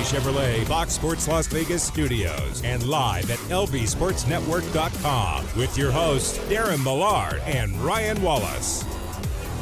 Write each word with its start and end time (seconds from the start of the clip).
Chevrolet 0.00 0.64
Fox 0.64 0.92
Sports 0.92 1.28
Las 1.28 1.46
Vegas 1.46 1.82
studios 1.82 2.62
and 2.64 2.86
live 2.86 3.30
at 3.30 3.38
lbsportsnetwork.com 3.50 5.46
with 5.56 5.76
your 5.76 5.90
hosts 5.90 6.38
Darren 6.50 6.82
Millard 6.84 7.40
and 7.46 7.76
Ryan 7.80 8.22
Wallace. 8.22 8.84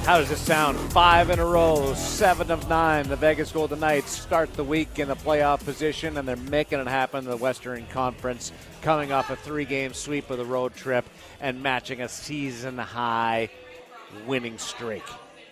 How 0.04 0.18
does 0.18 0.28
this 0.28 0.40
sound? 0.40 0.78
Five 0.92 1.30
in 1.30 1.40
a 1.40 1.44
row, 1.44 1.92
seven 1.94 2.50
of 2.52 2.68
nine. 2.68 3.08
The 3.08 3.16
Vegas 3.16 3.50
Golden 3.50 3.80
Knights 3.80 4.12
start 4.12 4.52
the 4.54 4.62
week 4.62 5.00
in 5.00 5.10
a 5.10 5.16
playoff 5.16 5.64
position, 5.64 6.16
and 6.16 6.28
they're 6.28 6.36
making 6.36 6.78
it 6.78 6.86
happen 6.86 7.24
in 7.24 7.30
the 7.30 7.36
Western 7.36 7.84
Conference, 7.88 8.52
coming 8.82 9.10
off 9.10 9.30
a 9.30 9.36
three 9.36 9.64
game 9.64 9.92
sweep 9.94 10.30
of 10.30 10.38
the 10.38 10.44
road 10.44 10.76
trip 10.76 11.04
and 11.40 11.60
matching 11.60 12.02
a 12.02 12.08
season 12.08 12.78
high 12.78 13.50
winning 14.28 14.58
streak. 14.58 15.02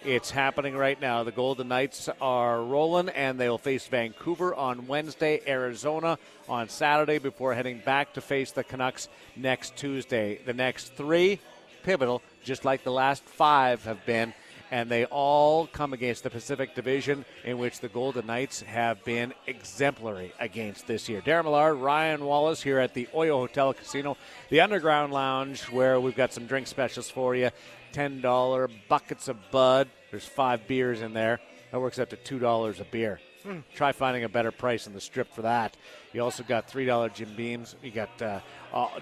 It's 0.04 0.30
happening 0.30 0.76
right 0.76 1.00
now. 1.00 1.24
The 1.24 1.32
Golden 1.32 1.68
Knights 1.68 2.10
are 2.20 2.62
rolling, 2.62 3.08
and 3.08 3.40
they'll 3.40 3.56
face 3.56 3.86
Vancouver 3.86 4.54
on 4.54 4.86
Wednesday, 4.86 5.40
Arizona 5.46 6.18
on 6.46 6.68
Saturday, 6.68 7.16
before 7.16 7.54
heading 7.54 7.78
back 7.78 8.12
to 8.12 8.20
face 8.20 8.50
the 8.50 8.64
Canucks 8.64 9.08
next 9.34 9.76
Tuesday. 9.76 10.40
The 10.44 10.52
next 10.52 10.92
three, 10.94 11.40
pivotal, 11.84 12.20
just 12.44 12.66
like 12.66 12.84
the 12.84 12.92
last 12.92 13.24
five 13.24 13.82
have 13.84 14.04
been, 14.04 14.34
and 14.70 14.90
they 14.90 15.06
all 15.06 15.68
come 15.68 15.94
against 15.94 16.22
the 16.22 16.28
Pacific 16.28 16.74
Division, 16.74 17.24
in 17.42 17.56
which 17.56 17.80
the 17.80 17.88
Golden 17.88 18.26
Knights 18.26 18.60
have 18.60 19.02
been 19.04 19.32
exemplary 19.46 20.34
against 20.38 20.86
this 20.86 21.08
year. 21.08 21.22
Darren 21.22 21.44
Millard, 21.44 21.78
Ryan 21.78 22.26
Wallace 22.26 22.62
here 22.62 22.78
at 22.78 22.92
the 22.92 23.08
Oyo 23.14 23.38
Hotel 23.38 23.72
Casino, 23.72 24.18
the 24.50 24.60
Underground 24.60 25.14
Lounge, 25.14 25.62
where 25.70 25.98
we've 25.98 26.14
got 26.14 26.34
some 26.34 26.44
drink 26.44 26.66
specials 26.66 27.08
for 27.08 27.34
you. 27.34 27.48
$10 27.94 28.68
buckets 28.88 29.28
of 29.28 29.36
Bud. 29.52 29.88
There's 30.14 30.24
five 30.24 30.68
beers 30.68 31.02
in 31.02 31.12
there. 31.12 31.40
That 31.72 31.80
works 31.80 31.98
out 31.98 32.08
to 32.10 32.16
$2 32.16 32.78
a 32.78 32.84
beer. 32.84 33.18
Hmm. 33.42 33.58
Try 33.74 33.90
finding 33.90 34.22
a 34.22 34.28
better 34.28 34.52
price 34.52 34.86
in 34.86 34.92
the 34.92 35.00
strip 35.00 35.34
for 35.34 35.42
that. 35.42 35.76
You 36.12 36.22
also 36.22 36.44
got 36.44 36.70
$3 36.70 37.12
Jim 37.12 37.34
Beams. 37.36 37.74
You 37.82 37.90
got 37.90 38.22
uh, 38.22 38.38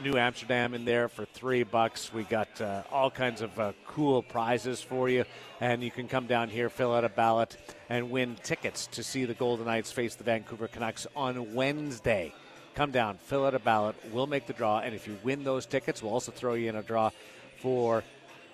New 0.03 0.17
Amsterdam 0.17 0.73
in 0.73 0.87
there 0.87 1.11
for 1.11 1.27
3 1.27 1.65
bucks. 1.65 2.15
We 2.15 2.23
got 2.23 2.59
uh, 2.63 2.85
all 2.91 3.11
kinds 3.11 3.43
of 3.43 3.61
uh, 3.61 3.73
cool 3.87 4.23
prizes 4.23 4.81
for 4.81 5.11
you. 5.11 5.27
And 5.61 5.83
you 5.83 5.91
can 5.91 6.09
come 6.09 6.27
down 6.27 6.49
here, 6.49 6.71
fill 6.71 6.95
out 6.95 7.05
a 7.05 7.11
ballot, 7.11 7.59
and 7.91 8.11
win 8.11 8.37
tickets 8.43 8.87
to 8.93 9.03
see 9.03 9.27
the 9.27 9.35
Golden 9.35 9.67
Knights 9.67 9.93
face 9.93 10.15
the 10.15 10.25
Vancouver 10.25 10.67
Canucks 10.67 11.07
on 11.15 11.53
Wednesday. 11.53 12.33
Come 12.75 12.91
down, 12.91 13.19
fill 13.19 13.45
out 13.45 13.55
a 13.55 13.59
ballot. 13.59 13.97
We'll 14.13 14.27
make 14.27 14.47
the 14.47 14.55
draw. 14.55 14.79
And 14.79 14.95
if 14.95 15.07
you 15.07 15.19
win 15.23 15.45
those 15.45 15.67
tickets, 15.67 16.03
we'll 16.03 16.15
also 16.15 16.33
throw 16.33 16.55
you 16.55 16.71
in 16.71 16.77
a 16.77 16.83
draw 16.83 17.11
for 17.59 18.03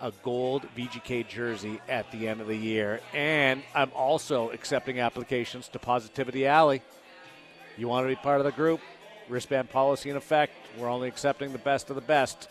a 0.00 0.12
gold 0.22 0.66
VGK 0.76 1.26
jersey 1.28 1.80
at 1.88 2.10
the 2.12 2.28
end 2.28 2.40
of 2.40 2.46
the 2.46 2.56
year. 2.56 3.00
And 3.14 3.62
I'm 3.74 3.90
also 3.94 4.50
accepting 4.50 5.00
applications 5.00 5.68
to 5.68 5.78
Positivity 5.78 6.46
Alley. 6.46 6.82
You 7.76 7.88
want 7.88 8.04
to 8.04 8.08
be 8.08 8.16
part 8.16 8.40
of 8.40 8.44
the 8.44 8.52
group? 8.52 8.80
Wristband 9.28 9.70
policy 9.70 10.10
in 10.10 10.16
effect. 10.16 10.52
We're 10.78 10.90
only 10.90 11.08
accepting 11.08 11.52
the 11.52 11.58
best 11.58 11.90
of 11.90 11.96
the 11.96 12.02
best. 12.02 12.48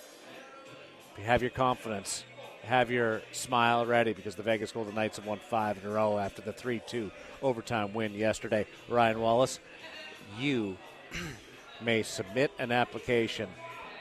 Have 1.24 1.42
your 1.42 1.52
confidence, 1.52 2.24
have 2.64 2.92
your 2.92 3.22
smile 3.32 3.86
ready 3.86 4.14
because 4.14 4.36
the 4.36 4.44
Vegas 4.44 4.72
Golden 4.72 4.94
Knights 4.94 5.18
have 5.18 5.26
won 5.26 5.40
five 5.40 5.78
in 5.84 5.90
a 5.90 5.94
row 5.94 6.20
after 6.20 6.44
the 6.44 6.54
3 6.54 6.82
2 6.86 7.10
overtime 7.42 7.94
win 7.94 8.14
yesterday. 8.14 8.68
Ryan 8.88 9.20
Wallace, 9.20 9.60
you 10.38 10.78
may 11.82 12.04
submit 12.04 12.52
an 12.60 12.72
application, 12.72 13.50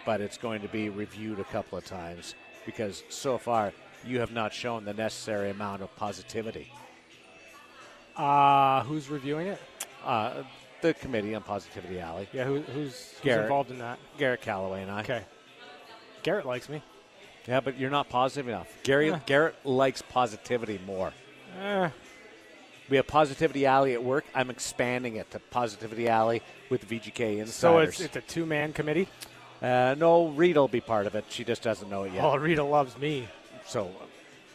but 0.04 0.20
it's 0.20 0.36
going 0.36 0.60
to 0.60 0.68
be 0.68 0.90
reviewed 0.90 1.40
a 1.40 1.44
couple 1.44 1.78
of 1.78 1.86
times 1.86 2.34
because 2.66 3.02
so 3.08 3.38
far 3.38 3.72
you 4.04 4.20
have 4.20 4.32
not 4.32 4.52
shown 4.52 4.84
the 4.84 4.92
necessary 4.92 5.50
amount 5.50 5.82
of 5.82 5.94
positivity. 5.96 6.70
Uh, 8.16 8.82
who's 8.84 9.08
reviewing 9.08 9.46
it? 9.48 9.60
Uh, 10.04 10.42
the 10.80 10.94
committee 10.94 11.34
on 11.34 11.42
Positivity 11.42 12.00
Alley. 12.00 12.28
Yeah, 12.32 12.44
who, 12.44 12.60
who's, 12.60 12.72
who's 12.74 13.14
Garrett. 13.22 13.44
involved 13.44 13.70
in 13.70 13.78
that? 13.78 13.98
Garrett 14.18 14.40
Calloway 14.42 14.82
and 14.82 14.90
I. 14.90 15.00
Okay. 15.00 15.22
Garrett 16.22 16.46
likes 16.46 16.68
me. 16.68 16.82
Yeah, 17.46 17.60
but 17.60 17.78
you're 17.78 17.90
not 17.90 18.08
positive 18.08 18.48
enough. 18.48 18.68
Gary. 18.82 19.12
Garrett 19.26 19.54
likes 19.64 20.02
positivity 20.02 20.80
more. 20.84 21.12
Eh, 21.60 21.88
We 22.90 22.96
have 22.96 23.06
Positivity 23.06 23.66
Alley 23.66 23.94
at 23.94 24.02
work. 24.02 24.24
I'm 24.34 24.50
expanding 24.50 25.16
it 25.16 25.30
to 25.30 25.38
Positivity 25.38 26.08
Alley 26.08 26.42
with 26.70 26.88
VGK 26.88 27.38
insiders. 27.38 27.54
so 27.54 27.78
it's, 27.78 28.00
it's 28.00 28.16
a 28.16 28.20
two 28.20 28.46
man 28.46 28.72
committee? 28.72 29.08
Uh, 29.62 29.94
no, 29.98 30.28
Rita 30.28 30.60
will 30.60 30.68
be 30.68 30.80
part 30.80 31.06
of 31.06 31.14
it. 31.14 31.24
She 31.28 31.44
just 31.44 31.62
doesn't 31.62 31.88
know 31.90 32.04
it 32.04 32.12
yet. 32.12 32.24
Oh, 32.24 32.36
Rita 32.36 32.62
loves 32.62 32.96
me. 32.98 33.28
So, 33.66 33.90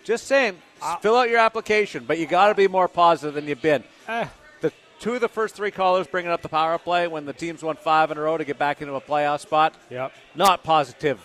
just 0.03 0.25
saying, 0.27 0.57
fill 1.01 1.17
out 1.17 1.29
your 1.29 1.39
application, 1.39 2.05
but 2.07 2.17
you 2.17 2.25
got 2.25 2.47
to 2.49 2.55
be 2.55 2.67
more 2.67 2.87
positive 2.87 3.33
than 3.35 3.47
you've 3.47 3.61
been. 3.61 3.83
Eh, 4.07 4.27
The 4.61 4.71
two 4.99 5.13
of 5.15 5.21
the 5.21 5.27
first 5.27 5.55
three 5.55 5.71
callers 5.71 6.07
bringing 6.07 6.31
up 6.31 6.41
the 6.41 6.49
power 6.49 6.77
play 6.77 7.07
when 7.07 7.25
the 7.25 7.33
teams 7.33 7.61
won 7.63 7.75
five 7.75 8.11
in 8.11 8.17
a 8.17 8.21
row 8.21 8.37
to 8.37 8.45
get 8.45 8.57
back 8.57 8.81
into 8.81 8.93
a 8.95 9.01
playoff 9.01 9.39
spot. 9.41 9.73
yep. 9.89 10.13
Not 10.35 10.63
positive 10.63 11.19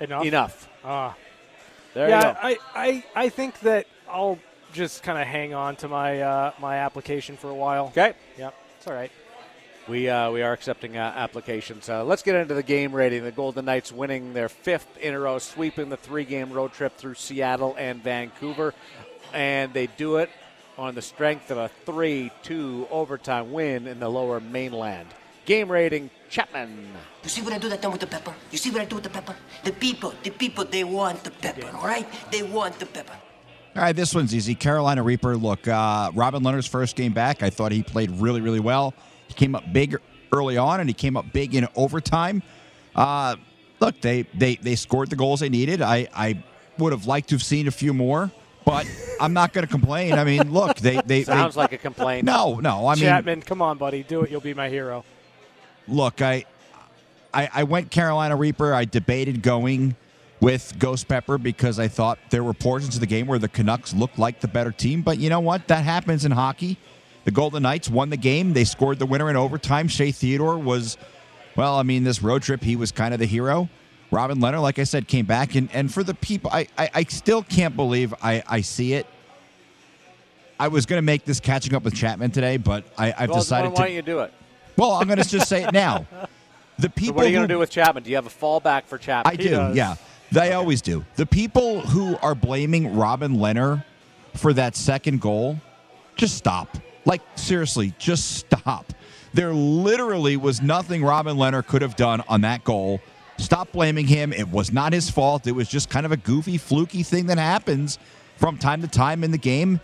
Enough. 0.00 0.24
enough. 0.24 0.68
Ah. 0.84 1.16
There 1.94 2.06
you 2.08 2.14
yeah, 2.14 2.34
go. 2.34 2.38
I, 2.42 2.56
I, 2.74 3.04
I 3.16 3.28
think 3.30 3.58
that 3.60 3.86
I'll 4.08 4.38
just 4.72 5.02
kind 5.02 5.18
of 5.18 5.26
hang 5.26 5.54
on 5.54 5.74
to 5.76 5.88
my 5.88 6.20
uh, 6.20 6.52
my 6.60 6.76
application 6.76 7.36
for 7.36 7.48
a 7.50 7.54
while. 7.54 7.86
Okay. 7.86 8.12
Yep. 8.38 8.54
It's 8.76 8.86
all 8.86 8.92
right. 8.92 9.10
We, 9.88 10.06
uh, 10.06 10.30
we 10.30 10.42
are 10.42 10.52
accepting 10.52 10.98
uh, 10.98 11.14
applications. 11.16 11.88
Uh, 11.88 12.04
let's 12.04 12.22
get 12.22 12.34
into 12.34 12.52
the 12.52 12.62
game 12.62 12.94
rating. 12.94 13.24
The 13.24 13.32
Golden 13.32 13.64
Knights 13.64 13.90
winning 13.90 14.34
their 14.34 14.50
fifth 14.50 14.98
in 14.98 15.14
a 15.14 15.18
row, 15.18 15.38
sweeping 15.38 15.88
the 15.88 15.96
three 15.96 16.24
game 16.24 16.52
road 16.52 16.74
trip 16.74 16.94
through 16.98 17.14
Seattle 17.14 17.74
and 17.78 18.02
Vancouver. 18.02 18.74
And 19.32 19.72
they 19.72 19.86
do 19.86 20.16
it 20.18 20.28
on 20.76 20.94
the 20.94 21.00
strength 21.00 21.50
of 21.50 21.56
a 21.56 21.70
3 21.86 22.30
2 22.42 22.88
overtime 22.90 23.50
win 23.50 23.86
in 23.86 23.98
the 23.98 24.10
lower 24.10 24.40
mainland. 24.40 25.08
Game 25.46 25.72
rating 25.72 26.10
Chapman. 26.28 26.88
You 27.22 27.30
see 27.30 27.40
what 27.40 27.54
I 27.54 27.58
do 27.58 27.70
that 27.70 27.80
time 27.80 27.92
with 27.92 28.02
the 28.02 28.06
pepper? 28.06 28.34
You 28.50 28.58
see 28.58 28.70
what 28.70 28.82
I 28.82 28.84
do 28.84 28.96
with 28.96 29.04
the 29.04 29.10
pepper? 29.10 29.34
The 29.64 29.72
people, 29.72 30.12
the 30.22 30.30
people, 30.30 30.66
they 30.66 30.84
want 30.84 31.24
the 31.24 31.30
pepper, 31.30 31.74
all 31.74 31.86
right? 31.86 32.06
They 32.30 32.42
want 32.42 32.78
the 32.78 32.84
pepper. 32.84 33.14
All 33.74 33.82
right, 33.82 33.96
this 33.96 34.14
one's 34.14 34.34
easy. 34.34 34.54
Carolina 34.54 35.02
Reaper. 35.02 35.36
Look, 35.36 35.66
uh, 35.66 36.10
Robin 36.14 36.42
Lehner's 36.42 36.66
first 36.66 36.96
game 36.96 37.12
back, 37.12 37.42
I 37.42 37.48
thought 37.48 37.72
he 37.72 37.82
played 37.82 38.10
really, 38.10 38.42
really 38.42 38.60
well. 38.60 38.92
He 39.28 39.34
came 39.34 39.54
up 39.54 39.72
big 39.72 39.96
early 40.32 40.56
on, 40.56 40.80
and 40.80 40.88
he 40.90 40.94
came 40.94 41.16
up 41.16 41.32
big 41.32 41.54
in 41.54 41.68
overtime. 41.76 42.42
Uh, 42.96 43.36
look, 43.80 44.00
they, 44.00 44.22
they 44.34 44.56
they 44.56 44.74
scored 44.74 45.08
the 45.10 45.16
goals 45.16 45.40
they 45.40 45.48
needed. 45.48 45.80
I, 45.80 46.08
I 46.14 46.42
would 46.78 46.92
have 46.92 47.06
liked 47.06 47.28
to 47.28 47.34
have 47.36 47.42
seen 47.42 47.68
a 47.68 47.70
few 47.70 47.94
more, 47.94 48.30
but 48.64 48.86
I'm 49.20 49.32
not 49.32 49.52
going 49.52 49.66
to 49.66 49.70
complain. 49.70 50.14
I 50.14 50.24
mean, 50.24 50.52
look, 50.52 50.76
they 50.78 51.00
they, 51.06 51.24
Sounds 51.24 51.54
they 51.54 51.60
like 51.60 51.72
a 51.72 51.78
complaint. 51.78 52.24
no, 52.24 52.56
no. 52.60 52.86
I 52.88 52.94
mean, 52.94 53.04
Chapman, 53.04 53.42
come 53.42 53.62
on, 53.62 53.78
buddy, 53.78 54.02
do 54.02 54.22
it. 54.22 54.30
You'll 54.30 54.40
be 54.40 54.54
my 54.54 54.68
hero. 54.68 55.04
look, 55.86 56.20
I, 56.22 56.44
I 57.32 57.48
I 57.52 57.62
went 57.64 57.90
Carolina 57.90 58.36
Reaper. 58.36 58.74
I 58.74 58.84
debated 58.84 59.42
going 59.42 59.96
with 60.40 60.78
Ghost 60.78 61.08
Pepper 61.08 61.36
because 61.36 61.78
I 61.80 61.88
thought 61.88 62.18
there 62.30 62.44
were 62.44 62.54
portions 62.54 62.94
of 62.94 63.00
the 63.00 63.06
game 63.06 63.26
where 63.26 63.38
the 63.40 63.48
Canucks 63.48 63.92
looked 63.92 64.18
like 64.18 64.40
the 64.40 64.48
better 64.48 64.70
team. 64.72 65.02
But 65.02 65.18
you 65.18 65.28
know 65.30 65.40
what? 65.40 65.66
That 65.68 65.84
happens 65.84 66.24
in 66.24 66.30
hockey. 66.32 66.78
The 67.28 67.32
Golden 67.32 67.62
Knights 67.62 67.90
won 67.90 68.08
the 68.08 68.16
game. 68.16 68.54
They 68.54 68.64
scored 68.64 68.98
the 68.98 69.04
winner 69.04 69.28
in 69.28 69.36
overtime. 69.36 69.86
Shea 69.86 70.12
Theodore 70.12 70.56
was, 70.56 70.96
well, 71.56 71.76
I 71.76 71.82
mean, 71.82 72.02
this 72.02 72.22
road 72.22 72.40
trip, 72.40 72.62
he 72.62 72.74
was 72.74 72.90
kind 72.90 73.12
of 73.12 73.20
the 73.20 73.26
hero. 73.26 73.68
Robin 74.10 74.38
Lehner, 74.38 74.62
like 74.62 74.78
I 74.78 74.84
said, 74.84 75.06
came 75.06 75.26
back. 75.26 75.54
And, 75.54 75.68
and 75.74 75.92
for 75.92 76.02
the 76.02 76.14
people, 76.14 76.50
I, 76.50 76.68
I, 76.78 76.88
I 76.94 77.02
still 77.04 77.42
can't 77.42 77.76
believe 77.76 78.14
I, 78.22 78.42
I 78.48 78.62
see 78.62 78.94
it. 78.94 79.06
I 80.58 80.68
was 80.68 80.86
going 80.86 80.96
to 80.96 81.02
make 81.04 81.26
this 81.26 81.38
catching 81.38 81.74
up 81.74 81.82
with 81.82 81.94
Chapman 81.94 82.30
today, 82.30 82.56
but 82.56 82.84
I, 82.96 83.12
I've 83.18 83.28
Well, 83.28 83.40
decided 83.40 83.72
why 83.72 83.74
to. 83.74 83.82
don't 83.82 83.92
you 83.92 84.00
do 84.00 84.20
it? 84.20 84.32
Well, 84.78 84.92
I'm 84.92 85.06
going 85.06 85.18
to 85.22 85.28
just 85.28 85.50
say 85.50 85.64
it 85.64 85.72
now. 85.74 86.06
The 86.78 86.88
people 86.88 87.08
So 87.08 87.12
what 87.16 87.26
are 87.26 87.28
you 87.28 87.36
going 87.36 87.48
to 87.48 87.52
do 87.54 87.58
with 87.58 87.68
Chapman? 87.70 88.04
Do 88.04 88.08
you 88.10 88.16
have 88.16 88.26
a 88.26 88.30
fallback 88.30 88.84
for 88.84 88.96
Chapman? 88.96 89.30
I 89.32 89.36
do, 89.36 89.50
does. 89.50 89.76
yeah. 89.76 89.96
They 90.32 90.54
always 90.54 90.80
do. 90.80 91.04
The 91.16 91.26
people 91.26 91.80
who 91.80 92.16
are 92.22 92.34
blaming 92.34 92.96
Robin 92.96 93.34
Lehner 93.36 93.84
for 94.34 94.54
that 94.54 94.76
second 94.76 95.20
goal, 95.20 95.60
just 96.16 96.36
stop. 96.36 96.78
Like 97.04 97.22
seriously, 97.36 97.94
just 97.98 98.36
stop. 98.36 98.92
There 99.34 99.52
literally 99.52 100.36
was 100.36 100.62
nothing 100.62 101.04
Robin 101.04 101.36
Lehner 101.36 101.66
could 101.66 101.82
have 101.82 101.96
done 101.96 102.22
on 102.28 102.40
that 102.42 102.64
goal. 102.64 103.00
Stop 103.36 103.72
blaming 103.72 104.06
him. 104.06 104.32
It 104.32 104.48
was 104.48 104.72
not 104.72 104.92
his 104.92 105.10
fault. 105.10 105.46
It 105.46 105.52
was 105.52 105.68
just 105.68 105.90
kind 105.90 106.04
of 106.04 106.12
a 106.12 106.16
goofy, 106.16 106.58
fluky 106.58 107.02
thing 107.02 107.26
that 107.26 107.38
happens 107.38 107.98
from 108.36 108.58
time 108.58 108.82
to 108.82 108.88
time 108.88 109.22
in 109.22 109.30
the 109.30 109.38
game. 109.38 109.80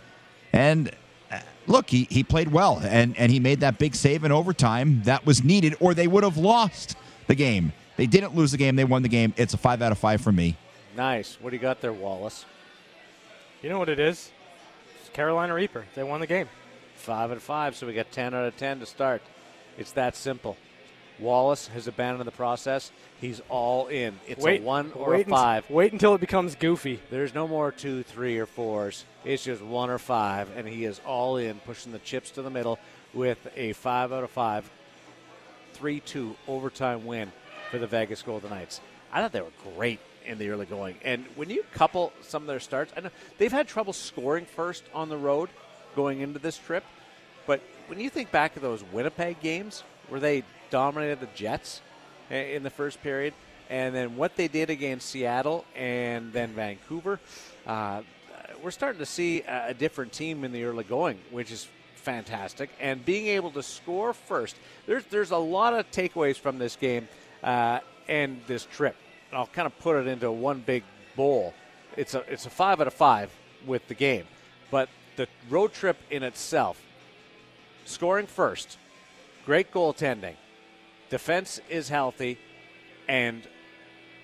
And 0.51 0.91
uh, 1.31 1.39
look, 1.67 1.89
he, 1.89 2.07
he 2.09 2.23
played 2.23 2.49
well, 2.49 2.81
and, 2.83 3.17
and 3.17 3.31
he 3.31 3.39
made 3.39 3.61
that 3.61 3.77
big 3.77 3.95
save 3.95 4.23
in 4.23 4.31
overtime 4.31 5.03
that 5.03 5.25
was 5.25 5.43
needed, 5.43 5.75
or 5.79 5.93
they 5.93 6.07
would 6.07 6.23
have 6.23 6.37
lost 6.37 6.95
the 7.27 7.35
game. 7.35 7.71
They 7.97 8.07
didn't 8.07 8.35
lose 8.35 8.51
the 8.51 8.57
game, 8.57 8.75
they 8.75 8.83
won 8.83 9.03
the 9.03 9.09
game. 9.09 9.33
It's 9.37 9.53
a 9.53 9.57
five 9.57 9.81
out 9.81 9.91
of 9.91 9.97
five 9.97 10.21
for 10.21 10.31
me. 10.31 10.57
Nice. 10.97 11.37
What 11.39 11.51
do 11.51 11.55
you 11.55 11.61
got 11.61 11.81
there, 11.81 11.93
Wallace? 11.93 12.45
You 13.61 13.69
know 13.69 13.79
what 13.79 13.89
it 13.89 13.99
is? 13.99 14.31
It's 14.99 15.09
Carolina 15.09 15.53
Reaper. 15.53 15.85
They 15.95 16.03
won 16.03 16.19
the 16.19 16.27
game. 16.27 16.47
Five 17.05 17.29
and 17.29 17.39
five, 17.39 17.75
so 17.75 17.85
we 17.85 17.93
got 17.93 18.11
10 18.11 18.33
out 18.33 18.45
of 18.45 18.57
10 18.57 18.79
to 18.79 18.87
start. 18.87 19.21
It's 19.77 19.91
that 19.91 20.15
simple. 20.15 20.57
Wallace 21.19 21.67
has 21.67 21.87
abandoned 21.87 22.27
the 22.27 22.31
process. 22.31 22.91
He's 23.21 23.43
all 23.47 23.85
in. 23.85 24.19
It's 24.25 24.43
wait, 24.43 24.61
a 24.61 24.63
one 24.63 24.91
or 24.95 25.11
wait 25.11 25.27
a 25.27 25.29
five. 25.29 25.69
Wait 25.69 25.93
until 25.93 26.15
it 26.15 26.19
becomes 26.19 26.55
goofy. 26.55 26.99
There's 27.11 27.35
no 27.35 27.47
more 27.47 27.71
two, 27.71 28.01
three, 28.01 28.39
or 28.39 28.47
fours. 28.47 29.05
It's 29.23 29.43
just 29.43 29.61
one 29.61 29.91
or 29.91 29.99
five, 29.99 30.49
and 30.57 30.67
he 30.67 30.83
is 30.83 30.99
all 31.05 31.37
in, 31.37 31.59
pushing 31.59 31.91
the 31.91 31.99
chips 31.99 32.31
to 32.31 32.41
the 32.41 32.49
middle 32.49 32.79
with 33.13 33.37
a 33.55 33.73
five 33.73 34.11
out 34.11 34.23
of 34.23 34.31
five, 34.31 34.67
3 35.73 35.99
2 35.99 36.35
overtime 36.47 37.05
win 37.05 37.31
for 37.69 37.77
the 37.77 37.85
Vegas 37.85 38.23
Golden 38.23 38.49
Knights. 38.49 38.81
I 39.13 39.21
thought 39.21 39.31
they 39.31 39.41
were 39.41 39.53
great 39.75 39.99
in 40.25 40.39
the 40.39 40.49
early 40.49 40.65
going. 40.65 40.95
And 41.03 41.23
when 41.35 41.51
you 41.51 41.63
couple 41.71 42.13
some 42.21 42.41
of 42.41 42.47
their 42.47 42.59
starts, 42.59 42.91
I 42.97 43.01
know 43.01 43.09
they've 43.37 43.51
had 43.51 43.67
trouble 43.67 43.93
scoring 43.93 44.47
first 44.47 44.83
on 44.91 45.09
the 45.09 45.17
road 45.17 45.49
going 45.95 46.21
into 46.21 46.39
this 46.39 46.57
trip. 46.57 46.83
But 47.47 47.61
when 47.87 47.99
you 47.99 48.09
think 48.09 48.31
back 48.31 48.53
to 48.55 48.59
those 48.59 48.83
Winnipeg 48.91 49.39
games 49.39 49.83
where 50.09 50.19
they 50.19 50.43
dominated 50.69 51.19
the 51.19 51.29
Jets 51.35 51.81
in 52.29 52.63
the 52.63 52.69
first 52.69 53.01
period, 53.01 53.33
and 53.69 53.95
then 53.95 54.15
what 54.15 54.35
they 54.35 54.47
did 54.47 54.69
against 54.69 55.09
Seattle 55.09 55.65
and 55.75 56.31
then 56.33 56.51
Vancouver, 56.53 57.19
uh, 57.65 58.01
we're 58.63 58.71
starting 58.71 58.99
to 58.99 59.05
see 59.05 59.41
a 59.41 59.73
different 59.73 60.11
team 60.11 60.43
in 60.43 60.51
the 60.51 60.63
early 60.63 60.83
going, 60.83 61.19
which 61.31 61.51
is 61.51 61.67
fantastic. 61.95 62.69
And 62.79 63.03
being 63.03 63.27
able 63.27 63.51
to 63.51 63.63
score 63.63 64.13
first, 64.13 64.55
there's 64.85 65.03
there's 65.05 65.31
a 65.31 65.37
lot 65.37 65.73
of 65.73 65.89
takeaways 65.91 66.37
from 66.37 66.57
this 66.57 66.75
game 66.75 67.07
uh, 67.43 67.79
and 68.07 68.41
this 68.47 68.65
trip. 68.65 68.95
I'll 69.33 69.47
kind 69.47 69.65
of 69.65 69.77
put 69.79 69.97
it 69.97 70.07
into 70.07 70.31
one 70.31 70.61
big 70.65 70.83
bowl. 71.15 71.53
It's 71.97 72.13
a 72.13 72.19
it's 72.31 72.45
a 72.45 72.49
five 72.49 72.79
out 72.81 72.87
of 72.87 72.93
five 72.93 73.31
with 73.65 73.87
the 73.87 73.93
game, 73.93 74.25
but 74.71 74.89
the 75.15 75.27
road 75.49 75.73
trip 75.73 75.97
in 76.09 76.23
itself, 76.23 76.81
scoring 77.85 78.27
first, 78.27 78.77
great 79.45 79.71
goaltending, 79.71 80.35
defense 81.09 81.59
is 81.69 81.89
healthy, 81.89 82.37
and 83.07 83.47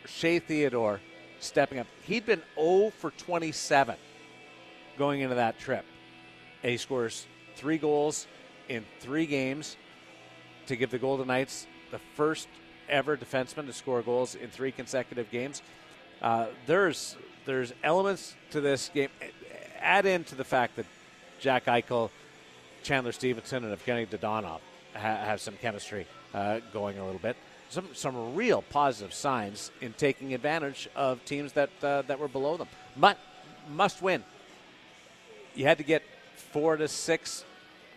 Shea 0.05 0.39
Theodore 0.39 0.99
stepping 1.39 1.79
up. 1.79 1.87
He'd 2.03 2.25
been 2.25 2.41
0 2.55 2.91
for 2.97 3.11
27 3.11 3.95
going 4.97 5.21
into 5.21 5.35
that 5.35 5.59
trip. 5.59 5.85
And 6.63 6.71
he 6.71 6.77
scores 6.77 7.25
three 7.55 7.77
goals 7.77 8.27
in 8.69 8.85
three 8.99 9.25
games 9.25 9.77
to 10.67 10.75
give 10.75 10.91
the 10.91 10.99
Golden 10.99 11.27
Knights 11.27 11.67
the 11.91 11.99
first 12.15 12.47
ever 12.87 13.17
defenseman 13.17 13.65
to 13.65 13.73
score 13.73 14.01
goals 14.01 14.35
in 14.35 14.49
three 14.49 14.71
consecutive 14.71 15.29
games. 15.31 15.61
Uh, 16.21 16.47
there's 16.67 17.17
there's 17.45 17.73
elements 17.83 18.35
to 18.51 18.61
this 18.61 18.91
game. 18.93 19.09
Add 19.81 20.05
into 20.05 20.35
the 20.35 20.43
fact 20.43 20.75
that 20.75 20.85
Jack 21.39 21.65
Eichel, 21.65 22.09
Chandler 22.83 23.11
Stephenson, 23.11 23.63
and 23.65 23.77
Evgeny 23.77 24.07
Dadonov 24.07 24.59
ha- 24.93 24.99
have 24.99 25.41
some 25.41 25.55
chemistry 25.61 26.05
uh, 26.33 26.59
going 26.73 26.97
a 26.97 27.05
little 27.05 27.19
bit. 27.19 27.35
Some 27.69 27.87
some 27.93 28.35
real 28.35 28.61
positive 28.61 29.13
signs 29.13 29.71
in 29.79 29.93
taking 29.93 30.33
advantage 30.33 30.89
of 30.95 31.23
teams 31.25 31.53
that 31.53 31.69
uh, 31.81 32.01
that 32.03 32.19
were 32.19 32.27
below 32.27 32.57
them. 32.57 32.67
But 32.97 33.17
must 33.69 34.01
win. 34.01 34.23
You 35.55 35.65
had 35.65 35.77
to 35.77 35.83
get 35.83 36.03
four 36.35 36.77
to 36.77 36.87
six, 36.87 37.45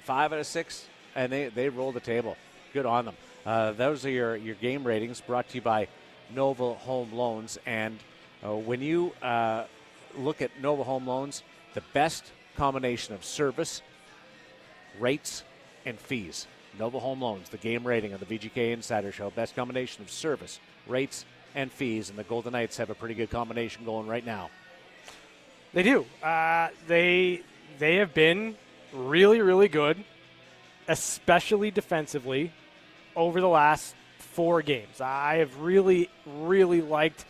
five 0.05 0.33
out 0.33 0.39
of 0.39 0.47
six, 0.47 0.87
and 1.15 1.33
they 1.33 1.49
they 1.49 1.69
rolled 1.69 1.95
the 1.95 2.01
table. 2.01 2.37
Good 2.73 2.87
on 2.87 3.05
them. 3.05 3.15
Uh, 3.47 3.73
those 3.73 4.07
are 4.07 4.11
your, 4.11 4.37
your 4.37 4.55
game 4.55 4.87
ratings 4.87 5.21
brought 5.21 5.49
to 5.51 5.57
you 5.57 5.61
by 5.61 5.89
Nova 6.35 6.75
Home 6.75 7.13
Loans. 7.13 7.59
And 7.67 7.99
uh, 8.45 8.55
when 8.55 8.81
you 8.81 9.13
uh, 9.23 9.65
look 10.17 10.41
at 10.41 10.51
Nova 10.61 10.83
Home 10.83 11.07
Loans, 11.07 11.43
the 11.75 11.83
best 11.93 12.25
combination 12.57 13.15
of 13.15 13.25
service, 13.25 13.83
rates, 14.99 15.43
and 15.85 15.99
fees. 15.99 16.47
Nova 16.79 16.99
Home 16.99 17.21
Loans, 17.21 17.49
the 17.51 17.59
game 17.59 17.87
rating 17.87 18.15
on 18.15 18.21
the 18.21 18.27
VGK 18.27 18.73
Insider 18.73 19.13
Show, 19.13 19.31
best 19.31 19.55
combination 19.55 20.03
of 20.03 20.11
service, 20.11 20.59
rates, 20.89 21.25
and 21.55 21.71
fees. 21.71 22.11
And 22.11 22.19
the 22.19 22.25
Golden 22.25 22.53
Knights 22.53 22.77
have 22.79 22.91
a 22.91 22.95
pretty 22.95 23.15
good 23.15 23.31
combination 23.31 23.85
going 23.85 24.07
right 24.07 24.25
now. 24.25 24.51
They 25.73 25.83
do. 25.83 26.07
Uh, 26.23 26.69
they 26.87 27.43
they 27.79 27.97
have 27.97 28.15
been 28.15 28.57
really 28.93 29.41
really 29.41 29.69
good, 29.69 30.05
especially 30.89 31.71
defensively 31.71 32.53
over 33.17 33.41
the 33.41 33.49
last 33.49 33.95
four 34.19 34.63
games. 34.63 35.01
I 35.01 35.37
have 35.37 35.61
really, 35.61 36.11
really 36.27 36.81
liked 36.81 37.25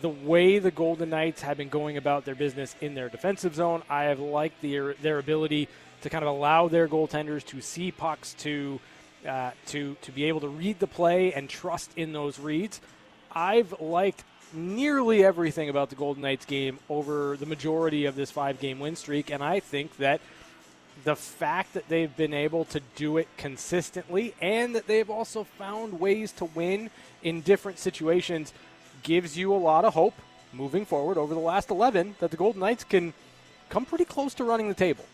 the 0.00 0.08
way 0.08 0.58
the 0.58 0.70
Golden 0.70 1.10
Knights 1.10 1.42
have 1.42 1.56
been 1.56 1.68
going 1.68 1.96
about 1.96 2.24
their 2.24 2.34
business 2.34 2.74
in 2.80 2.94
their 2.94 3.08
defensive 3.08 3.54
zone. 3.54 3.82
I 3.88 4.04
have 4.04 4.20
liked 4.20 4.62
their 4.62 4.94
their 4.94 5.18
ability 5.18 5.68
to 6.02 6.10
kind 6.10 6.24
of 6.24 6.30
allow 6.30 6.68
their 6.68 6.88
goaltenders 6.88 7.44
to 7.46 7.60
see 7.60 7.90
pucks, 7.90 8.34
to 8.34 8.80
uh, 9.26 9.50
to 9.66 9.96
to 10.02 10.12
be 10.12 10.24
able 10.24 10.40
to 10.40 10.48
read 10.48 10.78
the 10.78 10.86
play 10.86 11.32
and 11.32 11.48
trust 11.48 11.90
in 11.96 12.12
those 12.12 12.38
reads. 12.38 12.80
I've 13.32 13.80
liked 13.80 14.24
nearly 14.52 15.24
everything 15.24 15.68
about 15.68 15.90
the 15.90 15.96
Golden 15.96 16.22
Knights 16.22 16.46
game 16.46 16.78
over 16.88 17.36
the 17.36 17.46
majority 17.46 18.06
of 18.06 18.14
this 18.14 18.30
five 18.30 18.60
game 18.60 18.78
win 18.80 18.96
streak, 18.96 19.30
and 19.30 19.42
I 19.42 19.60
think 19.60 19.96
that 19.98 20.20
the 21.04 21.16
fact 21.16 21.74
that 21.74 21.88
they've 21.88 22.16
been 22.16 22.34
able 22.34 22.64
to 22.66 22.80
do 22.96 23.18
it 23.18 23.28
consistently 23.36 24.34
and 24.40 24.74
that 24.74 24.86
they've 24.86 25.10
also 25.10 25.44
found 25.44 26.00
ways 26.00 26.32
to 26.32 26.44
win 26.44 26.90
in 27.22 27.40
different 27.40 27.78
situations 27.78 28.52
gives 29.02 29.36
you 29.36 29.52
a 29.54 29.56
lot 29.56 29.84
of 29.84 29.94
hope 29.94 30.14
moving 30.52 30.84
forward 30.84 31.18
over 31.18 31.34
the 31.34 31.40
last 31.40 31.70
11 31.70 32.16
that 32.20 32.30
the 32.30 32.36
Golden 32.36 32.60
Knights 32.60 32.84
can 32.84 33.12
come 33.68 33.84
pretty 33.84 34.04
close 34.04 34.34
to 34.34 34.44
running 34.44 34.68
the 34.68 34.74
table. 34.74 35.04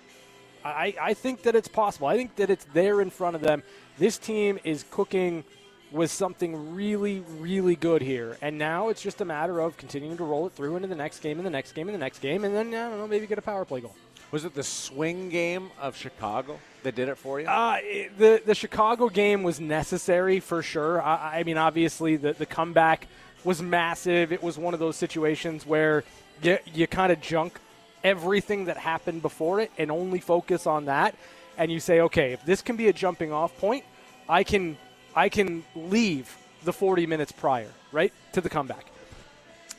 I, 0.65 0.95
I 1.01 1.15
think 1.15 1.43
that 1.43 1.55
it's 1.55 1.69
possible. 1.69 2.07
I 2.07 2.17
think 2.17 2.37
that 2.37 2.49
it's 2.49 2.65
there 2.73 3.01
in 3.01 3.11
front 3.11 3.37
of 3.37 3.43
them. 3.43 3.63
This 3.99 4.17
team 4.17 4.59
is 4.65 4.85
cooking 4.91 5.45
with 5.93 6.11
something 6.11 6.75
really, 6.75 7.23
really 7.39 7.77
good 7.77 8.03
here. 8.03 8.37
And 8.41 8.59
now 8.59 8.89
it's 8.89 9.03
just 9.03 9.21
a 9.21 9.25
matter 9.25 9.61
of 9.61 9.77
continuing 9.77 10.17
to 10.17 10.25
roll 10.25 10.47
it 10.47 10.53
through 10.53 10.77
into 10.77 10.89
the 10.89 10.97
next 10.97 11.21
game 11.21 11.39
and 11.39 11.47
the 11.47 11.51
next 11.51 11.73
game 11.73 11.89
and 11.89 11.95
the 11.95 12.01
next 12.01 12.21
game, 12.21 12.45
and 12.45 12.55
then, 12.55 12.69
I 12.69 12.89
don't 12.89 12.99
know, 12.99 13.07
maybe 13.07 13.27
get 13.27 13.39
a 13.39 13.43
power 13.43 13.65
play 13.65 13.81
goal. 13.81 13.95
Was 14.31 14.45
it 14.45 14.55
the 14.55 14.65
swing 14.65 15.29
game 15.29 15.71
of 15.81 15.97
Chicago 15.97 16.59
that 16.83 16.97
did 16.97 17.09
it 17.09 17.17
for 17.17 17.41
you? 17.41 17.47
Uh, 17.47 17.79
the 18.19 18.43
the 18.45 18.55
Chicago 18.55 19.09
game 19.09 19.45
was 19.45 19.61
necessary 19.61 20.41
for 20.41 20.61
sure. 20.61 21.01
I, 21.01 21.39
I 21.39 21.43
mean, 21.45 21.57
obviously 21.57 22.17
the 22.17 22.33
the 22.33 22.47
comeback 22.47 23.07
was 23.45 23.63
massive. 23.63 24.33
It 24.33 24.43
was 24.43 24.59
one 24.59 24.75
of 24.75 24.81
those 24.81 24.97
situations 24.97 25.67
where 25.67 26.05
you 26.43 26.59
you 26.73 26.87
kind 26.87 27.13
of 27.13 27.21
junk 27.21 27.61
everything 28.03 28.67
that 28.67 28.77
happened 28.77 29.23
before 29.23 29.61
it 29.61 29.71
and 29.79 29.91
only 29.91 30.21
focus 30.21 30.67
on 30.67 30.87
that, 30.87 31.15
and 31.57 31.73
you 31.73 31.81
say, 31.81 32.01
okay, 32.01 32.33
if 32.33 32.45
this 32.45 32.61
can 32.61 32.77
be 32.77 32.89
a 32.89 32.93
jumping 32.93 33.33
off 33.33 33.57
point, 33.59 33.85
I 34.29 34.45
can 34.45 34.77
I 35.15 35.29
can 35.29 35.65
leave 35.75 36.37
the 36.65 36.73
40 36.73 37.07
minutes 37.07 37.33
prior, 37.33 37.71
right, 37.93 38.13
to 38.33 38.41
the 38.41 38.51
comeback, 38.51 38.87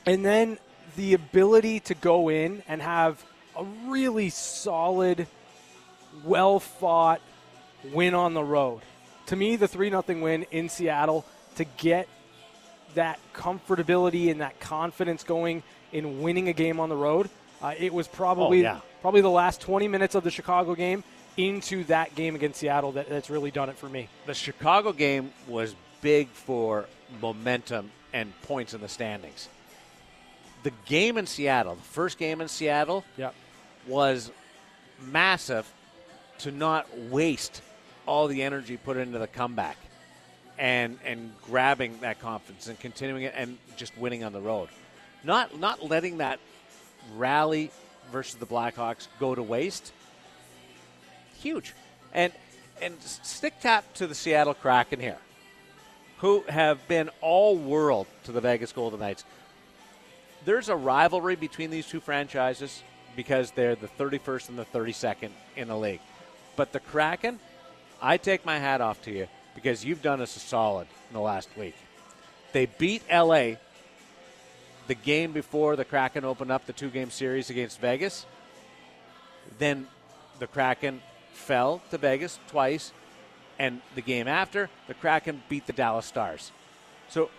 and 0.06 0.24
then 0.24 0.58
the 0.96 1.14
ability 1.14 1.80
to 1.80 1.94
go 1.94 2.28
in 2.28 2.62
and 2.68 2.80
have 2.80 3.22
a 3.56 3.64
really 3.86 4.30
solid, 4.30 5.26
well 6.24 6.58
fought 6.60 7.20
win 7.92 8.14
on 8.14 8.34
the 8.34 8.42
road. 8.42 8.80
To 9.26 9.36
me, 9.36 9.56
the 9.56 9.68
3 9.68 9.90
0 9.90 10.02
win 10.08 10.46
in 10.50 10.68
Seattle 10.68 11.24
to 11.56 11.64
get 11.64 12.08
that 12.96 13.18
comfortability 13.34 14.30
and 14.30 14.40
that 14.40 14.58
confidence 14.60 15.24
going 15.24 15.62
in 15.92 16.20
winning 16.20 16.48
a 16.48 16.52
game 16.52 16.80
on 16.80 16.88
the 16.88 16.96
road. 16.96 17.30
Uh, 17.62 17.74
it 17.78 17.92
was 17.92 18.06
probably 18.06 18.60
oh, 18.66 18.72
yeah. 18.74 18.80
probably 19.00 19.20
the 19.20 19.30
last 19.30 19.60
20 19.62 19.88
minutes 19.88 20.14
of 20.14 20.24
the 20.24 20.30
Chicago 20.30 20.74
game 20.74 21.02
into 21.36 21.84
that 21.84 22.14
game 22.14 22.34
against 22.34 22.58
Seattle 22.58 22.92
that, 22.92 23.08
that's 23.08 23.30
really 23.30 23.50
done 23.50 23.68
it 23.68 23.76
for 23.76 23.88
me. 23.88 24.08
The 24.26 24.34
Chicago 24.34 24.92
game 24.92 25.32
was 25.46 25.74
big 26.02 26.28
for 26.28 26.86
momentum 27.20 27.90
and 28.12 28.32
points 28.42 28.74
in 28.74 28.80
the 28.80 28.88
standings. 28.88 29.48
The 30.62 30.72
game 30.86 31.16
in 31.16 31.26
Seattle, 31.26 31.76
the 31.76 31.82
first 31.82 32.18
game 32.18 32.40
in 32.40 32.48
Seattle, 32.48 33.04
yep. 33.16 33.34
was 33.86 34.30
massive 35.00 35.70
to 36.38 36.50
not 36.50 36.86
waste 36.98 37.62
all 38.06 38.28
the 38.28 38.42
energy 38.42 38.76
put 38.76 38.96
into 38.96 39.18
the 39.18 39.26
comeback 39.26 39.76
and 40.58 40.98
and 41.04 41.32
grabbing 41.42 41.98
that 42.00 42.20
confidence 42.20 42.68
and 42.68 42.78
continuing 42.78 43.24
it 43.24 43.34
and 43.36 43.58
just 43.76 43.96
winning 43.98 44.24
on 44.24 44.32
the 44.32 44.40
road. 44.40 44.68
Not 45.24 45.58
not 45.58 45.82
letting 45.82 46.18
that 46.18 46.38
rally 47.16 47.70
versus 48.12 48.36
the 48.36 48.46
Blackhawks 48.46 49.08
go 49.18 49.34
to 49.34 49.42
waste. 49.42 49.92
Huge. 51.40 51.74
And 52.12 52.32
and 52.80 53.00
stick 53.02 53.54
tap 53.60 53.94
to 53.94 54.06
the 54.06 54.14
Seattle 54.14 54.54
Kraken 54.54 55.00
here, 55.00 55.18
who 56.18 56.42
have 56.48 56.86
been 56.88 57.10
all 57.20 57.56
world 57.56 58.06
to 58.24 58.32
the 58.32 58.40
Vegas 58.40 58.72
Golden 58.72 59.00
Knights. 59.00 59.24
There's 60.44 60.68
a 60.68 60.76
rivalry 60.76 61.36
between 61.36 61.70
these 61.70 61.86
two 61.86 62.00
franchises 62.00 62.82
because 63.16 63.50
they're 63.50 63.74
the 63.74 63.88
31st 63.88 64.50
and 64.50 64.58
the 64.58 64.64
32nd 64.66 65.30
in 65.56 65.68
the 65.68 65.76
league. 65.76 66.00
But 66.54 66.72
the 66.72 66.80
Kraken, 66.80 67.40
I 68.00 68.18
take 68.18 68.44
my 68.44 68.58
hat 68.58 68.80
off 68.80 69.02
to 69.02 69.10
you 69.10 69.26
because 69.56 69.84
you've 69.84 70.02
done 70.02 70.20
us 70.20 70.36
a 70.36 70.38
solid 70.38 70.86
in 71.10 71.14
the 71.14 71.20
last 71.20 71.48
week. 71.56 71.74
They 72.52 72.66
beat 72.66 73.02
LA 73.12 73.54
the 74.86 74.94
game 74.94 75.32
before 75.32 75.74
the 75.74 75.84
Kraken 75.84 76.24
opened 76.24 76.52
up 76.52 76.66
the 76.66 76.72
two 76.72 76.90
game 76.90 77.10
series 77.10 77.50
against 77.50 77.80
Vegas. 77.80 78.24
Then 79.58 79.88
the 80.38 80.46
Kraken 80.46 81.02
fell 81.32 81.82
to 81.90 81.98
Vegas 81.98 82.38
twice. 82.48 82.92
And 83.58 83.80
the 83.94 84.02
game 84.02 84.28
after, 84.28 84.68
the 84.86 84.94
Kraken 84.94 85.42
beat 85.48 85.66
the 85.66 85.72
Dallas 85.72 86.04
Stars. 86.04 86.52
So 87.08 87.30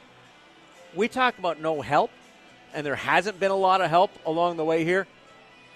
we 0.95 1.07
talk 1.07 1.37
about 1.37 1.61
no 1.61 1.81
help, 1.81 2.09
and 2.73 2.83
there 2.83 2.95
hasn't 2.95 3.39
been 3.39 3.51
a 3.51 3.55
lot 3.55 3.81
of 3.81 3.89
help 3.91 4.09
along 4.25 4.57
the 4.57 4.65
way 4.65 4.83
here. 4.83 5.05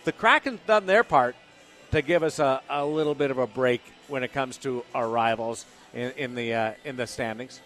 The 0.04 0.12
Kraken's 0.12 0.60
done 0.66 0.88
their 0.88 1.04
part 1.04 1.36
to 1.92 2.02
give 2.02 2.24
us 2.24 2.40
a, 2.40 2.62
a 2.70 2.84
little 2.84 3.14
bit 3.14 3.30
of 3.30 3.38
a 3.38 3.46
break 3.46 3.82
when 4.12 4.24
it 4.24 4.34
comes 4.34 4.58
to 4.58 4.84
our 4.94 5.08
rivals 5.08 5.66
in, 5.94 6.12
in 6.12 6.36
the 6.36 6.54
uh, 6.54 6.74
in 6.86 6.98
the 6.98 7.08
standings. 7.08 7.60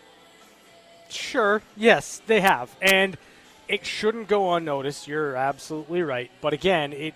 Sure, 1.10 1.62
yes, 1.76 2.22
they 2.28 2.42
have, 2.42 2.74
and 2.82 3.18
it 3.68 3.86
shouldn't 3.86 4.28
go 4.28 4.54
unnoticed. 4.54 5.08
You're 5.08 5.36
absolutely 5.36 6.02
right, 6.02 6.32
but 6.42 6.54
again, 6.54 6.94
it 6.94 7.14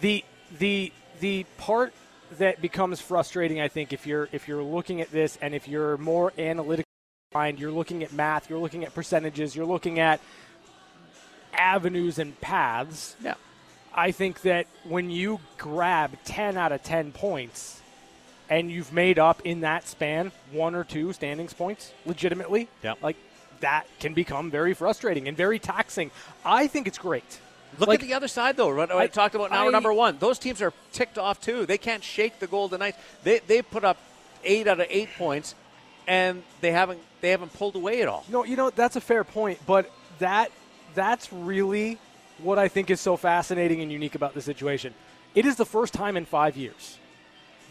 the 0.00 0.24
the 0.58 0.92
the 1.20 1.46
part 1.58 1.92
that 2.38 2.60
becomes 2.60 3.00
frustrating, 3.00 3.60
I 3.60 3.68
think, 3.68 3.92
if 3.92 4.06
you're 4.06 4.28
if 4.32 4.48
you're 4.48 4.62
looking 4.62 5.00
at 5.00 5.10
this 5.10 5.38
and 5.40 5.54
if 5.54 5.68
you're 5.68 5.96
more 5.96 6.32
analytical 6.38 6.86
mind, 7.32 7.58
you're 7.58 7.72
looking 7.72 8.02
at 8.02 8.12
math, 8.12 8.48
you're 8.48 8.58
looking 8.58 8.84
at 8.84 8.94
percentages, 8.94 9.54
you're 9.54 9.66
looking 9.66 9.98
at 9.98 10.20
avenues 11.52 12.18
and 12.18 12.38
paths. 12.40 13.16
Yeah. 13.22 13.34
I 13.96 14.10
think 14.12 14.42
that 14.42 14.66
when 14.84 15.10
you 15.10 15.40
grab 15.58 16.12
10 16.24 16.56
out 16.56 16.70
of 16.72 16.82
10 16.82 17.12
points 17.12 17.80
and 18.50 18.70
you've 18.70 18.92
made 18.92 19.18
up 19.18 19.40
in 19.44 19.60
that 19.60 19.88
span 19.88 20.32
one 20.52 20.74
or 20.74 20.84
two 20.84 21.12
standings 21.12 21.52
points 21.54 21.92
legitimately, 22.04 22.68
Yep. 22.82 22.98
like 23.02 23.16
that 23.60 23.86
can 23.98 24.12
become 24.12 24.50
very 24.50 24.74
frustrating 24.74 25.26
and 25.28 25.36
very 25.36 25.58
taxing. 25.58 26.10
I 26.44 26.66
think 26.66 26.86
it's 26.86 26.98
great. 26.98 27.40
Look 27.78 27.88
Like, 27.88 28.00
at 28.02 28.06
the 28.06 28.14
other 28.14 28.28
side, 28.28 28.56
though. 28.56 28.78
I, 28.78 29.04
I- 29.04 29.06
talked 29.06 29.34
about 29.34 29.50
now, 29.50 29.66
I- 29.66 29.70
number 29.70 29.92
one. 29.92 30.18
Those 30.18 30.38
teams 30.38 30.60
are 30.62 30.72
ticked 30.92 31.18
off 31.18 31.40
too. 31.40 31.66
They 31.66 31.78
can't 31.78 32.04
shake 32.04 32.38
the 32.38 32.46
Golden 32.46 32.78
Knights. 32.80 32.98
They 33.24 33.40
they 33.40 33.60
put 33.62 33.82
up 33.84 33.96
eight 34.44 34.66
out 34.66 34.78
of 34.80 34.86
eight 34.88 35.08
points, 35.18 35.54
and 36.06 36.42
they 36.60 36.70
haven't 36.70 37.00
they 37.22 37.30
haven't 37.30 37.52
pulled 37.54 37.74
away 37.76 38.02
at 38.02 38.08
all. 38.08 38.24
No, 38.28 38.44
you 38.44 38.56
know 38.56 38.70
that's 38.70 38.96
a 38.96 39.00
fair 39.00 39.24
point, 39.24 39.58
but 39.66 39.90
that 40.20 40.50
that's 40.94 41.32
really 41.32 41.98
what 42.38 42.58
I 42.58 42.68
think 42.68 42.90
is 42.90 43.00
so 43.00 43.16
fascinating 43.16 43.80
and 43.80 43.90
unique 43.90 44.14
about 44.14 44.34
the 44.34 44.40
situation. 44.40 44.94
It 45.34 45.46
is 45.46 45.56
the 45.56 45.66
first 45.66 45.94
time 45.94 46.16
in 46.16 46.24
5 46.24 46.56
years 46.56 46.98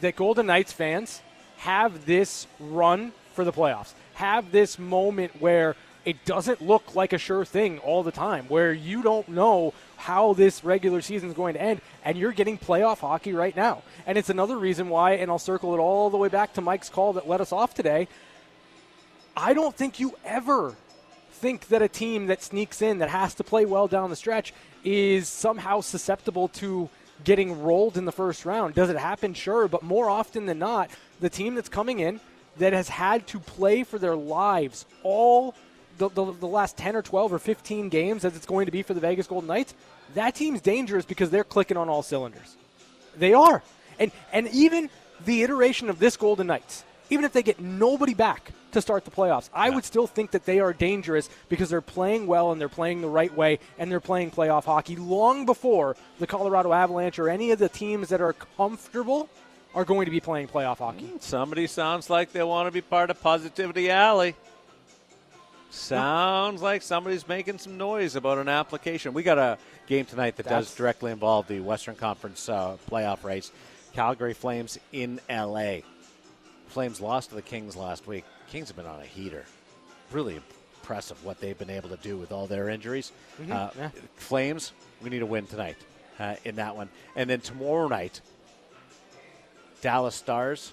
that 0.01 0.15
Golden 0.15 0.47
Knights 0.47 0.71
fans 0.71 1.21
have 1.57 2.05
this 2.05 2.47
run 2.59 3.11
for 3.33 3.43
the 3.43 3.53
playoffs. 3.53 3.93
Have 4.15 4.51
this 4.51 4.77
moment 4.77 5.41
where 5.41 5.75
it 6.03 6.23
doesn't 6.25 6.61
look 6.61 6.93
like 6.93 7.13
a 7.13 7.17
sure 7.17 7.43
thing 7.43 7.79
all 7.79 8.03
the 8.03 8.11
time, 8.11 8.45
where 8.47 8.71
you 8.71 9.01
don't 9.01 9.27
know 9.27 9.73
how 9.97 10.33
this 10.33 10.63
regular 10.63 11.01
season 11.01 11.29
is 11.29 11.35
going 11.35 11.55
to 11.55 11.61
end, 11.61 11.81
and 12.03 12.17
you're 12.17 12.31
getting 12.31 12.59
playoff 12.59 12.99
hockey 12.99 13.33
right 13.33 13.55
now. 13.55 13.81
And 14.05 14.15
it's 14.17 14.29
another 14.29 14.57
reason 14.57 14.89
why, 14.89 15.13
and 15.13 15.31
I'll 15.31 15.39
circle 15.39 15.73
it 15.73 15.79
all 15.79 16.11
the 16.11 16.17
way 16.17 16.29
back 16.29 16.53
to 16.53 16.61
Mike's 16.61 16.89
call 16.89 17.13
that 17.13 17.27
let 17.27 17.41
us 17.41 17.51
off 17.51 17.73
today. 17.73 18.07
I 19.35 19.53
don't 19.53 19.75
think 19.75 19.99
you 19.99 20.15
ever 20.23 20.75
think 21.35 21.67
that 21.67 21.81
a 21.81 21.87
team 21.87 22.27
that 22.27 22.41
sneaks 22.41 22.81
in 22.81 22.99
that 22.99 23.09
has 23.09 23.35
to 23.35 23.43
play 23.43 23.65
well 23.65 23.87
down 23.87 24.09
the 24.09 24.15
stretch 24.15 24.53
is 24.83 25.27
somehow 25.27 25.81
susceptible 25.81 26.47
to 26.47 26.89
getting 27.23 27.61
rolled 27.61 27.97
in 27.97 28.05
the 28.05 28.11
first 28.11 28.45
round. 28.45 28.75
Does 28.75 28.89
it 28.89 28.97
happen? 28.97 29.33
Sure, 29.33 29.67
but 29.67 29.83
more 29.83 30.09
often 30.09 30.45
than 30.45 30.59
not, 30.59 30.89
the 31.19 31.29
team 31.29 31.55
that's 31.55 31.69
coming 31.69 31.99
in 31.99 32.19
that 32.57 32.73
has 32.73 32.89
had 32.89 33.27
to 33.27 33.39
play 33.39 33.83
for 33.83 33.99
their 33.99 34.15
lives 34.15 34.85
all 35.03 35.55
the, 35.97 36.09
the, 36.09 36.31
the 36.33 36.47
last 36.47 36.77
10 36.77 36.95
or 36.95 37.01
12 37.01 37.33
or 37.33 37.39
15 37.39 37.89
games 37.89 38.25
as 38.25 38.35
it's 38.35 38.45
going 38.45 38.65
to 38.65 38.71
be 38.71 38.81
for 38.81 38.93
the 38.93 38.99
Vegas 38.99 39.27
Golden 39.27 39.47
Knights, 39.47 39.73
that 40.13 40.35
team's 40.35 40.61
dangerous 40.61 41.05
because 41.05 41.29
they're 41.29 41.43
clicking 41.43 41.77
on 41.77 41.89
all 41.89 42.03
cylinders. 42.03 42.57
They 43.17 43.33
are. 43.33 43.63
And 43.99 44.11
and 44.33 44.47
even 44.49 44.89
the 45.25 45.43
iteration 45.43 45.89
of 45.89 45.99
this 45.99 46.17
Golden 46.17 46.47
Knights, 46.47 46.83
even 47.09 47.23
if 47.23 47.31
they 47.31 47.43
get 47.43 47.59
nobody 47.59 48.13
back 48.13 48.51
to 48.75 48.81
start 48.81 49.05
the 49.05 49.11
playoffs, 49.11 49.49
I 49.53 49.69
would 49.69 49.85
still 49.85 50.05
think 50.05 50.31
that 50.31 50.45
they 50.45 50.59
are 50.59 50.73
dangerous 50.73 51.29
because 51.49 51.69
they're 51.69 51.81
playing 51.81 52.27
well 52.27 52.51
and 52.51 52.59
they're 52.59 52.69
playing 52.69 53.01
the 53.01 53.09
right 53.09 53.33
way 53.33 53.59
and 53.79 53.89
they're 53.89 53.99
playing 53.99 54.31
playoff 54.31 54.65
hockey 54.65 54.95
long 54.95 55.45
before 55.45 55.95
the 56.19 56.27
Colorado 56.27 56.73
Avalanche 56.73 57.17
or 57.17 57.29
any 57.29 57.51
of 57.51 57.59
the 57.59 57.69
teams 57.69 58.09
that 58.09 58.21
are 58.21 58.33
comfortable 58.33 59.29
are 59.73 59.85
going 59.85 60.05
to 60.05 60.11
be 60.11 60.19
playing 60.19 60.47
playoff 60.47 60.77
hockey. 60.77 61.09
Somebody 61.19 61.67
sounds 61.67 62.09
like 62.09 62.31
they 62.31 62.43
want 62.43 62.67
to 62.67 62.71
be 62.71 62.81
part 62.81 63.09
of 63.09 63.21
Positivity 63.21 63.89
Alley. 63.89 64.35
Sounds 65.69 66.61
like 66.61 66.81
somebody's 66.81 67.27
making 67.27 67.57
some 67.59 67.77
noise 67.77 68.15
about 68.15 68.37
an 68.37 68.47
application. 68.47 69.13
We 69.13 69.23
got 69.23 69.37
a 69.37 69.57
game 69.87 70.05
tonight 70.05 70.35
that 70.37 70.47
does 70.47 70.73
directly 70.73 71.11
involve 71.11 71.47
the 71.47 71.59
Western 71.59 71.95
Conference 71.95 72.47
uh, 72.47 72.77
playoff 72.89 73.23
race. 73.23 73.51
Calgary 73.93 74.33
Flames 74.33 74.77
in 74.91 75.19
LA. 75.29 75.77
Flames 76.67 76.99
lost 76.99 77.29
to 77.29 77.35
the 77.35 77.41
Kings 77.41 77.75
last 77.75 78.07
week. 78.07 78.25
Kings 78.49 78.67
have 78.67 78.77
been 78.77 78.85
on 78.85 79.01
a 79.01 79.05
heater. 79.05 79.45
Really 80.11 80.39
impressive 80.81 81.23
what 81.25 81.39
they've 81.39 81.57
been 81.57 81.69
able 81.69 81.89
to 81.89 81.97
do 81.97 82.17
with 82.17 82.31
all 82.31 82.47
their 82.47 82.69
injuries. 82.69 83.11
Uh, 83.51 83.69
yeah. 83.77 83.89
Flames, 84.15 84.71
we 85.01 85.09
need 85.09 85.21
a 85.21 85.25
win 85.25 85.47
tonight 85.47 85.77
uh, 86.19 86.35
in 86.45 86.55
that 86.55 86.75
one. 86.75 86.89
And 87.15 87.29
then 87.29 87.41
tomorrow 87.41 87.87
night, 87.87 88.21
Dallas 89.81 90.15
Stars 90.15 90.71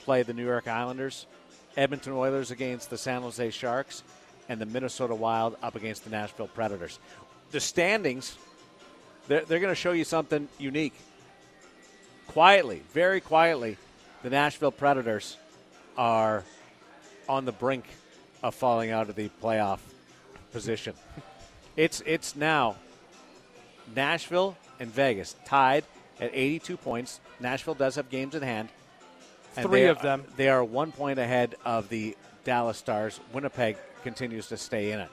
play 0.00 0.22
the 0.22 0.34
New 0.34 0.44
York 0.44 0.68
Islanders, 0.68 1.26
Edmonton 1.76 2.12
Oilers 2.12 2.50
against 2.50 2.90
the 2.90 2.98
San 2.98 3.22
Jose 3.22 3.50
Sharks, 3.50 4.02
and 4.48 4.60
the 4.60 4.66
Minnesota 4.66 5.14
Wild 5.14 5.56
up 5.62 5.74
against 5.74 6.04
the 6.04 6.10
Nashville 6.10 6.48
Predators. 6.48 6.98
The 7.50 7.60
standings, 7.60 8.36
they're, 9.28 9.44
they're 9.44 9.60
going 9.60 9.72
to 9.72 9.80
show 9.80 9.92
you 9.92 10.04
something 10.04 10.48
unique. 10.58 10.94
Quietly, 12.28 12.82
very 12.92 13.20
quietly, 13.20 13.76
the 14.22 14.30
Nashville 14.30 14.70
Predators 14.70 15.36
are 15.96 16.44
on 17.28 17.44
the 17.44 17.52
brink 17.52 17.84
of 18.42 18.54
falling 18.54 18.90
out 18.90 19.08
of 19.08 19.16
the 19.16 19.30
playoff 19.42 19.78
position. 20.52 20.94
It's 21.76 22.02
it's 22.06 22.34
now 22.34 22.76
Nashville 23.94 24.56
and 24.80 24.90
Vegas 24.90 25.36
tied 25.44 25.84
at 26.20 26.30
82 26.32 26.76
points. 26.78 27.20
Nashville 27.38 27.74
does 27.74 27.96
have 27.96 28.08
games 28.08 28.34
in 28.34 28.42
hand. 28.42 28.70
and 29.56 29.66
Three 29.68 29.84
of 29.84 29.98
are- 29.98 30.02
them. 30.02 30.24
They 30.36 30.48
are 30.48 30.64
one 30.64 30.90
point 30.92 31.18
ahead 31.18 31.54
of 31.66 31.88
the 31.90 32.16
Dallas 32.44 32.78
Stars. 32.78 33.20
Winnipeg 33.32 33.76
continues 34.02 34.48
to 34.48 34.56
stay 34.56 34.92
in 34.92 35.00
it. 35.00 35.10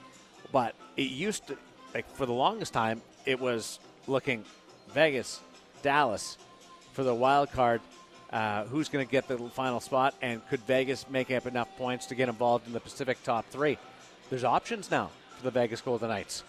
But 0.53 0.75
it 0.96 1.10
used 1.10 1.48
to, 1.48 1.58
like, 1.93 2.10
for 2.15 2.25
the 2.25 2.32
longest 2.34 2.72
time, 2.74 3.01
it 3.25 3.39
was 3.41 3.79
looking 4.08 4.46
Vegas, 4.93 5.41
Dallas 5.82 6.38
for 6.93 7.03
the 7.03 7.13
wild 7.13 7.51
card. 7.51 7.82
Uh, 8.33 8.65
who's 8.65 8.89
going 8.89 9.05
to 9.05 9.11
get 9.11 9.27
the 9.27 9.37
final 9.37 9.79
spot? 9.79 10.15
And 10.19 10.45
could 10.49 10.59
Vegas 10.61 11.07
make 11.07 11.29
up 11.29 11.45
enough 11.45 11.69
points 11.77 12.07
to 12.07 12.15
get 12.15 12.29
involved 12.29 12.65
in 12.65 12.73
the 12.73 12.79
Pacific 12.79 13.21
top 13.23 13.45
three? 13.51 13.77
There's 14.31 14.43
options 14.43 14.89
now 14.89 15.11
for 15.37 15.43
the 15.43 15.51
Vegas 15.51 15.81
Golden 15.81 16.09
Knights. 16.09 16.43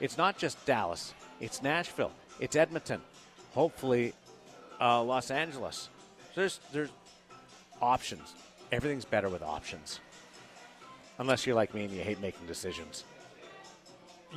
It's 0.00 0.18
not 0.18 0.36
just 0.36 0.62
Dallas, 0.66 1.14
it's 1.40 1.62
Nashville, 1.62 2.12
it's 2.40 2.56
Edmonton, 2.56 3.00
hopefully 3.54 4.12
uh, 4.82 5.02
Los 5.02 5.30
Angeles. 5.30 5.88
There's 6.34 6.60
there's 6.72 6.90
options. 7.80 8.34
Everything's 8.70 9.06
better 9.06 9.30
with 9.30 9.42
options. 9.42 10.00
Unless 11.18 11.46
you're 11.46 11.56
like 11.56 11.74
me 11.74 11.84
and 11.84 11.92
you 11.92 12.02
hate 12.02 12.20
making 12.20 12.46
decisions. 12.46 13.04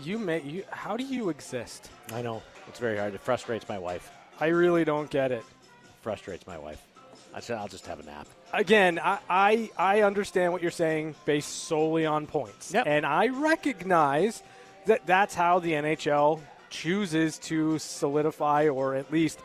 You 0.02 0.18
may 0.18 0.42
you 0.42 0.64
how 0.70 0.96
do 0.96 1.04
you 1.04 1.30
exist? 1.30 1.90
I 2.14 2.22
know. 2.22 2.42
It's 2.70 2.80
very 2.80 2.98
hard. 2.98 3.14
It 3.14 3.22
frustrates 3.22 3.68
my 3.68 3.78
wife. 3.78 4.10
I 4.40 4.48
really 4.48 4.86
don't 4.86 5.10
get 5.10 5.34
it. 5.34 5.44
Frustrates 6.02 6.48
my 6.48 6.58
wife. 6.58 6.82
I 7.34 7.40
said 7.40 7.58
I'll 7.58 7.68
just 7.68 7.88
have 7.88 8.00
a 8.00 8.04
nap. 8.04 8.28
again, 8.54 9.00
I, 9.04 9.18
I 9.30 9.70
I 9.78 10.02
understand 10.02 10.54
what 10.54 10.62
you're 10.62 10.72
saying 10.72 11.16
based 11.26 11.50
solely 11.64 12.06
on 12.06 12.28
points, 12.28 12.72
Yep. 12.74 12.86
and 12.88 13.06
I 13.06 13.28
recognize 13.30 14.44
that 14.86 15.06
that's 15.06 15.34
how 15.34 15.60
the 15.60 15.72
NHL 15.72 16.40
chooses 16.70 17.38
to 17.40 17.80
solidify 17.80 18.68
or 18.68 18.96
at 18.96 19.12
least 19.12 19.40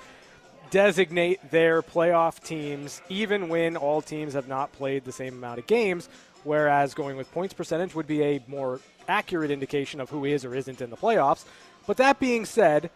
designate 0.71 1.51
their 1.51 1.83
playoff 1.83 2.43
teams, 2.43 3.01
even 3.09 3.49
when 3.49 3.77
all 3.77 4.03
teams 4.03 4.35
have 4.35 4.49
not 4.49 4.73
played 4.73 5.05
the 5.05 5.13
same 5.13 5.35
amount 5.35 5.59
of 5.59 5.67
games. 5.67 6.09
Whereas 6.45 6.95
going 6.95 7.17
with 7.17 7.31
points 7.33 7.53
percentage 7.55 7.95
would 7.95 8.07
be 8.07 8.23
a 8.23 8.41
more 8.47 8.81
accurate 9.09 9.51
indication 9.51 10.01
of 10.01 10.09
who 10.11 10.25
is 10.25 10.45
or 10.45 10.55
isn't 10.55 10.81
in 10.81 10.91
the 10.91 10.97
playoffs. 10.97 11.45
But 11.87 11.97
that 11.99 12.21
being 12.21 12.45
said, 12.45 12.91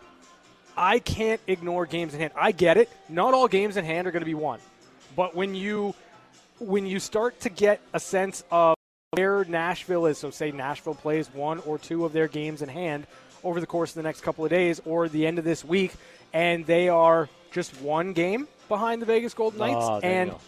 I 0.77 0.99
can't 1.01 1.41
ignore 1.47 1.85
games 1.87 2.15
in 2.15 2.21
hand. 2.21 2.33
I 2.37 2.53
get 2.53 2.77
it. 2.77 2.89
Not 3.09 3.35
all 3.35 3.49
games 3.49 3.77
in 3.77 3.85
hand 3.85 4.07
are 4.07 4.11
going 4.11 4.21
to 4.23 4.27
be 4.27 4.35
won. 4.35 4.61
But 5.16 5.35
when 5.35 5.54
you 5.54 5.95
when 6.59 6.87
you 6.87 7.00
start 7.00 7.40
to 7.40 7.49
get 7.50 7.81
a 7.92 8.00
sense 8.00 8.45
of 8.50 8.76
where 9.11 9.45
Nashville 9.45 10.07
is, 10.07 10.19
so 10.19 10.31
say 10.31 10.52
Nashville 10.52 10.95
plays 10.95 11.28
one 11.35 11.59
or 11.61 11.78
two 11.78 12.04
of 12.04 12.12
their 12.12 12.28
games 12.28 12.62
in 12.62 12.69
hand, 12.69 13.07
over 13.45 13.61
the 13.61 13.66
course 13.66 13.90
of 13.90 13.97
the 13.97 14.02
next 14.02 14.21
couple 14.23 14.45
of 14.45 14.50
days 14.50 14.81
or 14.85 15.09
the 15.09 15.26
end 15.26 15.38
of 15.38 15.45
this 15.45 15.64
week, 15.64 15.92
and 16.33 16.64
they 16.66 16.88
are 16.88 17.28
just 17.50 17.81
one 17.81 18.12
game 18.12 18.49
behind 18.69 19.02
the 19.02 19.07
Vegas 19.07 19.35
Golden 19.35 19.61
ah, 19.61 19.66
Knights, 19.66 19.87
Oh, 19.88 20.00
there 20.00 20.11
you 20.11 20.16
and 20.33 20.40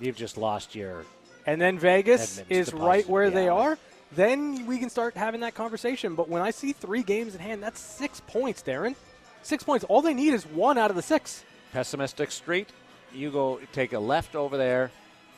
you've 0.00 0.16
just 0.16 0.36
lost 0.36 0.74
your. 0.74 1.04
and 1.46 1.60
then 1.60 1.78
Vegas 1.78 2.42
is 2.48 2.66
deposit 2.66 2.86
right 2.86 3.08
where 3.08 3.30
the 3.30 3.36
they 3.36 3.48
are, 3.48 3.78
then 4.12 4.66
we 4.66 4.78
can 4.78 4.90
start 4.90 5.16
having 5.16 5.40
that 5.40 5.54
conversation. 5.54 6.14
But 6.14 6.28
when 6.28 6.42
I 6.42 6.50
see 6.50 6.72
three 6.72 7.02
games 7.02 7.34
in 7.34 7.40
hand, 7.40 7.62
that's 7.62 7.80
six 7.80 8.20
points, 8.26 8.62
Darren. 8.62 8.94
Six 9.42 9.64
points. 9.64 9.84
All 9.88 10.02
they 10.02 10.14
need 10.14 10.34
is 10.34 10.44
one 10.46 10.78
out 10.78 10.90
of 10.90 10.96
the 10.96 11.02
six. 11.02 11.44
pessimistic 11.72 12.30
street. 12.30 12.68
You 13.12 13.30
go 13.30 13.60
take 13.72 13.92
a 13.92 13.98
left 13.98 14.34
over 14.36 14.56
there, 14.56 14.90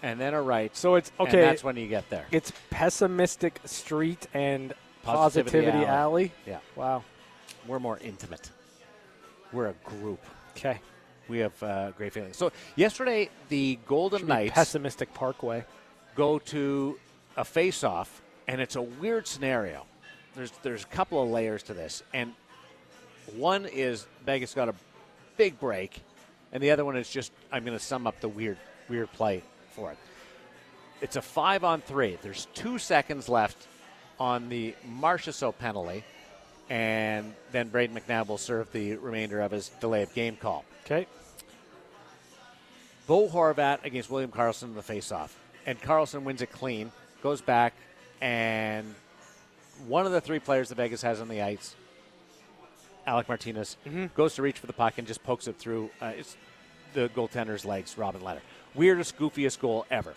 and 0.03 0.21
then 0.21 0.35
a 0.35 0.43
right. 0.43 0.75
So 0.77 0.97
it's 0.97 1.13
and 1.19 1.29
okay. 1.29 1.41
that's 1.43 1.63
when 1.65 1.77
you 1.77 1.87
get 1.89 2.09
there. 2.11 2.27
It's 2.31 2.53
pessimistic 2.71 3.61
street 3.65 4.27
and 4.35 4.75
Positivity 5.03 5.67
positivity, 5.67 5.87
alley. 5.87 5.87
alley. 5.87 6.33
Yeah, 6.47 6.59
Wow. 6.77 7.05
we're 7.67 7.79
more 7.79 7.99
intimate. 8.03 8.51
We're 9.53 9.69
a 9.69 9.75
group. 9.85 10.21
Okay. 10.57 10.79
We 11.29 11.39
have 11.39 11.63
uh, 11.63 11.93
great 11.93 12.13
feelings. 12.13 12.37
So 12.37 12.53
yesterday, 12.77 13.31
the 13.49 13.79
Golden 13.87 14.27
Knights 14.27 14.53
Pessimistic 14.53 15.15
Parkway. 15.15 15.65
go 16.17 16.39
to 16.41 16.99
a 17.37 17.45
face-off, 17.45 18.21
and 18.49 18.61
it's 18.61 18.77
a 18.77 18.83
weird 18.83 19.27
scenario. 19.27 19.87
There's 20.35 20.51
there's 20.63 20.83
a 20.83 20.89
couple 20.89 21.23
of 21.23 21.31
layers 21.31 21.63
to 21.65 21.75
this, 21.75 22.03
and 22.13 22.35
one 23.37 23.65
is 23.67 24.07
Vegas 24.27 24.55
got 24.55 24.69
a 24.69 24.75
big 25.37 25.59
break, 25.61 26.03
and 26.53 26.63
the 26.63 26.71
other 26.71 26.85
one 26.85 26.97
is 26.97 27.09
just 27.09 27.33
I'm 27.53 27.65
going 27.65 27.77
to 27.77 27.85
sum 27.85 28.07
up 28.07 28.21
the 28.21 28.29
weird 28.29 28.59
weird 28.89 29.13
play 29.13 29.43
for 29.71 29.93
it. 29.93 29.99
It's 31.01 31.17
a 31.17 31.23
five 31.23 31.65
on 31.65 31.81
three. 31.81 32.19
There's 32.21 32.47
two 32.55 32.79
seconds 32.79 33.29
left 33.29 33.67
on 34.19 34.49
the 34.49 34.75
Marchessault 34.87 35.57
penalty, 35.59 36.05
and 36.69 37.35
then 37.53 37.71
Brayden 37.71 37.93
McNabb 37.93 38.29
will 38.29 38.39
serve 38.39 38.71
the 38.73 38.97
remainder 38.97 39.41
of 39.41 39.51
his 39.51 39.71
delay 39.81 40.03
of 40.03 40.13
game 40.15 40.37
call. 40.37 40.65
Okay. 40.85 41.07
Bo 43.07 43.29
Horvat 43.29 43.85
against 43.85 44.11
William 44.11 44.31
Karlsson 44.31 44.65
in 44.65 44.75
the 44.75 44.83
faceoff. 44.83 45.31
And 45.67 45.81
Karlsson 45.81 46.23
wins 46.23 46.43
it 46.43 46.53
clean, 46.53 46.93
goes 47.23 47.41
back, 47.41 47.75
and 48.21 48.95
one 49.87 50.07
of 50.07 50.13
the 50.13 50.21
three 50.21 50.39
players 50.39 50.69
that 50.69 50.77
Vegas 50.77 51.03
has 51.03 51.21
on 51.21 51.29
the 51.29 51.43
ice, 51.43 51.75
Alec 53.07 53.29
Martinez, 53.29 53.77
goes 54.15 54.35
to 54.35 54.43
reach 54.43 54.59
for 54.59 54.67
the 54.67 54.73
puck 54.73 54.99
and 54.99 55.07
just 55.07 55.23
pokes 55.23 55.49
it 55.49 55.57
through 55.57 55.91
uh, 56.01 56.13
it's 56.17 56.37
the 56.93 57.09
goaltender's 57.11 57.65
legs, 57.65 57.97
Robin 57.97 58.21
Lehner. 58.21 58.41
Weirdest, 58.75 59.17
goofiest 59.17 59.61
goal 59.61 59.87
ever. 59.91 60.15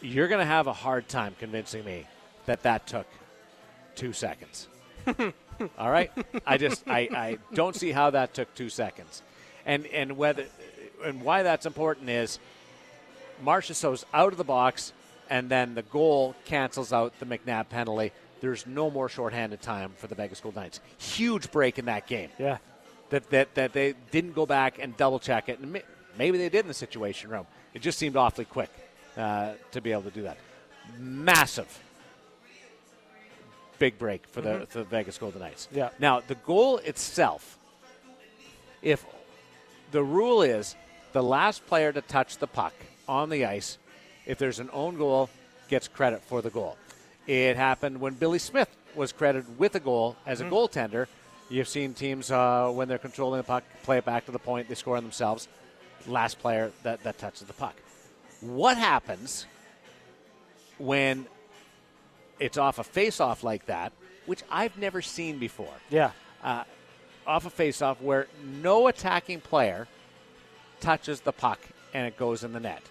You're 0.00 0.28
going 0.28 0.40
to 0.40 0.46
have 0.46 0.66
a 0.66 0.72
hard 0.72 1.08
time 1.08 1.34
convincing 1.38 1.84
me 1.84 2.06
that 2.46 2.62
that 2.62 2.86
took 2.86 3.06
two 3.94 4.12
seconds. 4.12 4.68
All 5.78 5.90
right, 5.90 6.12
I 6.46 6.56
just 6.56 6.86
I, 6.86 7.08
I 7.12 7.38
don't 7.52 7.74
see 7.74 7.90
how 7.90 8.10
that 8.10 8.32
took 8.32 8.54
two 8.54 8.68
seconds, 8.68 9.22
and 9.66 9.86
and 9.86 10.16
whether 10.16 10.46
and 11.04 11.22
why 11.22 11.42
that's 11.42 11.66
important 11.66 12.08
is 12.08 12.38
Marchessault's 13.44 14.04
out 14.14 14.32
of 14.32 14.38
the 14.38 14.44
box, 14.44 14.92
and 15.28 15.48
then 15.48 15.74
the 15.74 15.82
goal 15.82 16.36
cancels 16.44 16.92
out 16.92 17.18
the 17.18 17.26
McNabb 17.26 17.68
penalty. 17.70 18.12
There's 18.40 18.66
no 18.66 18.90
more 18.90 19.08
shorthanded 19.08 19.60
time 19.60 19.92
for 19.96 20.06
the 20.06 20.14
Vegas 20.14 20.40
Golden 20.40 20.62
Knights. 20.62 20.80
Huge 20.98 21.50
break 21.50 21.78
in 21.78 21.86
that 21.86 22.06
game. 22.06 22.30
Yeah. 22.38 22.58
That 23.10 23.30
that 23.30 23.54
that 23.54 23.72
they 23.72 23.94
didn't 24.10 24.34
go 24.34 24.46
back 24.46 24.78
and 24.78 24.96
double 24.96 25.18
check 25.18 25.48
it, 25.48 25.58
and 25.60 25.82
maybe 26.16 26.38
they 26.38 26.48
did 26.48 26.60
in 26.60 26.68
the 26.68 26.74
Situation 26.74 27.30
Room. 27.30 27.46
It 27.74 27.82
just 27.82 27.98
seemed 27.98 28.16
awfully 28.16 28.44
quick 28.44 28.70
uh, 29.16 29.52
to 29.72 29.80
be 29.80 29.92
able 29.92 30.02
to 30.02 30.10
do 30.10 30.22
that. 30.22 30.36
Massive 30.98 31.82
big 33.78 33.98
break 33.98 34.26
for 34.26 34.40
the, 34.40 34.66
for 34.68 34.78
the 34.78 34.84
Vegas 34.84 35.18
Golden 35.18 35.40
Knights. 35.40 35.68
Yeah. 35.72 35.90
Now, 35.98 36.20
the 36.20 36.34
goal 36.34 36.78
itself, 36.78 37.58
if 38.82 39.04
the 39.90 40.02
rule 40.02 40.42
is 40.42 40.76
the 41.12 41.22
last 41.22 41.66
player 41.66 41.92
to 41.92 42.00
touch 42.02 42.38
the 42.38 42.46
puck 42.46 42.74
on 43.08 43.30
the 43.30 43.46
ice, 43.46 43.78
if 44.26 44.38
there's 44.38 44.58
an 44.58 44.70
own 44.72 44.96
goal, 44.96 45.30
gets 45.68 45.88
credit 45.88 46.22
for 46.22 46.42
the 46.42 46.50
goal. 46.50 46.76
It 47.28 47.56
happened 47.56 48.00
when 48.00 48.14
Billy 48.14 48.38
Smith 48.38 48.74
was 48.94 49.12
credited 49.12 49.58
with 49.58 49.74
a 49.74 49.80
goal 49.80 50.16
as 50.26 50.40
a 50.40 50.44
goaltender. 50.44 51.06
You've 51.50 51.68
seen 51.68 51.92
teams 51.92 52.30
uh, 52.30 52.70
when 52.70 52.88
they're 52.88 52.96
controlling 52.96 53.38
the 53.38 53.44
puck 53.44 53.64
play 53.82 53.98
it 53.98 54.06
back 54.06 54.24
to 54.26 54.32
the 54.32 54.38
point, 54.38 54.68
they 54.68 54.74
score 54.74 54.96
on 54.96 55.02
themselves. 55.02 55.46
Last 56.06 56.38
player 56.38 56.72
that, 56.84 57.04
that 57.04 57.18
touches 57.18 57.46
the 57.46 57.52
puck. 57.52 57.74
What 58.40 58.78
happens 58.78 59.44
when 60.78 61.26
it's 62.40 62.56
off 62.56 62.78
a 62.78 62.84
face-off 62.84 63.44
like 63.44 63.66
that, 63.66 63.92
which 64.24 64.42
I've 64.50 64.78
never 64.78 65.02
seen 65.02 65.38
before? 65.38 65.74
Yeah. 65.90 66.12
off 66.42 67.44
a 67.44 67.50
face-off 67.50 68.00
where 68.00 68.26
no 68.62 68.86
attacking 68.86 69.42
player 69.42 69.86
touches 70.80 71.20
the 71.20 71.32
puck 71.32 71.60
and 71.92 72.06
it 72.06 72.16
goes 72.16 72.42
in 72.42 72.54
the 72.54 72.60
net. 72.60 72.82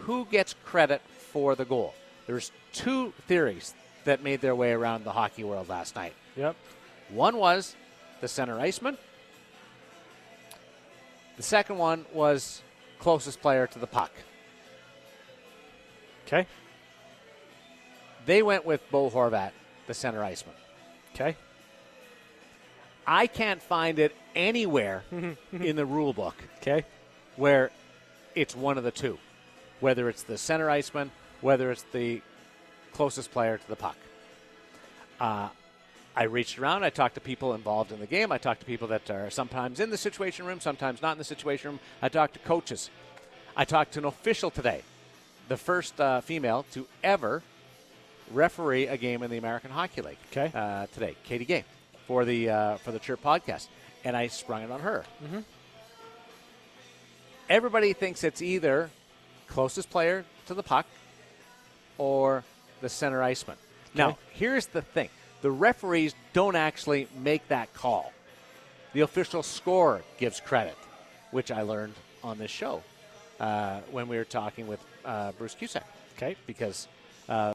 Who 0.00 0.26
gets 0.26 0.54
credit 0.64 1.00
for 1.00 1.54
the 1.54 1.64
goal? 1.64 1.94
There's 2.26 2.52
two 2.72 3.12
theories 3.26 3.74
that 4.04 4.22
made 4.22 4.40
their 4.40 4.54
way 4.54 4.72
around 4.72 5.04
the 5.04 5.12
hockey 5.12 5.44
world 5.44 5.68
last 5.68 5.94
night. 5.96 6.12
Yep. 6.36 6.56
One 7.10 7.36
was 7.36 7.76
the 8.20 8.28
center 8.28 8.58
iceman. 8.58 8.96
The 11.36 11.42
second 11.42 11.78
one 11.78 12.04
was 12.12 12.62
closest 12.98 13.40
player 13.40 13.66
to 13.66 13.78
the 13.78 13.86
puck. 13.86 14.12
Okay. 16.26 16.46
They 18.26 18.42
went 18.42 18.64
with 18.64 18.80
Bo 18.90 19.10
Horvat, 19.10 19.50
the 19.86 19.94
center 19.94 20.22
iceman. 20.22 20.54
Okay. 21.14 21.36
I 23.06 23.26
can't 23.26 23.60
find 23.60 23.98
it 23.98 24.14
anywhere 24.36 25.02
in 25.52 25.76
the 25.76 25.84
rule 25.84 26.12
book 26.12 26.36
Okay. 26.58 26.84
where 27.36 27.70
it's 28.36 28.54
one 28.54 28.78
of 28.78 28.84
the 28.84 28.92
two, 28.92 29.18
whether 29.80 30.08
it's 30.08 30.22
the 30.22 30.38
center 30.38 30.70
iceman, 30.70 31.10
whether 31.42 31.70
it's 31.70 31.84
the 31.92 32.22
closest 32.92 33.30
player 33.30 33.58
to 33.58 33.68
the 33.68 33.76
puck. 33.76 33.96
Uh, 35.20 35.48
I 36.14 36.24
reached 36.24 36.58
around. 36.58 36.84
I 36.84 36.90
talked 36.90 37.14
to 37.14 37.20
people 37.20 37.54
involved 37.54 37.92
in 37.92 38.00
the 38.00 38.06
game. 38.06 38.32
I 38.32 38.38
talked 38.38 38.60
to 38.60 38.66
people 38.66 38.88
that 38.88 39.10
are 39.10 39.30
sometimes 39.30 39.80
in 39.80 39.90
the 39.90 39.96
situation 39.96 40.46
room, 40.46 40.60
sometimes 40.60 41.02
not 41.02 41.12
in 41.12 41.18
the 41.18 41.24
situation 41.24 41.72
room. 41.72 41.80
I 42.00 42.08
talked 42.08 42.34
to 42.34 42.40
coaches. 42.40 42.90
I 43.56 43.64
talked 43.64 43.92
to 43.92 43.98
an 43.98 44.04
official 44.06 44.50
today, 44.50 44.82
the 45.48 45.56
first 45.56 46.00
uh, 46.00 46.20
female 46.20 46.64
to 46.72 46.86
ever 47.02 47.42
referee 48.30 48.86
a 48.86 48.96
game 48.96 49.22
in 49.22 49.30
the 49.30 49.36
American 49.36 49.70
Hockey 49.70 50.02
League. 50.02 50.18
Okay. 50.30 50.50
Uh, 50.54 50.86
today, 50.92 51.16
Katie 51.24 51.46
Guay, 51.46 51.64
for 52.06 52.24
the 52.24 52.50
uh, 52.50 52.76
for 52.76 52.92
the 52.92 52.98
Chirp 52.98 53.22
podcast, 53.22 53.68
and 54.04 54.16
I 54.16 54.28
sprung 54.28 54.62
it 54.62 54.70
on 54.70 54.80
her. 54.80 55.04
Everybody 57.48 57.92
thinks 57.92 58.24
it's 58.24 58.40
either 58.40 58.90
closest 59.48 59.90
player 59.90 60.24
to 60.46 60.54
the 60.54 60.62
puck 60.62 60.86
or 62.02 62.42
the 62.80 62.88
center 62.88 63.22
iceman. 63.22 63.56
Now, 63.94 64.18
here's 64.32 64.66
the 64.66 64.82
thing: 64.82 65.08
the 65.42 65.50
referees 65.50 66.14
don't 66.32 66.56
actually 66.56 67.06
make 67.22 67.46
that 67.48 67.72
call. 67.74 68.12
The 68.92 69.00
official 69.02 69.42
scorer 69.42 70.02
gives 70.18 70.40
credit, 70.40 70.76
which 71.30 71.50
I 71.50 71.62
learned 71.62 71.94
on 72.24 72.38
this 72.38 72.50
show 72.50 72.82
uh, 73.40 73.80
when 73.90 74.08
we 74.08 74.16
were 74.16 74.24
talking 74.24 74.66
with 74.66 74.80
uh, 75.04 75.32
Bruce 75.38 75.54
Cusack. 75.54 75.86
Okay. 76.16 76.36
because 76.46 76.88
uh, 77.28 77.52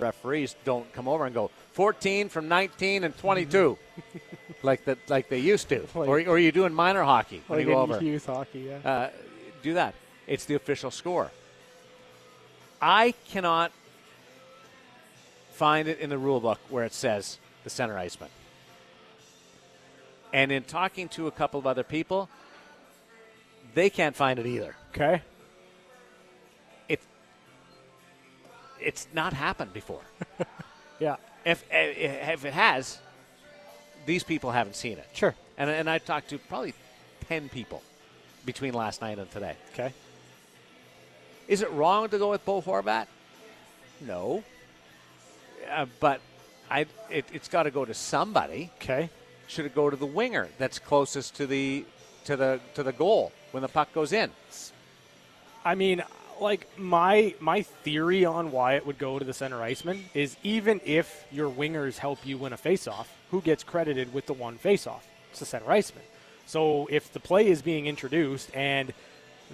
referees 0.00 0.56
don't 0.64 0.90
come 0.92 1.06
over 1.08 1.24
and 1.26 1.34
go 1.34 1.50
14 1.72 2.28
from 2.28 2.48
19 2.48 3.04
and 3.04 3.16
22 3.16 3.78
like 4.62 4.84
that 4.84 4.98
like 5.08 5.28
they 5.28 5.38
used 5.38 5.68
to, 5.68 5.86
Like- 5.94 6.08
or, 6.08 6.20
or 6.26 6.38
you 6.38 6.50
do 6.52 6.64
in 6.66 6.74
minor 6.74 7.04
hockey 7.04 7.40
Like 7.48 7.66
you 7.66 7.74
over 7.74 8.02
youth 8.02 8.26
hockey, 8.26 8.60
yeah. 8.70 8.90
uh, 8.90 9.10
do 9.62 9.74
that. 9.74 9.94
It's 10.26 10.44
the 10.46 10.54
official 10.54 10.90
score. 10.90 11.30
I 12.82 13.14
cannot 13.30 13.72
find 15.60 15.88
it 15.88 15.98
in 15.98 16.08
the 16.08 16.16
rule 16.16 16.40
book 16.40 16.58
where 16.70 16.84
it 16.84 16.94
says 16.94 17.38
the 17.64 17.68
center 17.68 17.98
iceman. 17.98 18.30
And 20.32 20.50
in 20.50 20.62
talking 20.62 21.06
to 21.10 21.26
a 21.26 21.30
couple 21.30 21.60
of 21.60 21.66
other 21.66 21.82
people, 21.82 22.30
they 23.74 23.90
can't 23.90 24.16
find 24.16 24.38
it 24.38 24.46
either. 24.46 24.74
okay. 24.94 25.20
It 26.88 27.00
it's 28.80 29.06
not 29.12 29.34
happened 29.34 29.72
before. 29.74 30.04
Yeah. 30.98 31.16
if 31.46 31.64
eh, 31.70 32.32
if 32.34 32.44
it 32.44 32.52
has, 32.52 32.98
these 34.04 34.22
people 34.22 34.50
haven't 34.50 34.76
seen 34.76 34.98
it. 34.98 35.08
Sure. 35.14 35.34
And 35.56 35.70
and 35.70 35.88
I 35.88 35.96
talked 35.98 36.28
to 36.30 36.38
probably 36.38 36.74
ten 37.28 37.48
people 37.48 37.82
between 38.44 38.74
last 38.74 39.00
night 39.00 39.18
and 39.18 39.30
today. 39.30 39.56
Okay. 39.72 39.92
Is 41.48 41.62
it 41.62 41.70
wrong 41.72 42.10
to 42.10 42.18
go 42.18 42.28
with 42.30 42.44
Bo 42.44 42.60
Horvat? 42.60 43.06
No. 44.00 44.44
Uh, 45.68 45.86
but 45.98 46.20
I, 46.70 46.86
it, 47.10 47.24
it's 47.32 47.48
got 47.48 47.64
to 47.64 47.70
go 47.70 47.84
to 47.84 47.94
somebody. 47.94 48.70
Okay. 48.76 49.10
Should 49.48 49.66
it 49.66 49.74
go 49.74 49.90
to 49.90 49.96
the 49.96 50.06
winger 50.06 50.48
that's 50.58 50.78
closest 50.78 51.34
to 51.36 51.46
the 51.46 51.84
to 52.24 52.36
the 52.36 52.60
to 52.74 52.82
the 52.82 52.92
goal 52.92 53.32
when 53.50 53.62
the 53.62 53.68
puck 53.68 53.92
goes 53.92 54.12
in? 54.12 54.30
I 55.64 55.74
mean, 55.74 56.02
like 56.40 56.66
my 56.78 57.34
my 57.40 57.62
theory 57.62 58.24
on 58.24 58.52
why 58.52 58.74
it 58.74 58.86
would 58.86 58.98
go 58.98 59.18
to 59.18 59.24
the 59.24 59.34
center 59.34 59.60
iceman 59.60 60.04
is 60.14 60.36
even 60.42 60.80
if 60.84 61.26
your 61.32 61.50
wingers 61.50 61.98
help 61.98 62.24
you 62.24 62.38
win 62.38 62.52
a 62.52 62.56
faceoff, 62.56 63.06
who 63.30 63.40
gets 63.40 63.64
credited 63.64 64.14
with 64.14 64.26
the 64.26 64.32
one 64.32 64.56
faceoff? 64.56 65.02
It's 65.30 65.40
the 65.40 65.46
center 65.46 65.70
iceman. 65.70 66.04
So 66.46 66.88
if 66.90 67.12
the 67.12 67.20
play 67.20 67.48
is 67.48 67.62
being 67.62 67.86
introduced 67.86 68.54
and 68.54 68.92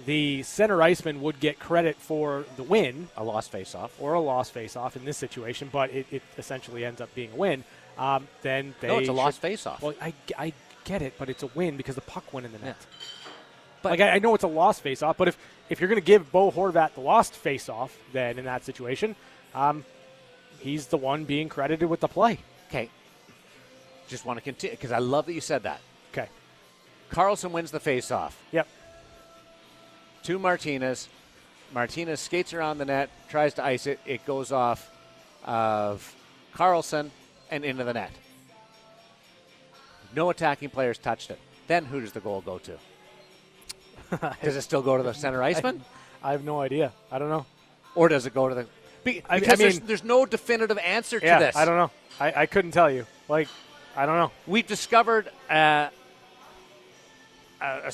the 0.05 0.43
center 0.43 0.81
iceman 0.81 1.21
would 1.21 1.39
get 1.39 1.59
credit 1.59 1.95
for 1.97 2.45
the 2.55 2.63
win 2.63 3.09
A 3.17 3.23
lost 3.23 3.51
faceoff. 3.51 3.89
or 3.99 4.13
a 4.13 4.19
lost 4.19 4.53
faceoff 4.53 4.95
in 4.95 5.05
this 5.05 5.17
situation, 5.17 5.69
but 5.71 5.89
it, 5.91 6.05
it 6.11 6.21
essentially 6.37 6.85
ends 6.85 7.01
up 7.01 7.13
being 7.15 7.31
a 7.31 7.35
win, 7.35 7.63
um, 7.97 8.27
then 8.43 8.75
they 8.79 8.87
No, 8.87 8.99
it's 8.99 9.09
a 9.09 9.13
lost 9.13 9.41
should- 9.41 9.51
faceoff. 9.51 9.81
Well, 9.81 9.93
I, 10.01 10.13
I 10.37 10.53
get 10.85 11.01
it, 11.01 11.13
but 11.17 11.29
it's 11.29 11.43
a 11.43 11.47
win 11.47 11.77
because 11.77 11.95
the 11.95 12.01
puck 12.01 12.31
went 12.33 12.45
in 12.45 12.51
the 12.51 12.59
net. 12.59 12.77
But- 13.81 13.91
like 13.91 13.99
I, 14.01 14.09
I 14.11 14.19
know 14.19 14.33
it's 14.35 14.43
a 14.43 14.47
lost 14.47 14.83
faceoff, 14.83 15.17
but 15.17 15.27
if 15.27 15.37
if 15.69 15.81
you're 15.81 15.89
going 15.89 15.99
to 16.01 16.05
give 16.05 16.31
Bo 16.31 16.49
Horvat 16.51 16.93
the 16.93 17.01
lost 17.01 17.33
faceoff, 17.33 17.89
then 18.13 18.39
in 18.39 18.45
that 18.45 18.63
situation, 18.63 19.15
um, 19.53 19.83
he's 20.59 20.87
the 20.87 20.97
one 20.97 21.25
being 21.25 21.49
credited 21.49 21.89
with 21.89 21.99
the 21.99 22.07
play. 22.07 22.39
Okay. 22.69 22.89
Just 24.07 24.25
want 24.25 24.37
to 24.37 24.41
continue 24.41 24.75
because 24.75 24.91
I 24.93 24.99
love 24.99 25.25
that 25.25 25.33
you 25.33 25.41
said 25.41 25.63
that. 25.63 25.81
Okay. 26.13 26.29
Karlsson 27.11 27.51
wins 27.51 27.71
the 27.71 27.79
faceoff. 27.81 28.31
Yep. 28.51 28.67
To 30.27 30.37
Martinez. 30.37 31.07
Martinez 31.73 32.19
skates 32.19 32.53
around 32.53 32.79
the 32.79 32.85
net, 32.85 33.09
tries 33.29 33.53
to 33.53 33.63
ice 33.63 33.87
it. 33.87 33.97
It 34.05 34.25
goes 34.25 34.51
off 34.51 34.91
of 35.45 36.13
Karlsson 36.53 37.11
and 37.49 37.63
into 37.63 37.85
the 37.85 37.93
net. 37.93 38.11
No 40.13 40.29
attacking 40.29 40.69
players 40.69 40.97
touched 40.97 41.31
it. 41.31 41.39
Then 41.67 41.85
who 41.85 42.01
does 42.01 42.11
the 42.11 42.19
goal 42.19 42.41
go 42.41 42.57
to? 42.57 42.77
does 44.43 44.57
it 44.57 44.63
still 44.63 44.81
go 44.81 44.97
to 44.97 45.03
the 45.03 45.13
center 45.13 45.41
iceman, 45.41 45.81
I 46.21 46.33
have 46.33 46.43
no 46.43 46.59
idea. 46.59 46.91
I 47.09 47.19
don't 47.19 47.29
know. 47.29 47.45
or 47.95 48.09
does 48.09 48.25
it 48.25 48.33
go 48.33 48.49
to 48.49 48.55
the? 48.55 48.67
Be, 49.05 49.23
I- 49.29 49.35
I 49.35 49.39
because 49.39 49.59
there's, 49.59 49.79
there's 49.79 50.03
no 50.03 50.25
definitive 50.25 50.77
answer 50.79 51.21
to 51.21 51.25
yeah, 51.25 51.39
this. 51.39 51.55
I 51.55 51.63
don't 51.63 51.77
know. 51.77 51.91
I, 52.19 52.41
I 52.41 52.45
couldn't 52.47 52.71
tell 52.71 52.91
you. 52.91 53.05
Like, 53.29 53.47
I 53.95 54.05
don't 54.05 54.17
know. 54.17 54.31
We've 54.45 54.67
discovered 54.67 55.29
uh, 55.49 55.87
a, 57.61 57.87
a 57.87 57.91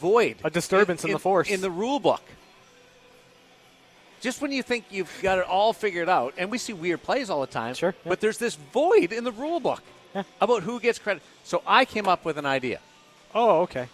void, 0.00 0.36
A 0.44 0.50
disturbance 0.50 1.04
in 1.04 1.12
the 1.12 1.18
force. 1.18 1.50
in 1.50 1.60
the 1.60 1.70
rule 1.70 2.00
book. 2.00 2.22
Just 4.20 4.40
when 4.40 4.50
you 4.50 4.62
think 4.62 4.86
you've 4.90 5.12
got 5.22 5.38
it 5.38 5.44
all 5.46 5.72
figured 5.72 6.08
out, 6.08 6.34
and 6.38 6.50
we 6.50 6.58
see 6.58 6.72
weird 6.72 7.02
plays 7.02 7.30
all 7.30 7.40
the 7.42 7.46
time, 7.46 7.74
Sure, 7.74 7.94
yeah. 8.04 8.08
but 8.08 8.20
there's 8.20 8.38
this 8.38 8.54
void 8.72 9.12
in 9.12 9.24
the 9.24 9.32
rule 9.32 9.60
book 9.60 9.82
about 10.40 10.62
who 10.62 10.80
gets 10.80 10.98
credit. 10.98 11.22
So 11.44 11.62
I 11.66 11.84
came 11.84 12.08
up 12.08 12.24
with 12.24 12.38
an 12.38 12.46
idea. 12.46 12.80
Oh, 13.34 13.60
okay. 13.62 13.88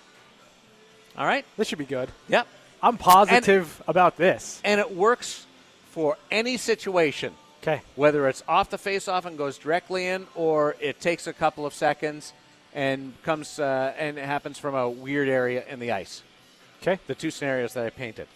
All 1.18 1.26
right. 1.26 1.44
This 1.56 1.68
should 1.68 1.78
be 1.78 1.84
good. 1.84 2.08
Yep. 2.28 2.46
I'm 2.82 2.96
positive 2.96 3.82
about 3.86 4.16
this. 4.16 4.60
And 4.64 4.80
it 4.80 4.94
works 4.94 5.44
for 5.90 6.16
any 6.30 6.56
situation. 6.56 7.34
Okay. 7.62 7.80
whether 7.94 8.26
it's 8.26 8.42
off 8.48 8.70
the 8.70 8.78
face-off 8.78 9.24
and 9.24 9.38
goes 9.38 9.56
directly 9.56 10.08
in, 10.08 10.26
or 10.34 10.74
it 10.80 10.98
takes 11.00 11.28
a 11.28 11.32
couple 11.32 11.64
of 11.64 11.72
seconds 11.72 12.32
and 12.74 13.14
comes 13.22 13.58
uh, 13.58 13.94
and 13.98 14.18
it 14.18 14.24
happens 14.24 14.58
from 14.58 14.74
a 14.74 14.88
weird 14.88 15.28
area 15.28 15.64
in 15.68 15.78
the 15.78 15.92
ice. 15.92 16.22
Okay. 16.80 16.98
The 17.06 17.14
two 17.14 17.30
scenarios 17.30 17.74
that 17.74 17.86
I 17.86 17.90
painted. 17.90 18.26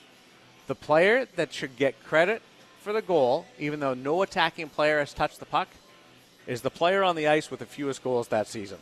The 0.66 0.75
player 0.75 1.27
that 1.37 1.53
should 1.53 1.77
get 1.77 2.03
credit 2.05 2.42
for 2.81 2.92
the 2.92 3.03
goal, 3.03 3.46
even 3.59 3.81
though 3.81 3.94
no 3.94 4.22
attacking 4.22 4.68
player 4.68 4.99
has 5.01 5.12
touched 5.12 5.40
the 5.40 5.46
puck, 5.46 5.68
is 6.46 6.61
the 6.61 6.70
player 6.70 7.03
on 7.03 7.16
the 7.16 7.27
ice 7.27 7.51
with 7.51 7.61
the 7.61 7.66
fewest 7.66 8.03
goals 8.03 8.29
that 8.29 8.46
season. 8.46 8.79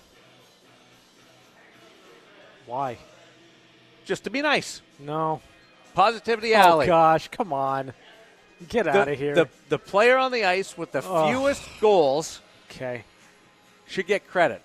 Why? 2.66 2.98
Just 4.04 4.24
to 4.24 4.30
be 4.30 4.42
nice. 4.42 4.82
No. 4.98 5.40
Positivity 5.94 6.54
Alley. 6.54 6.86
Oh 6.86 6.88
gosh, 6.88 7.28
come 7.28 7.52
on. 7.52 7.92
Get 8.68 8.86
out 8.86 9.08
of 9.08 9.18
here. 9.18 9.34
The, 9.34 9.48
the 9.68 9.78
player 9.78 10.16
on 10.16 10.32
the 10.32 10.44
ice 10.44 10.76
with 10.76 10.92
the 10.92 11.04
Ugh. 11.04 11.30
fewest 11.30 11.62
goals 11.80 12.40
okay. 12.70 13.04
should 13.86 14.06
get 14.06 14.26
credit. 14.26 14.62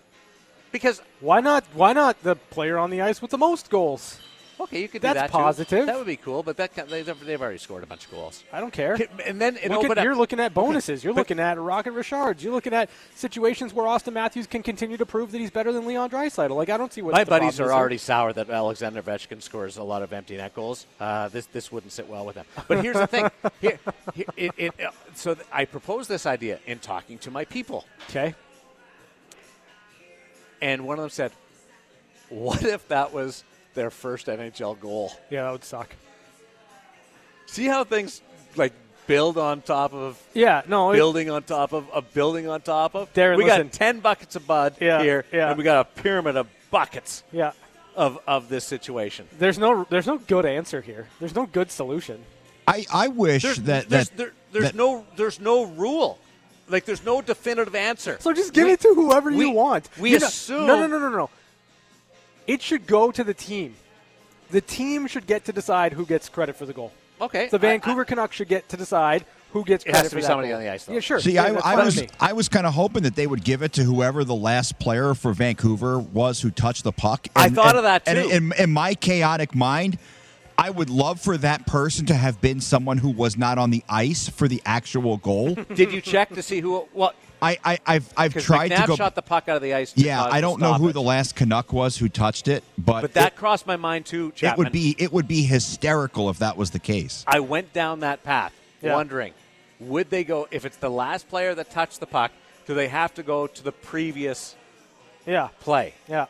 Because 0.71 1.01
Why 1.19 1.41
not? 1.41 1.63
Why 1.73 1.93
not 1.93 2.21
the 2.23 2.36
player 2.36 2.77
on 2.77 2.89
the 2.89 3.01
ice 3.01 3.21
with 3.21 3.32
the 3.32 3.38
most 3.38 3.69
goals? 3.69 4.19
Okay, 4.62 4.82
you 4.82 4.89
could 4.89 5.01
do 5.01 5.08
That's 5.08 5.19
that. 5.19 5.27
too. 5.27 5.32
positive. 5.32 5.86
That 5.86 5.97
would 5.97 6.08
be 6.08 6.17
cool, 6.17 6.43
but 6.43 6.58
that 6.58 6.75
they've, 6.89 7.25
they've 7.25 7.41
already 7.41 7.58
scored 7.60 7.84
a 7.84 7.86
bunch 7.86 8.05
of 8.05 8.12
goals. 8.12 8.43
I 8.51 8.60
don't 8.60 8.73
care. 8.73 8.97
And 9.25 9.39
then 9.39 9.58
Look 9.69 9.97
at, 9.97 10.03
you're 10.03 10.15
looking 10.15 10.39
at 10.41 10.53
bonuses. 10.53 11.01
You're 11.01 11.13
looking 11.13 11.39
at 11.39 11.58
Rocket 11.58 11.93
Richards. 11.93 12.43
You're 12.43 12.51
looking 12.51 12.73
at 12.73 12.89
situations 13.15 13.73
where 13.73 13.86
Auston 13.86 14.13
Matthews 14.13 14.47
can 14.47 14.62
continue 14.62 14.97
to 14.97 15.05
prove 15.05 15.32
that 15.32 15.39
he's 15.39 15.49
better 15.49 15.71
than 15.71 15.88
Leon 15.88 16.10
Draisaitl. 16.10 16.53
Like 16.55 16.69
I 16.69 16.75
don't 16.75 16.91
see 16.91 17.01
what 17.01 17.13
My 17.13 17.23
buddies 17.23 17.60
are 17.62 17.71
already 17.71 17.97
sour 17.97 18.34
that 18.34 18.49
Alexander 18.49 19.01
Ovechkin 19.01 19.41
scores 19.41 19.77
a 19.77 19.84
lot 19.84 20.01
of 20.01 20.12
empty 20.12 20.36
net 20.36 20.53
goals. 20.53 20.86
Uh, 20.99 21.29
this 21.29 21.45
this 21.47 21.71
wouldn't 21.71 21.93
sit 21.93 22.10
well 22.10 22.25
with 22.25 22.36
them. 22.36 22.45
But 22.67 22.84
here's 22.84 22.97
the 22.97 23.08
thing. 23.08 23.29
Here, 23.62 23.79
here, 24.13 24.25
it, 24.38 24.51
it, 24.58 24.73
uh, 24.79 24.91
so 25.13 25.36
I 25.51 25.65
proposed 25.65 26.10
this 26.10 26.25
idea 26.25 26.60
in 26.65 26.79
talking 26.79 27.17
to 27.19 27.32
my 27.32 27.43
people, 27.45 27.86
okay. 28.10 28.34
And 30.61 30.85
one 30.85 30.97
of 30.97 31.03
them 31.03 31.09
said, 31.09 31.31
"What 32.29 32.63
if 32.63 32.87
that 32.89 33.13
was 33.13 33.43
their 33.73 33.89
first 33.89 34.27
NHL 34.27 34.79
goal?" 34.79 35.11
Yeah, 35.29 35.43
that 35.43 35.51
would 35.51 35.63
suck. 35.63 35.95
See 37.47 37.65
how 37.65 37.83
things 37.83 38.21
like 38.55 38.73
build 39.07 39.37
on 39.37 39.61
top 39.61 39.93
of 39.93 40.21
Yeah, 40.33 40.61
no. 40.67 40.91
building 40.91 41.29
on 41.31 41.43
top 41.43 41.73
of 41.73 41.87
a 41.93 42.01
building 42.01 42.47
on 42.47 42.61
top 42.61 42.95
of. 42.95 43.11
Darren, 43.13 43.37
we 43.37 43.45
listen. 43.45 43.67
got 43.67 43.73
ten 43.73 43.99
buckets 43.99 44.35
of 44.35 44.45
bud 44.45 44.75
Yeah, 44.79 45.01
here, 45.01 45.25
yeah. 45.33 45.49
and 45.49 45.57
we 45.57 45.63
got 45.63 45.81
a 45.87 46.01
pyramid 46.01 46.37
of 46.37 46.47
buckets 46.69 47.23
yeah. 47.31 47.53
of 47.95 48.19
of 48.27 48.49
this 48.49 48.65
situation. 48.65 49.27
There's 49.37 49.57
no. 49.57 49.85
There's 49.89 50.05
no 50.07 50.17
good 50.19 50.45
answer 50.45 50.81
here. 50.81 51.07
There's 51.19 51.35
no 51.35 51.45
good 51.47 51.71
solution. 51.71 52.23
I, 52.67 52.85
I 52.93 53.07
wish 53.07 53.41
There's, 53.41 53.57
that, 53.61 53.89
there's, 53.89 54.09
that, 54.09 54.17
there, 54.17 54.31
there's 54.51 54.65
that- 54.65 54.75
no 54.75 55.03
there's 55.15 55.39
no 55.39 55.63
rule, 55.65 56.19
like 56.69 56.86
there's 56.86 57.03
no 57.03 57.21
definitive 57.21 57.75
answer. 57.75 58.17
So 58.19 58.34
just 58.34 58.53
give 58.53 58.65
We- 58.67 58.73
it 58.73 58.79
to 58.82 58.93
whoever 58.93 59.32
we- 59.32 59.45
you 59.45 59.51
want. 59.51 59.89
we 59.97 60.12
You're 60.12 60.19
not- 60.19 60.29
assume- 60.29 60.67
no, 60.67 60.79
no, 60.79 60.88
no, 60.88 60.99
no, 60.99 61.10
no. 61.10 61.29
It 62.47 62.62
should 62.62 62.88
go 62.88 63.12
to 63.12 63.23
the 63.23 63.34
team. 63.34 63.75
The 64.51 64.62
team 64.62 65.08
should 65.08 65.27
get 65.27 65.45
to 65.45 65.53
decide 65.53 65.93
who 65.93 66.05
gets 66.05 66.29
credit 66.29 66.55
for 66.55 66.65
the 66.65 66.73
goal. 66.73 66.91
Okay, 67.21 67.47
The 67.49 67.58
I- 67.58 67.60
Vancouver 67.60 68.05
Canucks 68.05 68.36
should 68.36 68.47
get 68.47 68.69
to 68.69 68.77
decide 68.77 69.25
who 69.51 69.63
gets 69.65 69.84
credit 69.84 69.86
for 69.86 69.86
the 69.86 69.88
goal. 69.88 69.99
It 69.99 70.03
has 70.03 70.10
to 70.12 70.15
be 70.15 70.21
somebody 70.21 70.47
goal. 70.49 70.58
on 70.58 70.63
the 70.63 70.69
ice, 70.71 70.86
though. 70.86 70.93
Yeah, 70.93 70.99
sure. 71.01 71.19
See, 71.19 71.34
Yeah, 71.34 71.43
I, 71.63 71.73
I 71.73 71.84
was 71.84 71.97
me. 72.01 72.08
I 72.19 72.34
was 72.34 72.47
kind 72.49 72.65
of 72.65 72.73
hoping 72.73 73.03
that 73.03 73.15
they 73.15 73.27
would 73.27 73.43
give 73.43 73.62
it 73.62 73.73
to 73.73 73.84
whoever 73.84 74.23
the 74.23 74.36
last 74.36 74.79
player 74.79 75.13
for 75.13 75.34
Vancouver 75.34 75.99
was 75.99 76.41
who 76.41 76.49
touched 76.49 76.84
the 76.86 76.91
puck. 76.93 77.27
I 77.36 77.49
thought 77.49 77.69
and- 77.69 77.77
of 77.77 77.84
that, 77.84 78.03
and 78.08 78.17
too. 78.23 78.29
in, 78.29 78.53
in 78.58 78.71
my 78.71 78.93
chaotic 78.95 79.53
mind, 79.53 79.97
I 80.59 80.69
would 80.69 80.89
love 80.89 81.19
for 81.21 81.37
that 81.37 81.65
person 81.67 82.05
to 82.07 82.13
have 82.13 82.41
been 82.41 82.59
someone 82.61 82.97
who 82.97 83.09
was 83.09 83.37
not 83.37 83.57
on 83.57 83.69
the 83.71 83.83
ice 83.89 84.27
for 84.29 84.47
the 84.47 84.61
actual 84.65 85.17
goal. 85.17 85.55
Did 85.75 85.93
you 85.93 86.01
check 86.01 86.29
to 86.29 86.41
see 86.41 86.59
who? 86.59 86.87
Well, 86.93 87.13
I, 87.41 87.57
I 87.63 87.79
I've 87.85 88.13
I've 88.17 88.33
tried 88.33 88.71
McNabb 88.71 88.81
to 88.81 88.87
go. 88.87 88.95
shot 88.97 89.15
the 89.15 89.21
puck 89.21 89.47
out 89.47 89.55
of 89.55 89.61
the 89.61 89.73
ice. 89.73 89.93
to 89.93 90.01
yeah, 90.01 90.23
I 90.23 90.41
don't 90.41 90.59
know 90.59 90.73
who 90.73 90.79
stoppage. 90.89 90.93
the 90.95 91.01
last 91.01 91.35
Canuck 91.37 91.71
was 91.71 91.95
who 91.97 92.09
touched 92.09 92.49
it, 92.49 92.63
but, 92.77 93.01
But 93.01 93.13
that 93.13 93.27
it, 93.33 93.35
crossed 93.37 93.65
my 93.65 93.77
mind 93.77 94.05
too. 94.05 94.33
it 94.41 94.57
would 94.57 94.71
be 94.73 94.95
it 94.99 95.13
would 95.13 95.27
be 95.27 95.43
hysterical 95.43 96.29
if 96.29 96.39
that 96.39 96.57
was 96.57 96.71
the 96.71 96.79
case. 96.79 97.23
I 97.25 97.39
went 97.39 97.71
down 97.71 98.01
that 98.01 98.23
path, 98.23 98.53
Yeah. 98.81 98.95
wondering, 98.95 99.33
would 99.79 100.09
they 100.09 100.25
go 100.25 100.47
if 100.51 100.65
it's 100.65 100.75
the 100.77 100.89
last 100.89 101.29
player 101.29 101.55
that 101.55 101.71
touched 101.71 102.01
the 102.01 102.07
puck? 102.07 102.31
Do 102.67 102.73
they 102.75 102.89
have 102.89 103.13
to 103.13 103.23
go 103.23 103.47
to 103.47 103.63
the 103.63 103.71
previous 103.71 104.55
Yeah, 105.25 105.47
play? 105.61 105.93
yeah. 106.09 106.25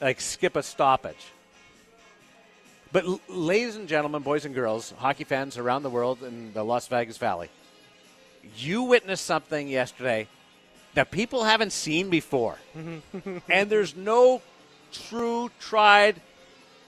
like 0.00 0.20
skip 0.22 0.56
a 0.56 0.62
stoppage. 0.62 1.31
But, 2.92 3.04
l- 3.04 3.20
ladies 3.28 3.76
and 3.76 3.88
gentlemen, 3.88 4.22
boys 4.22 4.44
and 4.44 4.54
girls, 4.54 4.92
hockey 4.98 5.24
fans 5.24 5.56
around 5.58 5.82
the 5.82 5.90
world 5.90 6.22
in 6.22 6.52
the 6.52 6.62
Las 6.64 6.88
Vegas 6.88 7.16
Valley, 7.18 7.48
you 8.56 8.82
witnessed 8.82 9.24
something 9.24 9.68
yesterday 9.68 10.28
that 10.94 11.10
people 11.10 11.44
haven't 11.44 11.72
seen 11.72 12.10
before. 12.10 12.58
Mm-hmm. 12.76 13.38
and 13.50 13.70
there's 13.70 13.96
no 13.96 14.42
true, 14.92 15.50
tried, 15.58 16.20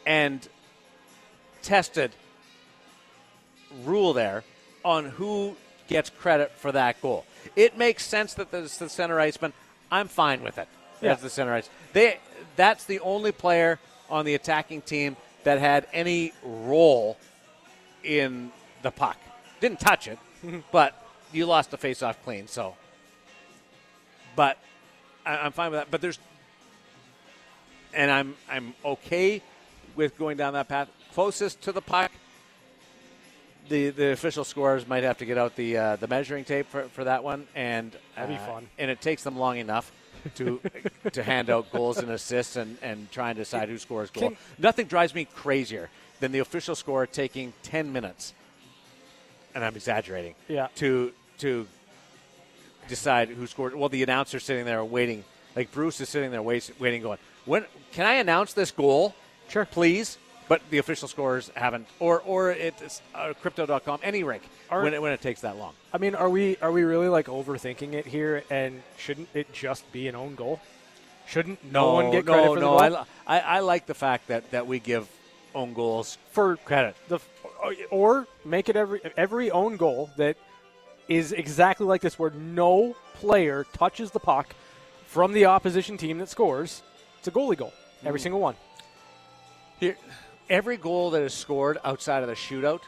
and 0.06 0.46
tested 1.62 2.12
rule 3.84 4.12
there 4.12 4.44
on 4.84 5.06
who 5.06 5.56
gets 5.88 6.10
credit 6.10 6.52
for 6.56 6.70
that 6.72 7.00
goal. 7.00 7.24
It 7.56 7.78
makes 7.78 8.04
sense 8.04 8.34
that 8.34 8.50
there's 8.50 8.76
the 8.78 8.88
center 8.90 9.18
iceman. 9.18 9.52
I'm 9.90 10.08
fine 10.08 10.42
with 10.42 10.58
it 10.58 10.68
Yeah. 11.00 11.12
as 11.12 11.22
the 11.22 11.30
center 11.30 11.54
ice. 11.54 11.68
They 11.94 12.18
that's 12.56 12.84
the 12.84 13.00
only 13.00 13.32
player 13.32 13.78
on 14.10 14.24
the 14.26 14.34
attacking 14.34 14.82
team 14.82 15.16
that 15.44 15.58
had 15.58 15.86
any 15.92 16.32
role 16.42 17.16
in 18.02 18.50
the 18.82 18.90
puck. 18.90 19.16
Didn't 19.60 19.80
touch 19.80 20.08
it, 20.08 20.18
but 20.72 21.00
you 21.32 21.46
lost 21.46 21.70
the 21.70 21.78
face-off 21.78 22.22
clean. 22.24 22.46
So, 22.46 22.76
but 24.36 24.58
I, 25.24 25.38
I'm 25.38 25.52
fine 25.52 25.70
with 25.70 25.80
that. 25.80 25.90
But 25.90 26.00
there's, 26.00 26.18
and 27.92 28.10
I'm 28.10 28.36
I'm 28.50 28.74
okay 28.84 29.42
with 29.94 30.18
going 30.18 30.36
down 30.36 30.54
that 30.54 30.68
path. 30.68 30.88
Closest 31.12 31.62
to 31.62 31.72
the 31.72 31.80
puck, 31.80 32.10
the 33.68 33.90
the 33.90 34.12
official 34.12 34.44
scorers 34.44 34.86
might 34.86 35.04
have 35.04 35.18
to 35.18 35.24
get 35.24 35.38
out 35.38 35.56
the 35.56 35.76
uh, 35.76 35.96
the 35.96 36.08
measuring 36.08 36.44
tape 36.44 36.66
for, 36.68 36.84
for 36.88 37.04
that 37.04 37.22
one, 37.22 37.46
and 37.54 37.96
That'd 38.16 38.36
be 38.36 38.42
uh, 38.42 38.46
fun. 38.46 38.68
And 38.78 38.90
it 38.90 39.00
takes 39.00 39.22
them 39.22 39.36
long 39.36 39.58
enough 39.58 39.92
to 40.36 40.60
to 41.12 41.22
hand 41.22 41.50
out 41.50 41.70
goals 41.72 41.98
and 41.98 42.10
assists 42.10 42.56
and, 42.56 42.76
and 42.82 43.10
try 43.10 43.30
and 43.30 43.38
decide 43.38 43.68
who 43.68 43.78
scores 43.78 44.10
goal. 44.10 44.30
Can- 44.30 44.36
Nothing 44.58 44.86
drives 44.86 45.14
me 45.14 45.26
crazier 45.34 45.90
than 46.20 46.32
the 46.32 46.38
official 46.38 46.74
score 46.74 47.06
taking 47.06 47.52
ten 47.62 47.92
minutes 47.92 48.34
and 49.54 49.64
I'm 49.64 49.76
exaggerating. 49.76 50.34
Yeah. 50.48 50.68
To 50.76 51.12
to 51.38 51.66
decide 52.88 53.28
who 53.28 53.46
scored. 53.46 53.74
Well, 53.74 53.88
the 53.88 54.02
announcer 54.02 54.40
sitting 54.40 54.64
there 54.64 54.84
waiting, 54.84 55.24
like 55.56 55.72
Bruce 55.72 56.00
is 56.00 56.08
sitting 56.08 56.30
there 56.30 56.42
waiting, 56.42 57.02
going, 57.02 57.18
"When 57.44 57.64
can 57.92 58.06
I 58.06 58.14
announce 58.14 58.52
this 58.52 58.70
goal? 58.70 59.14
Sure. 59.48 59.64
please." 59.64 60.18
But 60.54 60.70
the 60.70 60.78
official 60.78 61.08
scores 61.08 61.50
haven't, 61.56 61.88
or 61.98 62.20
or 62.20 62.52
it's 62.52 63.02
uh, 63.12 63.32
crypto.com, 63.42 63.98
any 64.04 64.22
rank 64.22 64.44
Are- 64.70 64.84
when 64.84 64.94
it, 64.94 65.02
when 65.02 65.10
it 65.10 65.20
takes 65.20 65.40
that 65.40 65.56
long. 65.56 65.72
I 65.92 65.98
mean, 65.98 66.14
are 66.14 66.30
we 66.30 66.56
are 66.58 66.70
we 66.70 66.84
really 66.84 67.08
like 67.08 67.26
overthinking 67.26 67.92
it 67.94 68.06
here? 68.06 68.44
And 68.50 68.80
shouldn't 68.96 69.28
it 69.34 69.52
just 69.52 69.90
be 69.90 70.06
an 70.06 70.14
own 70.14 70.36
goal? 70.36 70.60
Shouldn't 71.26 71.72
no, 71.72 71.94
one 71.94 72.12
get 72.12 72.24
credit 72.24 72.44
no, 72.44 72.54
for 72.54 72.60
no. 72.60 72.70
the 72.78 72.84
I, 72.84 72.88
goal? 72.88 72.98
li- 73.00 73.06
I, 73.26 73.40
I 73.40 73.60
like 73.60 73.86
the 73.86 73.94
fact 73.94 74.28
that, 74.28 74.48
that 74.52 74.68
we 74.68 74.78
give 74.78 75.08
own 75.56 75.74
goals 75.74 76.18
for 76.30 76.56
credit. 76.58 76.94
the 77.08 77.18
or 77.90 78.28
make 78.44 78.68
it 78.68 78.76
every 78.76 79.00
every 79.16 79.50
own 79.50 79.76
goal 79.76 80.10
that 80.18 80.36
is 81.08 81.32
exactly 81.32 81.84
like 81.84 82.00
this, 82.00 82.16
where 82.16 82.30
no 82.30 82.94
player 83.14 83.66
touches 83.72 84.12
the 84.12 84.20
puck 84.20 84.54
from 85.08 85.32
the 85.32 85.46
opposition 85.46 85.96
team 85.96 86.18
that 86.18 86.28
scores. 86.28 86.84
It's 87.18 87.26
a 87.26 87.32
goalie 87.32 87.56
goal, 87.56 87.72
every 88.04 88.20
single 88.20 88.40
one. 88.40 88.54
Here, 89.80 89.96
every 90.48 90.76
goal 90.76 91.10
that 91.10 91.22
is 91.22 91.34
scored 91.34 91.78
outside 91.84 92.22
of 92.22 92.28
the 92.28 92.34
shootout 92.34 92.80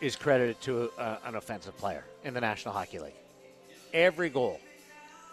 is 0.00 0.16
credited 0.16 0.60
to 0.62 0.90
uh, 0.98 1.16
an 1.24 1.34
offensive 1.34 1.76
player 1.78 2.04
in 2.24 2.34
the 2.34 2.40
National 2.40 2.74
Hockey 2.74 2.98
League. 2.98 3.14
Every 3.92 4.28
goal. 4.30 4.60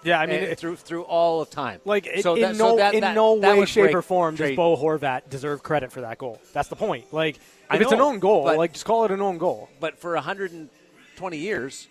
Yeah, 0.04 0.20
I 0.20 0.26
mean, 0.26 0.36
it, 0.44 0.60
through 0.60 0.76
through 0.78 1.04
all 1.04 1.42
of 1.42 1.50
time. 1.50 1.82
like 1.84 2.06
it- 2.06 2.22
So 2.24 2.36
in 2.36 2.42
that- 2.42 2.56
so 2.56 2.70
no 2.70 2.78
that- 2.78 2.94
in 2.94 3.02
that- 3.02 3.16
no 3.16 3.34
way, 3.34 3.66
shape, 3.66 3.94
or 3.96 4.02
form 4.02 4.36
does 4.36 4.56
Bo 4.56 4.76
Horvat 4.78 5.30
deserve 5.30 5.64
credit 5.64 5.92
for 5.92 6.02
that 6.02 6.18
goal. 6.18 6.40
That's 6.54 6.70
the 6.70 6.76
point. 6.76 7.12
Like, 7.12 7.40
I 7.70 7.76
if 7.76 7.82
it's 7.82 7.92
an 7.92 8.00
own 8.02 8.20
goal, 8.20 8.44
but- 8.46 8.58
like 8.58 8.74
just 8.74 8.86
call 8.86 9.06
it 9.06 9.12
an 9.12 9.22
own 9.22 9.38
goal. 9.38 9.70
But 9.80 9.98
for 10.00 10.14
120 10.16 11.38
years, 11.38 11.88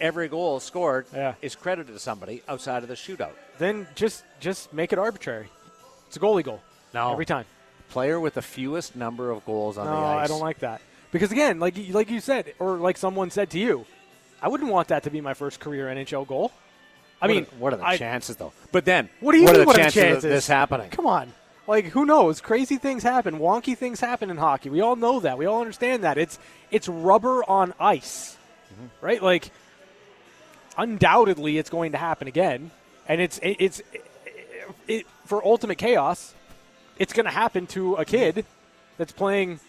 every 0.00 0.28
goal 0.28 0.60
scored 0.60 1.06
Yeah. 1.14 1.34
is 1.40 1.54
credited 1.56 1.94
to 1.94 1.98
somebody 1.98 2.42
outside 2.46 2.82
of 2.82 2.88
the 2.88 2.94
shootout. 2.94 3.32
Then 3.58 3.88
just 3.94 4.22
just 4.38 4.72
make 4.72 4.92
it 4.92 4.98
arbitrary. 4.98 5.48
It's 6.08 6.16
a 6.16 6.20
goalie 6.20 6.44
goal. 6.44 6.60
No. 6.94 7.12
every 7.12 7.26
time. 7.26 7.44
Player 7.90 8.18
with 8.20 8.34
the 8.34 8.42
fewest 8.42 8.96
number 8.96 9.30
of 9.30 9.44
goals 9.46 9.78
on 9.78 9.86
No, 9.86 9.92
the 9.92 9.96
ice. 9.98 10.24
I 10.24 10.26
don't 10.28 10.40
like 10.40 10.58
that. 10.60 10.80
Because 11.12 11.32
again, 11.32 11.58
like 11.60 11.76
you- 11.76 11.92
like 11.94 12.10
you 12.10 12.20
said, 12.20 12.52
or 12.58 12.76
like 12.76 12.96
someone 12.98 13.30
said 13.30 13.50
to 13.50 13.58
you, 13.58 13.86
I 14.42 14.48
wouldn't 14.48 14.70
want 14.70 14.88
that 14.88 15.04
to 15.04 15.10
be 15.10 15.20
my 15.20 15.34
first 15.34 15.60
career 15.60 15.86
NHL 15.86 16.26
goal. 16.26 16.52
I 17.22 17.26
What 17.26 17.34
mean, 17.34 17.44
are, 17.44 17.46
what 17.58 17.72
are 17.72 17.76
the 17.76 17.86
I- 17.86 17.96
chances 17.96 18.36
though? 18.36 18.52
But 18.72 18.84
then, 18.84 19.08
What 19.20 19.32
do 19.32 19.38
you 19.38 19.44
what 19.44 19.52
mean? 19.52 19.60
are 19.60 19.64
the 19.64 19.66
what 19.66 19.76
are 19.76 19.78
chances, 19.78 19.94
the 19.94 20.00
chances 20.02 20.24
of 20.24 20.30
this 20.30 20.46
happening? 20.46 20.90
Come 20.90 21.06
on, 21.06 21.32
like 21.66 21.86
who 21.86 22.04
knows? 22.04 22.40
Crazy 22.42 22.76
things 22.76 23.02
happen. 23.02 23.38
Wonky 23.38 23.76
things 23.78 24.00
happen 24.00 24.28
in 24.30 24.36
hockey. 24.36 24.68
We 24.68 24.82
all 24.82 24.96
know 24.96 25.20
that. 25.20 25.38
We 25.38 25.46
all 25.46 25.60
understand 25.60 26.04
that. 26.04 26.18
It's 26.18 26.38
it's 26.70 26.88
rubber 26.88 27.42
on 27.48 27.72
ice, 27.80 28.36
Mm-hmm. 28.74 29.06
right? 29.06 29.22
Like 29.22 29.50
undoubtedly, 30.76 31.56
it's 31.58 31.70
going 31.70 31.92
to 31.92 31.98
happen 31.98 32.28
again, 32.28 32.70
and 33.08 33.20
it's 33.20 33.38
it, 33.38 33.56
it's 33.60 33.80
it, 33.92 34.04
it, 34.88 35.06
for 35.24 35.44
ultimate 35.44 35.78
chaos. 35.78 36.34
It's 36.98 37.12
going 37.12 37.26
to 37.26 37.32
happen 37.32 37.66
to 37.68 37.94
a 37.94 38.04
kid 38.04 38.44
that's 38.98 39.12
playing. 39.12 39.60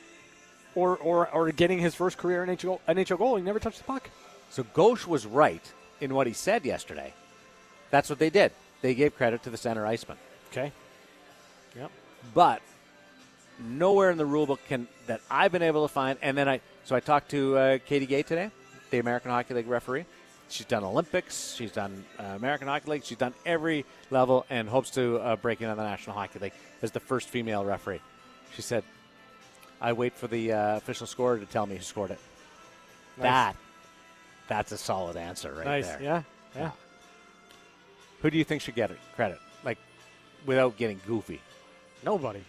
Or, 0.76 0.96
or, 0.98 1.28
or 1.32 1.52
getting 1.52 1.80
his 1.80 1.96
first 1.96 2.20
career 2.20 2.46
NHL, 2.46 2.80
NHL 2.88 3.18
goal, 3.18 3.36
he 3.36 3.42
never 3.42 3.58
touched 3.58 3.80
the 3.80 3.84
puck. 3.84 4.12
So 4.52 4.64
Gauche 4.76 5.08
was 5.08 5.26
right 5.26 5.74
in 6.00 6.14
what 6.14 6.28
he 6.28 6.34
said 6.34 6.66
yesterday. 6.66 7.14
That's 7.90 8.12
what 8.12 8.20
they 8.20 8.30
did. 8.30 8.52
They 8.82 8.94
gave 8.94 9.16
credit 9.16 9.42
to 9.44 9.50
the 9.50 9.58
center 9.58 9.88
iceman. 9.88 10.18
Okay. 10.52 10.72
Yep. 11.76 11.92
But 12.34 12.62
nowhere 13.60 14.12
in 14.12 14.18
the 14.18 14.26
rule 14.26 14.46
book 14.46 14.60
can 14.68 14.88
that 15.08 15.22
I've 15.30 15.52
been 15.52 15.62
able 15.62 15.88
to 15.88 15.94
find. 15.94 16.18
And 16.22 16.38
then 16.38 16.48
I 16.48 16.62
so 16.86 16.96
I 16.96 17.00
talked 17.00 17.32
to 17.32 17.58
uh, 17.58 17.78
Katie 17.86 18.08
Guay 18.08 18.26
today, 18.26 18.52
the 18.92 19.00
American 19.00 19.32
Hockey 19.32 19.54
League 19.54 19.68
referee. 19.68 20.06
She's 20.50 20.66
done 20.66 20.84
Olympics. 20.84 21.54
She's 21.56 21.72
done 21.72 22.06
uh, 22.20 22.24
American 22.24 22.68
Hockey 22.68 22.90
League. 22.92 23.04
She's 23.04 23.18
done 23.18 23.34
every 23.46 23.86
level 24.12 24.46
and 24.50 24.70
hopes 24.70 24.92
to 24.92 25.18
uh, 25.18 25.36
break 25.36 25.62
into 25.62 25.76
the 25.76 25.84
National 25.84 26.16
Hockey 26.16 26.40
League 26.40 26.54
as 26.82 26.92
the 26.92 27.00
first 27.00 27.28
female 27.30 27.66
referee. 27.66 28.00
She 28.56 28.62
said, 28.62 28.84
"I 29.82 29.94
wait 29.94 30.14
for 30.14 30.28
the 30.28 30.54
uh, 30.54 30.78
official 30.78 31.06
scorer 31.06 31.38
to 31.38 31.46
tell 31.46 31.66
me 31.66 31.76
who 31.76 31.82
scored 31.82 32.12
it." 32.12 32.20
Nice. 33.18 33.24
That 33.24 33.56
that's 34.48 34.72
a 34.72 34.78
solid 34.78 35.18
answer 35.18 35.52
right 35.54 35.66
nice. 35.66 35.88
there. 35.88 36.02
Yeah. 36.02 36.22
Yeah. 36.56 36.72
Who 38.22 38.30
do 38.32 38.38
you 38.38 38.44
think 38.44 38.62
should 38.62 38.76
get 38.76 38.90
it 38.92 38.98
credit? 39.16 39.40
Like 39.64 39.78
without 40.46 40.78
getting 40.78 41.00
goofy. 41.06 41.42
Nobody. 42.06 42.40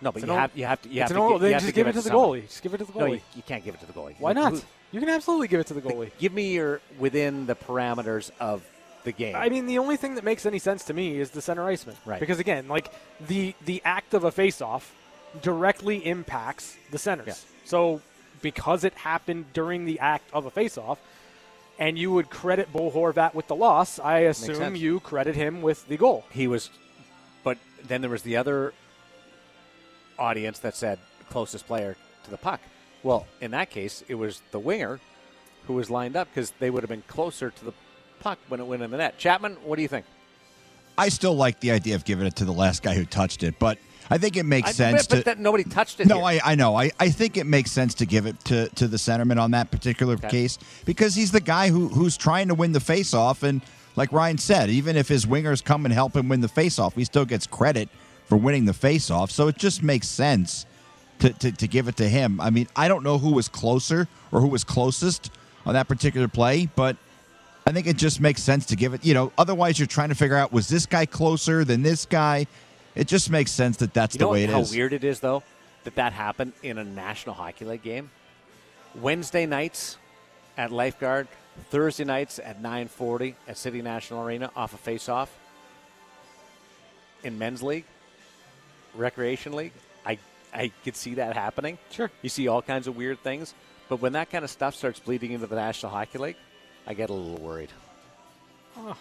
No, 0.00 0.10
but 0.12 0.22
It's 0.22 0.26
you 0.30 0.32
have 0.38 0.50
you 0.56 0.64
have 0.64 0.80
to 0.82 0.88
you 0.88 1.02
it's 1.02 1.10
have 1.12 1.18
to, 1.18 1.22
old, 1.22 1.40
gi- 1.42 1.48
you 1.48 1.52
have 1.52 1.60
just 1.62 1.68
to 1.70 1.74
give 1.74 1.86
it 1.86 1.92
to 1.92 1.98
the 2.00 2.08
somebody. 2.08 2.40
goalie. 2.42 2.48
Just 2.48 2.62
give 2.62 2.72
it 2.74 2.78
to 2.78 2.84
the 2.84 2.98
No, 2.98 3.04
goalie. 3.04 3.10
you, 3.16 3.20
you 3.36 3.42
can't 3.42 3.62
give 3.64 3.74
it 3.74 3.80
to 3.80 3.86
the 3.86 3.92
goalie. 3.92 4.14
Why 4.18 4.32
not? 4.32 4.52
who- 4.52 4.62
You 4.92 5.00
can 5.00 5.08
absolutely 5.08 5.48
give 5.48 5.60
it 5.60 5.66
to 5.68 5.74
the 5.74 5.80
goalie. 5.80 6.10
give 6.18 6.32
me 6.32 6.54
your 6.54 6.80
within 6.98 7.46
the 7.46 7.54
parameters 7.54 8.30
of 8.40 8.62
the 9.04 9.12
game. 9.12 9.36
I 9.36 9.48
mean, 9.48 9.66
the 9.66 9.78
only 9.78 9.96
thing 9.96 10.16
that 10.16 10.24
makes 10.24 10.44
any 10.46 10.58
sense 10.58 10.84
to 10.86 10.94
me 10.94 11.18
is 11.18 11.30
the 11.30 11.40
center 11.40 11.66
iceman. 11.66 11.96
Right. 12.04 12.20
Because 12.20 12.38
again, 12.38 12.68
like 12.68 12.92
the 13.26 13.54
the 13.64 13.80
act 13.84 14.14
of 14.14 14.24
a 14.24 14.30
face-off 14.32 14.94
directly 15.42 16.04
impacts 16.04 16.76
the 16.90 16.98
centers. 16.98 17.26
Yeah. 17.26 17.34
So 17.64 18.00
because 18.42 18.84
it 18.84 18.94
happened 18.94 19.52
during 19.52 19.84
the 19.84 20.00
act 20.00 20.28
of 20.32 20.46
a 20.46 20.50
face-off, 20.50 20.98
and 21.78 21.98
you 21.98 22.12
would 22.12 22.28
credit 22.30 22.72
Bo 22.72 22.90
Horvat 22.90 23.34
with 23.34 23.46
the 23.46 23.54
loss, 23.54 23.98
I 23.98 24.20
assume 24.20 24.76
you 24.76 25.00
credit 25.00 25.36
him 25.36 25.62
with 25.62 25.86
the 25.88 25.96
goal. 25.96 26.24
he 26.30 26.46
was, 26.46 26.68
but 27.44 27.58
then 27.86 28.00
there 28.00 28.10
was 28.10 28.22
the 28.22 28.36
other 28.36 28.74
audience 30.18 30.58
that 30.58 30.74
said 30.74 30.98
closest 31.30 31.66
player 31.66 31.96
to 32.24 32.30
the 32.30 32.36
puck. 32.36 32.60
Well, 33.02 33.26
in 33.40 33.50
that 33.52 33.70
case, 33.70 34.04
it 34.08 34.14
was 34.14 34.42
the 34.50 34.58
winger 34.58 35.00
who 35.66 35.74
was 35.74 35.90
lined 35.90 36.16
up 36.16 36.28
because 36.32 36.52
they 36.58 36.70
would 36.70 36.82
have 36.82 36.90
been 36.90 37.02
closer 37.06 37.50
to 37.50 37.64
the 37.64 37.72
puck 38.20 38.38
when 38.48 38.60
it 38.60 38.64
went 38.64 38.82
in 38.82 38.90
the 38.90 38.96
net. 38.98 39.18
Chapman, 39.18 39.56
what 39.64 39.76
do 39.76 39.82
you 39.82 39.88
think? 39.88 40.04
I 40.98 41.08
still 41.08 41.34
like 41.34 41.60
the 41.60 41.70
idea 41.70 41.94
of 41.94 42.04
giving 42.04 42.26
it 42.26 42.36
to 42.36 42.44
the 42.44 42.52
last 42.52 42.82
guy 42.82 42.94
who 42.94 43.06
touched 43.06 43.42
it, 43.42 43.58
but 43.58 43.78
I 44.10 44.18
think 44.18 44.36
it 44.36 44.42
makes 44.44 44.70
I- 44.70 44.72
sense 44.72 45.06
but, 45.06 45.16
to. 45.18 45.22
that 45.24 45.38
nobody 45.38 45.64
touched 45.64 46.00
it. 46.00 46.06
No. 46.08 46.22
I, 46.22 46.40
I 46.44 46.54
know. 46.56 46.76
I, 46.76 46.90
I 47.00 47.08
think 47.10 47.36
it 47.36 47.46
makes 47.46 47.70
sense 47.70 47.94
to 47.94 48.06
give 48.06 48.26
it 48.26 48.38
to, 48.46 48.68
to 48.70 48.86
the 48.88 48.96
centerman 48.98 49.40
on 49.40 49.52
that 49.52 49.70
particular 49.70 50.14
Okay. 50.14 50.28
case 50.28 50.58
because 50.84 51.14
he's 51.14 51.30
the 51.32 51.40
guy 51.40 51.68
who 51.70 51.88
who's 51.88 52.16
trying 52.16 52.48
to 52.48 52.54
win 52.54 52.72
the 52.72 52.80
faceoff. 52.80 53.42
And 53.42 53.62
like 53.96 54.12
Ryan 54.12 54.36
said, 54.36 54.68
even 54.68 54.96
if 54.96 55.08
his 55.08 55.24
wingers 55.24 55.64
come 55.64 55.86
and 55.86 55.94
help 55.94 56.14
him 56.16 56.28
win 56.28 56.40
the 56.40 56.48
faceoff, 56.48 56.94
he 56.94 57.04
still 57.04 57.24
gets 57.24 57.46
credit 57.46 57.88
for 58.26 58.36
winning 58.36 58.64
the 58.66 58.72
faceoff. 58.72 59.30
So 59.30 59.48
it 59.48 59.56
just 59.56 59.82
makes 59.82 60.06
sense 60.08 60.66
to, 61.20 61.32
to, 61.32 61.52
to 61.52 61.68
give 61.68 61.88
it 61.88 61.96
to 61.96 62.08
him. 62.08 62.40
I 62.40 62.50
mean, 62.50 62.68
I 62.74 62.88
don't 62.88 63.02
know 63.02 63.18
who 63.18 63.32
was 63.32 63.48
closer 63.48 64.08
or 64.32 64.40
who 64.40 64.48
was 64.48 64.64
closest 64.64 65.30
on 65.64 65.74
that 65.74 65.88
particular 65.88 66.28
play, 66.28 66.68
but 66.74 66.96
I 67.66 67.72
think 67.72 67.86
it 67.86 67.96
just 67.96 68.20
makes 68.20 68.42
sense 68.42 68.66
to 68.66 68.76
give 68.76 68.94
it. 68.94 69.04
You 69.04 69.14
know, 69.14 69.32
otherwise 69.38 69.78
you're 69.78 69.86
trying 69.86 70.08
to 70.08 70.14
figure 70.14 70.36
out 70.36 70.52
was 70.52 70.68
this 70.68 70.86
guy 70.86 71.06
closer 71.06 71.64
than 71.64 71.82
this 71.82 72.06
guy. 72.06 72.46
It 72.94 73.06
just 73.06 73.30
makes 73.30 73.50
sense 73.52 73.76
that 73.78 73.94
that's 73.94 74.14
You 74.14 74.20
the 74.20 74.28
way 74.28 74.44
it 74.44 74.50
how 74.50 74.60
is. 74.60 74.70
How 74.70 74.76
weird 74.76 74.92
it 74.92 75.04
is, 75.04 75.20
though, 75.20 75.42
that 75.84 75.94
that 75.94 76.12
happened 76.12 76.52
in 76.62 76.78
a 76.78 76.84
National 76.84 77.34
Hockey 77.34 77.64
League 77.64 77.82
game. 77.82 78.10
Wednesday 78.96 79.46
nights 79.46 79.96
at 80.56 80.72
Lifeguard, 80.72 81.28
Thursday 81.70 82.04
nights 82.04 82.40
at 82.40 82.60
9:40 82.60 83.34
at 83.46 83.56
City 83.56 83.82
National 83.82 84.22
Arena 84.24 84.50
off 84.56 84.74
a 84.74 84.78
face-off. 84.78 85.30
In 87.22 87.38
men's 87.38 87.62
league, 87.62 87.84
recreation 88.94 89.52
league, 89.52 89.72
I 90.52 90.60
I 90.62 90.72
could 90.84 90.96
see 90.96 91.14
that 91.14 91.34
happening. 91.36 91.78
Sure. 91.90 92.10
You 92.22 92.28
see 92.28 92.48
all 92.48 92.62
kinds 92.62 92.86
of 92.86 92.96
weird 92.96 93.22
things, 93.22 93.54
but 93.88 94.00
when 94.00 94.12
that 94.12 94.30
kind 94.30 94.44
of 94.44 94.50
stuff 94.50 94.74
starts 94.74 94.98
bleeding 95.00 95.32
into 95.32 95.46
the 95.46 95.56
National 95.56 95.92
Hockey 95.92 96.18
League, 96.18 96.36
I 96.86 96.94
get 96.94 97.10
a 97.10 97.12
little 97.14 97.38
worried. 97.44 97.70
Oh, 98.76 98.96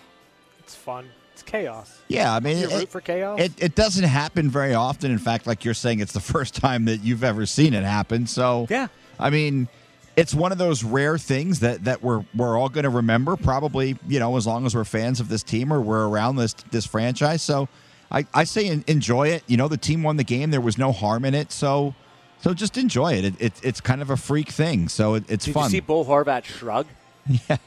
it's 0.59 0.75
fun. 0.75 1.09
It's 1.33 1.43
chaos. 1.43 1.97
Yeah, 2.07 2.33
I 2.35 2.39
mean, 2.41 2.57
You 2.57 2.69
it, 2.69 2.73
root 2.79 2.89
for 2.89 3.01
chaos? 3.01 3.39
It, 3.39 3.53
it 3.63 3.75
doesn't 3.75 4.03
happen 4.03 4.49
very 4.49 4.73
often. 4.73 5.09
In 5.11 5.19
fact, 5.19 5.47
like 5.47 5.63
you're 5.63 5.73
saying, 5.73 5.99
it's 6.01 6.11
the 6.11 6.19
first 6.33 6.55
time 6.55 6.85
that 6.85 6.97
you've 6.97 7.23
ever 7.23 7.45
seen 7.45 7.73
it 7.73 7.83
happen. 7.83 8.27
So, 8.27 8.67
Yeah. 8.69 8.87
I 9.17 9.29
mean, 9.29 9.67
it's 10.15 10.33
one 10.33 10.51
of 10.51 10.57
those 10.57 10.83
rare 10.83 11.17
things 11.17 11.61
that 11.61 11.85
that 11.85 12.01
we're 12.03 12.25
we're 12.35 12.57
all 12.57 12.67
going 12.69 12.83
to 12.83 12.89
remember. 12.89 13.37
Probably, 13.37 13.97
you 14.07 14.19
know, 14.19 14.35
as 14.37 14.45
long 14.45 14.65
as 14.65 14.75
we're 14.75 14.83
fans 14.83 15.19
of 15.21 15.29
this 15.29 15.43
team 15.43 15.71
or 15.71 15.79
we're 15.79 16.07
around 16.07 16.35
this 16.35 16.53
this 16.71 16.85
franchise. 16.85 17.41
So, 17.41 17.69
I 18.11 18.25
I 18.33 18.43
say 18.43 18.81
enjoy 18.87 19.27
it. 19.29 19.43
You 19.47 19.57
know, 19.57 19.67
the 19.67 19.77
team 19.77 20.03
won 20.03 20.17
the 20.17 20.23
game. 20.23 20.51
There 20.51 20.61
was 20.61 20.77
no 20.77 20.91
harm 20.91 21.25
in 21.25 21.33
it. 21.35 21.51
So. 21.51 21.95
So 22.41 22.53
just 22.53 22.77
enjoy 22.77 23.15
it. 23.15 23.25
it, 23.25 23.33
it 23.41 23.53
it's 23.63 23.81
kind 23.81 24.01
of 24.01 24.09
a 24.09 24.15
freak 24.15 24.47
thing. 24.47 24.87
So 24.87 25.15
it, 25.15 25.25
it's 25.27 25.43
Did 25.43 25.53
fun. 25.53 25.65
you 25.65 25.69
see 25.71 25.79
Bo 25.81 26.05
Horvat 26.05 26.45
shrug? 26.45 26.87
Yeah. 27.49 27.57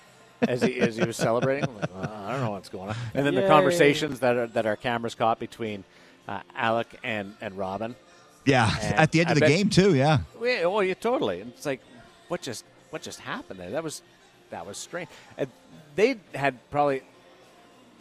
As 0.48 0.62
he, 0.62 0.81
as 0.81 0.96
he 0.96 1.05
was 1.05 1.16
celebrating, 1.16 1.68
I'm 1.68 1.76
like, 1.78 1.94
"Well, 1.94 2.11
I 2.26 2.33
don't 2.33 2.40
know 2.40 2.50
what's 2.52 2.70
going 2.70 2.88
on. 2.88 2.96
And 3.14 3.24
then 3.26 3.35
the 3.37 3.46
conversations 3.46 4.20
that 4.20 4.35
are, 4.37 4.46
that 4.48 4.64
our 4.66 4.74
cameras 4.76 5.14
caught 5.14 5.38
between 5.38 5.85
uh, 6.26 6.40
Alec 6.57 6.98
and, 7.05 7.35
and 7.40 7.57
Robin. 7.57 7.94
yeah, 8.46 8.74
And 8.81 8.94
at 8.98 9.12
the 9.12 9.20
end 9.20 9.28
I 9.28 9.33
of 9.33 9.35
the 9.37 9.40
bet- 9.42 9.50
game 9.50 9.68
too. 9.68 9.94
Yeah. 9.94 10.20
Yeah, 10.42 10.62
oh, 10.64 10.81
yeah, 10.81 10.94
totally. 10.94 11.42
And 11.42 11.52
it's 11.52 11.66
like, 11.66 11.81
what 12.28 12.40
just 12.40 12.64
what 12.90 13.02
just 13.02 13.20
happened 13.20 13.61
there? 13.61 13.70
That 13.70 13.85
was 13.85 14.00
that 14.50 14.66
was 14.66 14.78
strange. 14.78 15.11
And 15.37 15.48
they 15.96 16.16
had 16.35 16.59
probably 16.70 17.02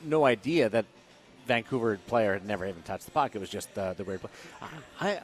no 0.05 0.23
idea 0.25 0.69
that 0.69 0.85
Vancouver 1.47 1.97
player 2.07 2.33
had 2.33 2.45
never 2.45 2.65
even 2.65 2.81
touched 2.83 3.05
the 3.05 3.11
puck. 3.11 3.35
It 3.35 3.39
was 3.39 3.49
just 3.49 3.75
uh, 3.77 3.93
the 3.93 4.03
weird 4.03 4.21
play. 4.21 4.31
I 4.99 5.19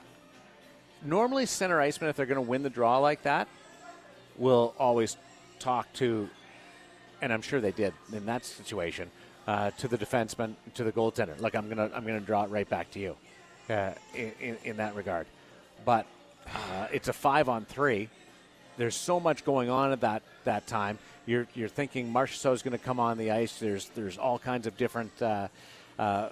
normally 1.04 1.46
center 1.46 1.78
icemen, 1.78 2.10
if 2.10 2.16
they're 2.16 2.26
going 2.26 2.44
to 2.44 2.50
win 2.50 2.64
the 2.64 2.70
draw 2.70 2.98
like 3.00 3.24
that, 3.24 3.48
will 4.38 4.74
always 4.80 5.18
talk 5.60 5.92
to, 5.94 6.30
and 7.22 7.34
I'm 7.34 7.42
sure 7.42 7.62
they 7.62 7.72
did 7.72 7.94
in 8.14 8.26
that 8.28 8.46
situation, 8.46 9.10
uh, 9.48 9.72
to 9.72 9.88
the 9.88 9.98
defenseman, 9.98 10.56
to 10.76 10.84
the 10.84 10.92
goaltender. 10.92 11.40
Like 11.40 11.56
I'm 11.56 11.70
gonna 11.70 11.90
I'm 11.94 12.06
gonna 12.06 12.20
draw 12.20 12.44
it 12.44 12.50
right 12.50 12.68
back 12.68 12.92
to 12.92 13.00
you, 13.00 13.16
uh, 13.70 13.92
in, 14.16 14.58
in 14.64 14.78
that 14.78 14.96
regard. 14.96 15.28
But 15.86 16.06
uh, 16.48 16.88
it's 16.92 17.08
a 17.08 17.14
five 17.14 17.50
on 17.50 17.66
three. 17.66 18.10
There's 18.78 18.96
so 18.96 19.20
much 19.20 19.44
going 19.44 19.70
on 19.70 19.92
at 19.92 20.02
that 20.02 20.22
that 20.44 20.68
time. 20.68 21.00
You're 21.26 21.48
you're 21.56 21.70
thinking 21.70 22.14
Marchessault 22.14 22.54
is 22.54 22.62
going 22.62 22.78
to 22.78 22.84
come 22.84 23.00
on 23.00 23.18
the 23.18 23.32
ice. 23.32 23.58
There's 23.58 23.90
there's 23.90 24.18
all 24.18 24.38
kinds 24.38 24.68
of 24.68 24.78
different 24.78 25.22
uh, 26.00 26.30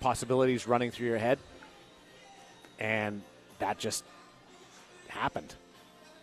possibilities 0.00 0.66
running 0.66 0.90
through 0.90 1.06
your 1.06 1.18
head, 1.18 1.38
and 2.78 3.22
that 3.58 3.78
just 3.78 4.04
happened. 5.08 5.54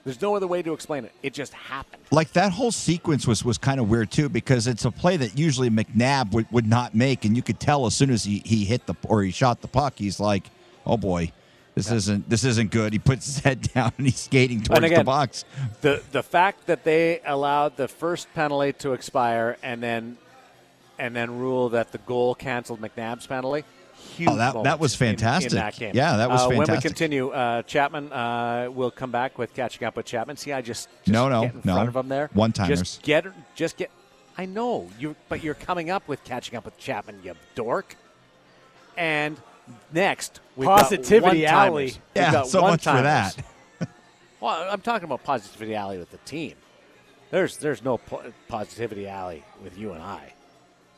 There's 0.04 0.22
no 0.22 0.36
other 0.36 0.48
way 0.48 0.64
to 0.64 0.74
explain 0.74 1.06
it. 1.06 1.12
It 1.22 1.34
just 1.34 1.54
happened. 1.54 2.02
Like 2.12 2.32
that 2.34 2.52
whole 2.52 2.72
sequence 2.72 3.28
was 3.28 3.46
was 3.46 3.58
kind 3.58 3.80
of 3.80 3.90
weird 3.90 4.12
too 4.12 4.30
because 4.30 4.66
it's 4.66 4.86
a 4.86 4.92
play 4.92 5.18
that 5.18 5.38
usually 5.38 5.70
McNabb 5.70 6.32
would, 6.32 6.52
would 6.52 6.66
not 6.66 6.96
make, 6.96 7.24
and 7.24 7.36
you 7.36 7.44
could 7.44 7.60
tell 7.60 7.86
as 7.86 7.96
soon 7.96 8.10
as 8.10 8.24
he, 8.24 8.42
he 8.44 8.66
hit 8.66 8.88
the 8.88 8.96
or 9.08 9.22
he 9.22 9.32
shot 9.32 9.62
the 9.62 9.68
puck, 9.68 9.94
he's 9.98 10.20
like, 10.20 10.50
"Oh 10.86 10.98
boy, 10.98 11.32
this 11.76 11.92
isn't 11.92 12.30
this 12.30 12.44
isn't 12.44 12.72
good." 12.72 12.94
He 12.94 13.00
puts 13.00 13.26
his 13.28 13.40
head 13.40 13.62
down 13.74 13.94
and 13.98 14.08
he's 14.08 14.20
skating 14.20 14.62
towards 14.62 14.84
again, 14.84 15.00
the 15.00 15.04
box. 15.04 15.46
The 15.82 16.02
the 16.12 16.24
fact 16.24 16.66
that 16.66 16.84
they 16.84 17.22
allowed 17.24 17.78
the 17.78 17.88
first 17.88 18.34
penalty 18.34 18.74
to 18.80 18.94
expire 18.94 19.58
and 19.62 19.84
then 19.84 20.18
and 21.02 21.16
then 21.16 21.40
rule 21.40 21.70
that 21.70 21.92
the 21.92 21.98
goal 21.98 22.36
canceled 22.36 22.80
McNabb's 22.80 23.26
penalty. 23.28 23.66
Huge 24.16 24.30
Oh, 24.30 24.36
that- 24.36 24.54
that 24.54 24.54
moment 24.56 24.80
was 24.80 25.00
in- 25.02 25.08
in 25.10 25.18
fantastic. 25.18 25.52
that 25.54 25.76
game. 25.76 25.92
Yeah, 25.96 26.18
that 26.18 26.30
was 26.30 26.42
uh, 26.44 26.50
When 26.50 26.60
we 26.70 26.80
continue, 26.80 27.30
uh, 27.30 27.62
Chapman 27.64 28.12
uh, 28.14 28.70
will 28.72 28.92
come 28.92 29.12
back 29.12 29.38
with 29.38 29.54
catching 29.54 29.86
up 29.86 29.96
with 29.96 30.06
Chapman. 30.06 30.38
See, 30.38 30.52
I 30.54 30.62
just, 30.62 30.88
just 31.04 31.08
No, 31.14 31.28
no, 31.30 31.42
get 31.44 31.54
in 31.56 31.62
no. 31.66 31.74
front 31.74 31.90
of 31.90 31.96
him 31.96 32.08
there. 32.10 32.30
One-timers. 32.34 32.80
Just 32.80 33.02
get, 33.04 33.26
just 33.56 33.78
get. 33.78 33.90
I 34.38 34.46
know 34.46 34.90
you, 35.00 35.16
but 35.30 35.44
you're 35.44 35.54
coming 35.56 35.90
up 35.90 36.08
with 36.08 36.24
catching 36.24 36.56
up 36.56 36.66
with 36.66 36.78
Chapman, 36.78 37.20
you 37.24 37.34
dork. 37.56 37.96
And 38.98 39.38
next, 39.94 40.40
we've 40.56 40.68
Positivity 40.68 41.42
got 41.42 41.68
alley. 41.68 41.86
We've 41.86 42.00
Yeah, 42.16 42.32
got 42.32 42.48
so 42.48 42.62
much 42.62 42.84
for 42.84 43.02
that. 43.02 43.36
Well, 44.42 44.68
I'm 44.72 44.82
talking 44.82 45.04
about 45.06 45.24
positivity 45.24 45.76
alley 45.76 46.00
with 46.00 46.10
the 46.10 46.18
team. 46.18 46.56
There's 47.30 47.58
there's 47.58 47.84
no 47.84 48.00
po- 48.00 48.24
positivity 48.48 49.08
alley 49.08 49.44
with 49.64 49.78
you 49.78 49.92
and 49.94 50.02
I. 50.02 50.34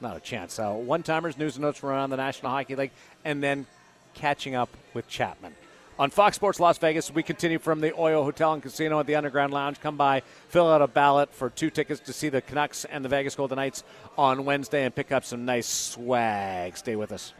Not 0.04 0.18
a 0.18 0.20
chance. 0.20 0.60
Uh, 0.60 0.64
so 0.64 0.76
one 0.76 1.02
timers, 1.02 1.38
news 1.38 1.56
and 1.56 1.64
notes 1.64 1.80
from 1.80 1.90
around 1.90 2.10
the 2.10 2.18
National 2.18 2.52
Hockey 2.52 2.76
League, 2.76 2.92
and 3.24 3.42
then 3.42 3.66
catching 4.14 4.54
up 4.54 4.70
with 4.94 5.08
Chapman. 5.08 5.56
On 5.98 6.10
Fox 6.10 6.36
Sports 6.36 6.60
Las 6.60 6.78
Vegas, 6.78 7.10
we 7.10 7.24
continue 7.24 7.58
from 7.58 7.80
the 7.80 7.92
Oyo 7.92 8.24
Hotel 8.24 8.52
and 8.52 8.62
Casino 8.62 9.00
at 9.00 9.08
the 9.08 9.16
Underground 9.16 9.54
Lounge. 9.54 9.80
Come 9.80 9.96
by, 9.96 10.22
fill 10.50 10.70
out 10.70 10.82
a 10.82 10.88
ballot 10.88 11.34
for 11.34 11.50
two 11.50 11.70
tickets 11.70 12.02
to 12.02 12.12
see 12.12 12.28
the 12.28 12.42
Canucks 12.42 12.84
and 12.84 13.06
the 13.06 13.10
Vegas 13.10 13.36
Golden 13.36 13.56
Knights 13.56 13.86
on 14.18 14.44
Wednesday 14.44 14.84
and 14.84 14.94
pick 14.94 15.14
up 15.14 15.24
some 15.24 15.46
nice 15.46 15.68
swag. 15.68 16.76
Stay 16.76 16.98
with 16.98 17.14
us. 17.14 17.34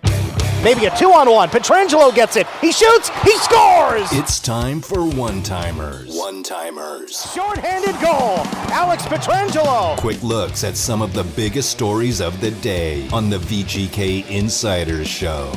Maybe 0.64 0.86
a 0.86 0.96
two 0.98 1.12
on 1.12 1.30
one. 1.30 1.50
Pietrangelo 1.50 2.16
gets 2.16 2.38
it. 2.38 2.48
He 2.62 2.72
shoots. 2.72 3.10
He 3.24 3.38
scores. 3.40 4.08
It's 4.14 4.40
time 4.40 4.80
for 4.80 5.06
one 5.06 5.44
timers. 5.44 6.16
One 6.16 6.42
timers. 6.42 7.32
Short-handed 7.34 7.96
goal. 8.02 8.38
Alex 8.72 9.04
Pietrangelo. 9.04 9.98
Quick 9.98 10.24
looks 10.24 10.64
at 10.64 10.78
some 10.78 11.02
of 11.02 11.14
the 11.14 11.26
biggest 11.36 11.70
stories 11.70 12.22
of 12.22 12.40
the 12.40 12.52
day 12.52 13.06
on 13.10 13.30
the 13.30 13.40
VGK 13.40 14.26
Insiders 14.30 15.08
Show. 15.10 15.52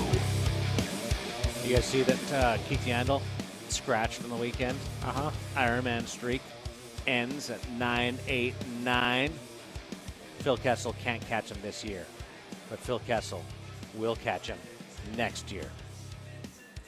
You 1.65 1.77
guys 1.77 1.85
see 1.85 2.03
that 2.03 2.33
uh, 2.33 2.59
Keith 2.69 2.85
Yandle 2.85 3.23
scratched 3.69 4.21
from 4.21 4.31
the 4.31 4.37
weekend? 4.37 4.77
Uh 5.05 5.09
Uh-huh. 5.09 5.31
huh. 5.55 5.61
Ironman 5.61 6.05
streak 6.09 6.43
ends 7.07 7.49
at 7.51 7.61
989. 7.79 9.33
Phil 10.41 10.57
Kessel 10.57 10.97
can't 11.05 11.25
catch 11.29 11.51
him 11.53 11.59
this 11.63 11.85
year, 11.85 12.05
but 12.69 12.81
Phil 12.81 12.99
Kessel 13.07 13.45
will 13.95 14.17
catch 14.17 14.49
him 14.49 14.59
next 15.17 15.53
year. 15.53 15.71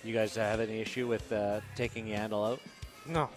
You 0.05 0.15
guys 0.15 0.35
have 0.37 0.61
any 0.61 0.81
issue 0.81 1.07
with 1.07 1.31
uh, 1.33 1.61
taking 1.77 2.07
Yandle 2.07 2.53
out? 2.53 2.61
No. 3.07 3.29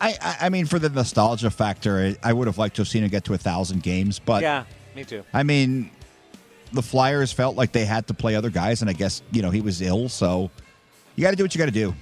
I, 0.00 0.16
I 0.20 0.36
I 0.42 0.48
mean, 0.48 0.66
for 0.66 0.78
the 0.78 0.88
nostalgia 0.88 1.50
factor, 1.50 1.98
I, 2.22 2.30
I 2.30 2.32
would 2.32 2.46
have 2.46 2.58
liked 2.58 2.76
to 2.76 2.82
have 2.82 2.88
seen 2.88 3.04
him 3.04 3.10
get 3.10 3.24
to 3.24 3.34
a 3.34 3.38
thousand 3.38 3.82
games, 3.82 4.18
but 4.18 4.42
yeah, 4.42 4.64
me 4.96 5.04
too. 5.04 5.24
I 5.32 5.42
mean, 5.42 5.90
the 6.72 6.82
Flyers 6.82 7.32
felt 7.32 7.56
like 7.56 7.72
they 7.72 7.84
had 7.84 8.06
to 8.08 8.14
play 8.14 8.34
other 8.34 8.50
guys, 8.50 8.80
and 8.80 8.90
I 8.90 8.94
guess 8.94 9.22
you 9.30 9.42
know 9.42 9.50
he 9.50 9.60
was 9.60 9.80
ill, 9.82 10.08
so 10.08 10.50
you 11.14 11.22
got 11.22 11.30
to 11.30 11.36
do 11.36 11.44
what 11.44 11.54
you 11.54 11.58
got 11.58 11.66
to 11.66 11.70
do. 11.70 11.94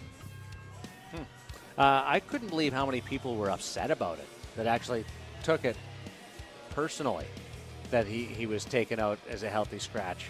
Uh, 1.76 2.02
I 2.04 2.20
couldn't 2.20 2.48
believe 2.48 2.74
how 2.74 2.84
many 2.84 3.00
people 3.00 3.36
were 3.36 3.50
upset 3.50 3.90
about 3.90 4.18
it 4.18 4.28
that 4.56 4.66
actually 4.66 5.04
took 5.42 5.64
it 5.64 5.76
personally 6.70 7.24
that 7.90 8.06
he, 8.06 8.24
he 8.24 8.44
was 8.44 8.66
taken 8.66 9.00
out 9.00 9.18
as 9.30 9.42
a 9.42 9.48
healthy 9.48 9.78
scratch. 9.78 10.26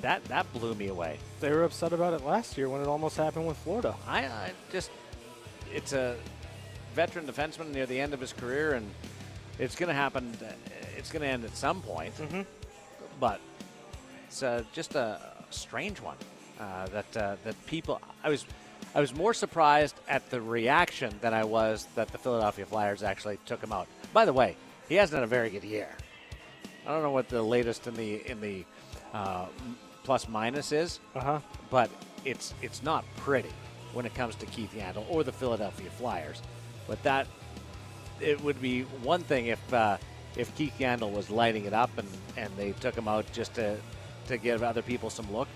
That, 0.00 0.24
that 0.26 0.50
blew 0.52 0.74
me 0.74 0.88
away. 0.88 1.18
They 1.40 1.50
were 1.50 1.64
upset 1.64 1.92
about 1.92 2.14
it 2.14 2.24
last 2.24 2.56
year 2.56 2.68
when 2.68 2.80
it 2.80 2.86
almost 2.86 3.16
happened 3.16 3.46
with 3.46 3.56
Florida. 3.58 3.94
I, 4.06 4.26
I 4.26 4.52
just, 4.70 4.90
it's 5.74 5.92
a 5.92 6.16
veteran 6.94 7.26
defenseman 7.26 7.72
near 7.72 7.86
the 7.86 7.98
end 7.98 8.14
of 8.14 8.20
his 8.20 8.32
career, 8.32 8.74
and 8.74 8.88
it's 9.58 9.74
going 9.74 9.88
to 9.88 9.94
happen. 9.94 10.36
It's 10.96 11.10
going 11.10 11.22
to 11.22 11.28
end 11.28 11.44
at 11.44 11.56
some 11.56 11.82
point. 11.82 12.14
But 13.20 13.40
it's 14.28 14.42
uh, 14.42 14.62
just 14.72 14.94
a 14.94 15.20
strange 15.50 16.00
one 16.00 16.16
uh, 16.60 16.86
that 16.88 17.16
uh, 17.16 17.36
that 17.44 17.66
people. 17.66 18.00
I 18.22 18.28
was 18.28 18.46
I 18.94 19.00
was 19.00 19.14
more 19.14 19.34
surprised 19.34 19.96
at 20.08 20.30
the 20.30 20.40
reaction 20.40 21.12
than 21.20 21.34
I 21.34 21.44
was 21.44 21.86
that 21.94 22.08
the 22.08 22.18
Philadelphia 22.18 22.66
Flyers 22.66 23.02
actually 23.02 23.38
took 23.46 23.62
him 23.62 23.72
out. 23.72 23.88
By 24.12 24.24
the 24.24 24.32
way, 24.32 24.56
he 24.88 24.94
hasn't 24.94 25.16
had 25.16 25.24
a 25.24 25.26
very 25.26 25.50
good 25.50 25.64
year. 25.64 25.88
I 26.86 26.90
don't 26.90 27.02
know 27.02 27.10
what 27.10 27.28
the 27.28 27.42
latest 27.42 27.86
in 27.86 27.94
the 27.94 28.30
in 28.30 28.40
the 28.40 28.64
uh, 29.12 29.46
plus 30.08 30.26
minus 30.26 30.72
is 30.72 31.00
Uh 31.14 31.20
huh. 31.20 31.40
but 31.70 31.90
it's 32.24 32.54
it's 32.62 32.82
not 32.82 33.04
pretty 33.18 33.50
when 33.92 34.06
it 34.06 34.14
comes 34.14 34.34
to 34.36 34.46
Keith 34.46 34.72
Yandle 34.74 35.04
or 35.10 35.22
the 35.22 35.32
Philadelphia 35.32 35.90
Flyers. 35.90 36.40
But 36.86 37.02
that 37.02 37.26
it 38.18 38.42
would 38.42 38.58
be 38.62 38.82
one 39.02 39.20
thing 39.22 39.48
if 39.48 39.60
uh, 39.74 39.98
if 40.34 40.54
Keith 40.56 40.72
Yandle 40.78 41.12
was 41.12 41.28
lighting 41.28 41.66
it 41.66 41.74
up 41.74 41.90
and, 41.98 42.08
and 42.38 42.50
they 42.56 42.72
took 42.72 42.94
him 42.94 43.06
out 43.06 43.30
just 43.34 43.52
to 43.56 43.76
to 44.28 44.38
give 44.38 44.62
other 44.62 44.80
people 44.80 45.10
some 45.10 45.30
look. 45.30 45.48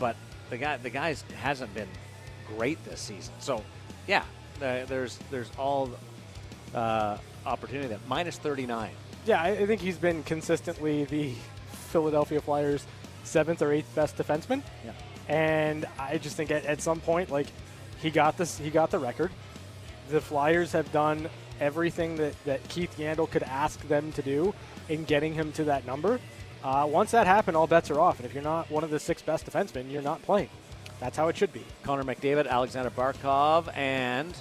But 0.00 0.16
the 0.50 0.58
guy 0.58 0.78
the 0.78 0.90
guys 0.90 1.22
hasn't 1.40 1.72
been 1.72 1.88
great 2.56 2.84
this 2.84 3.00
season. 3.00 3.34
So 3.38 3.62
yeah, 4.08 4.24
uh, 4.60 4.84
there's 4.86 5.16
there's 5.30 5.50
all 5.56 5.90
uh, 6.74 7.18
opportunity 7.46 7.86
there. 7.86 8.00
Minus 8.08 8.36
39. 8.38 8.90
Yeah, 9.26 9.40
I 9.40 9.50
I 9.50 9.66
think 9.66 9.80
he's 9.80 9.96
been 9.98 10.24
consistently 10.24 11.04
the 11.04 11.34
Philadelphia 11.92 12.40
Flyers' 12.40 12.84
seventh 13.26 13.62
or 13.62 13.72
eighth 13.72 13.94
best 13.94 14.16
defenseman. 14.16 14.62
Yeah. 14.84 14.92
And 15.28 15.86
I 15.98 16.18
just 16.18 16.36
think 16.36 16.50
at, 16.50 16.64
at 16.64 16.80
some 16.80 17.00
point, 17.00 17.30
like 17.30 17.48
he 18.00 18.10
got 18.10 18.36
this, 18.36 18.58
he 18.58 18.70
got 18.70 18.90
the 18.90 18.98
record. 18.98 19.30
The 20.10 20.20
Flyers 20.20 20.72
have 20.72 20.90
done 20.92 21.28
everything 21.60 22.16
that, 22.16 22.34
that 22.44 22.66
Keith 22.68 22.96
Yandle 22.98 23.30
could 23.30 23.42
ask 23.42 23.80
them 23.88 24.12
to 24.12 24.22
do 24.22 24.54
in 24.88 25.04
getting 25.04 25.34
him 25.34 25.52
to 25.52 25.64
that 25.64 25.86
number. 25.86 26.20
Uh, 26.62 26.86
once 26.88 27.10
that 27.10 27.26
happened, 27.26 27.56
all 27.56 27.66
bets 27.66 27.90
are 27.90 28.00
off. 28.00 28.18
And 28.18 28.26
if 28.26 28.34
you're 28.34 28.42
not 28.42 28.70
one 28.70 28.84
of 28.84 28.90
the 28.90 28.98
six 28.98 29.22
best 29.22 29.50
defensemen, 29.50 29.90
you're 29.90 30.02
not 30.02 30.22
playing. 30.22 30.48
That's 31.00 31.16
how 31.16 31.28
it 31.28 31.36
should 31.36 31.52
be. 31.52 31.64
Connor 31.82 32.04
McDavid, 32.04 32.48
Alexander 32.48 32.90
Barkov, 32.90 33.74
and 33.76 34.34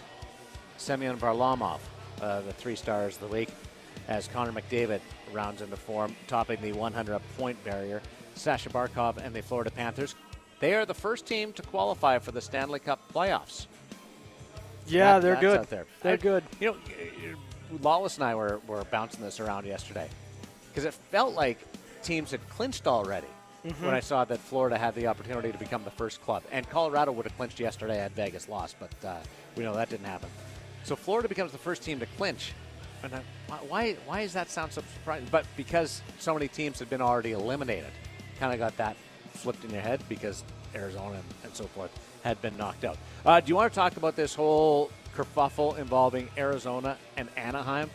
Semyon 0.77 1.17
Varlamov, 1.17 1.79
uh, 2.21 2.41
the 2.41 2.53
three 2.53 2.75
stars 2.75 3.15
of 3.15 3.21
the 3.21 3.27
week, 3.27 3.49
as 4.07 4.27
Connor 4.27 4.51
McDavid 4.51 5.01
rounds 5.33 5.61
into 5.61 5.75
form, 5.75 6.15
topping 6.27 6.61
the 6.61 6.71
100 6.71 7.19
point 7.37 7.61
barrier. 7.63 8.01
Sasha 8.35 8.69
Barkov 8.69 9.17
and 9.17 9.33
the 9.33 9.41
Florida 9.41 9.71
Panthers, 9.71 10.15
they 10.59 10.73
are 10.73 10.85
the 10.85 10.93
first 10.93 11.25
team 11.25 11.51
to 11.53 11.61
qualify 11.63 12.19
for 12.19 12.31
the 12.31 12.41
Stanley 12.41 12.79
Cup 12.79 12.99
playoffs. 13.13 13.67
Yeah, 14.87 15.19
That- 15.19 15.21
they're 15.21 15.35
good. 15.57 15.67
They're 16.01 16.13
I- 16.13 16.17
good. 16.17 16.43
You 16.59 16.71
know, 16.71 17.37
Lawless 17.81 18.15
and 18.15 18.23
I 18.23 18.35
were, 18.35 18.61
were 18.67 18.83
bouncing 18.85 19.21
this 19.21 19.39
around 19.39 19.65
yesterday 19.65 20.07
because 20.69 20.85
it 20.85 20.93
felt 20.93 21.33
like 21.33 21.57
teams 22.03 22.31
had 22.31 22.47
clinched 22.49 22.87
already 22.87 23.27
Mm-hmm. 23.65 23.83
when 23.83 23.95
I 23.95 23.99
saw 23.99 24.23
that 24.25 24.37
Florida 24.37 24.77
had 24.77 24.93
the 24.93 25.07
opportunity 25.07 25.51
to 25.51 25.57
become 25.57 25.83
the 25.83 25.89
first 25.89 26.21
club. 26.21 26.43
And 26.51 26.69
Colorado 26.69 27.11
would 27.11 27.25
have 27.25 27.35
clinched 27.35 27.59
yesterday 27.59 27.97
had 27.97 28.11
Vegas 28.11 28.47
lost, 28.47 28.75
but 28.79 28.91
uh, 29.03 29.15
we 29.55 29.63
know 29.63 29.73
that 29.73 29.89
didn't 29.89 30.05
happen. 30.05 30.29
So 30.83 30.95
Florida 30.95 31.27
becomes 31.27 31.51
the 31.51 31.57
first 31.57 31.81
team 31.81 31.99
to 31.99 32.05
clinch. 32.05 32.53
And 33.01 33.11
I, 33.15 33.21
why, 33.67 33.93
why 34.05 34.21
does 34.21 34.33
that 34.33 34.51
sound 34.51 34.71
so 34.71 34.83
surprising? 34.93 35.27
But 35.31 35.47
because 35.57 36.03
so 36.19 36.35
many 36.35 36.47
teams 36.47 36.77
had 36.77 36.91
been 36.91 37.01
already 37.01 37.31
eliminated, 37.31 37.89
kind 38.39 38.53
of 38.53 38.59
got 38.59 38.75
that 38.77 38.95
flipped 39.33 39.63
in 39.65 39.71
your 39.71 39.81
head 39.81 40.01
because 40.09 40.43
Arizona 40.73 41.21
and, 41.43 41.55
so 41.55 41.65
forth 41.65 41.91
had 42.23 42.41
been 42.41 42.55
knocked 42.57 42.83
out. 42.83 42.97
Uh, 43.25 43.39
do 43.39 43.47
you 43.49 43.55
want 43.55 43.71
to 43.71 43.75
talk 43.75 43.97
about 43.97 44.15
this 44.15 44.33
whole 44.35 44.91
kerfuffle 45.15 45.77
involving 45.77 46.27
Arizona 46.37 46.97
and 47.17 47.29
Anaheim? 47.37 47.89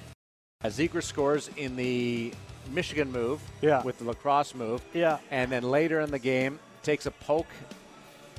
As 0.62 0.78
Zegras 0.78 1.05
scores 1.05 1.51
in 1.57 1.76
the 1.76 2.32
Michigan 2.72 3.11
move 3.11 3.41
Yeah. 3.62 3.82
with 3.82 3.99
the 3.99 4.05
lacrosse 4.05 4.55
move. 4.55 4.82
Yeah. 4.93 5.18
And 5.30 5.51
then 5.51 5.62
later 5.62 6.01
in 6.01 6.11
the 6.11 6.18
game, 6.18 6.59
takes 6.82 7.07
a 7.07 7.11
poke 7.11 7.47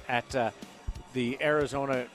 at 0.08 0.36
uh, 0.36 0.52
the 1.14 1.38
Arizona 1.42 2.06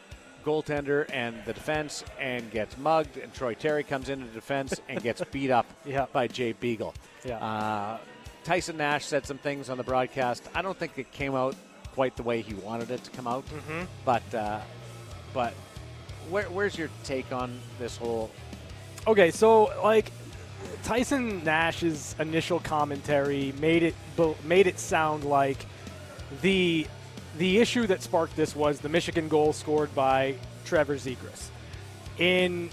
goaltender 0.45 1.09
and 1.12 1.37
the 1.45 1.53
defense 1.53 2.05
and 2.20 2.51
gets 2.53 2.76
mugged, 2.78 3.16
and 3.16 3.32
Troy 3.34 3.55
Terry 3.55 3.82
comes 3.82 4.09
into 4.09 4.26
defense 4.26 4.80
and 4.89 5.03
gets 5.03 5.22
beat 5.32 5.51
up 5.51 5.66
Yeah. 5.84 6.07
by 6.12 6.28
Jay 6.28 6.53
Beagle. 6.53 6.95
Yeah. 7.24 7.39
Uh, 7.39 7.99
Tyson 8.47 8.76
Nash 8.76 9.05
said 9.05 9.26
some 9.26 9.38
things 9.38 9.68
on 9.68 9.76
the 9.76 9.82
broadcast. 9.82 10.49
I 10.55 10.62
don't 10.62 10.78
think 10.78 10.92
it 10.99 11.11
came 11.11 11.34
out 11.34 11.57
quite 11.94 12.14
the 12.14 12.22
way 12.22 12.42
he 12.42 12.55
wanted 12.55 12.92
it 12.92 13.03
to 13.03 13.11
come 13.11 13.26
out, 13.26 13.44
Mm-hmm. 13.47 13.84
but 14.05 14.34
uh, 14.34 14.61
but 15.34 15.53
where, 16.30 16.44
where's 16.44 16.78
your 16.78 16.88
take 17.03 17.32
on 17.32 17.59
this 17.80 17.97
whole? 17.97 18.30
Okay, 19.05 19.32
so 19.32 19.64
like 19.82 20.12
Tyson 20.84 21.42
Nash's 21.42 22.14
initial 22.20 22.61
commentary 22.61 23.53
made 23.61 23.82
it 23.82 23.94
made 24.44 24.68
it 24.68 24.78
sound 24.78 25.24
like 25.24 25.59
the 26.40 26.86
the 27.38 27.59
issue 27.59 27.86
that 27.88 28.01
sparked 28.01 28.36
this 28.36 28.55
was 28.55 28.78
the 28.78 28.88
Michigan 28.88 29.26
goal 29.28 29.53
scored 29.53 29.92
by 29.94 30.36
Trevor 30.64 30.94
Zegras. 30.97 31.49
In 32.18 32.70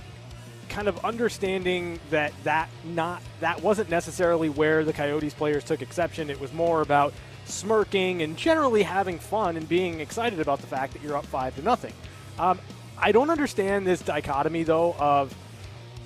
kind 0.73 0.87
of 0.87 1.05
understanding 1.05 1.99
that 2.09 2.33
that 2.43 2.67
not 2.83 3.21
that 3.39 3.61
wasn't 3.61 3.89
necessarily 3.91 4.49
where 4.49 4.83
the 4.83 4.91
Coyotes 4.91 5.33
players 5.33 5.63
took 5.63 5.83
exception. 5.83 6.31
It 6.31 6.39
was 6.39 6.51
more 6.51 6.81
about 6.81 7.13
smirking 7.45 8.23
and 8.23 8.35
generally 8.35 8.81
having 8.81 9.19
fun 9.19 9.55
and 9.55 9.69
being 9.69 9.99
excited 9.99 10.39
about 10.39 10.61
the 10.61 10.67
fact 10.67 10.93
that 10.93 11.03
you're 11.03 11.15
up 11.15 11.27
five 11.27 11.55
to 11.57 11.61
nothing. 11.61 11.93
Um, 12.39 12.59
I 12.97 13.11
don't 13.11 13.29
understand 13.29 13.85
this 13.85 14.01
dichotomy 14.01 14.63
though 14.63 14.95
of 14.97 15.35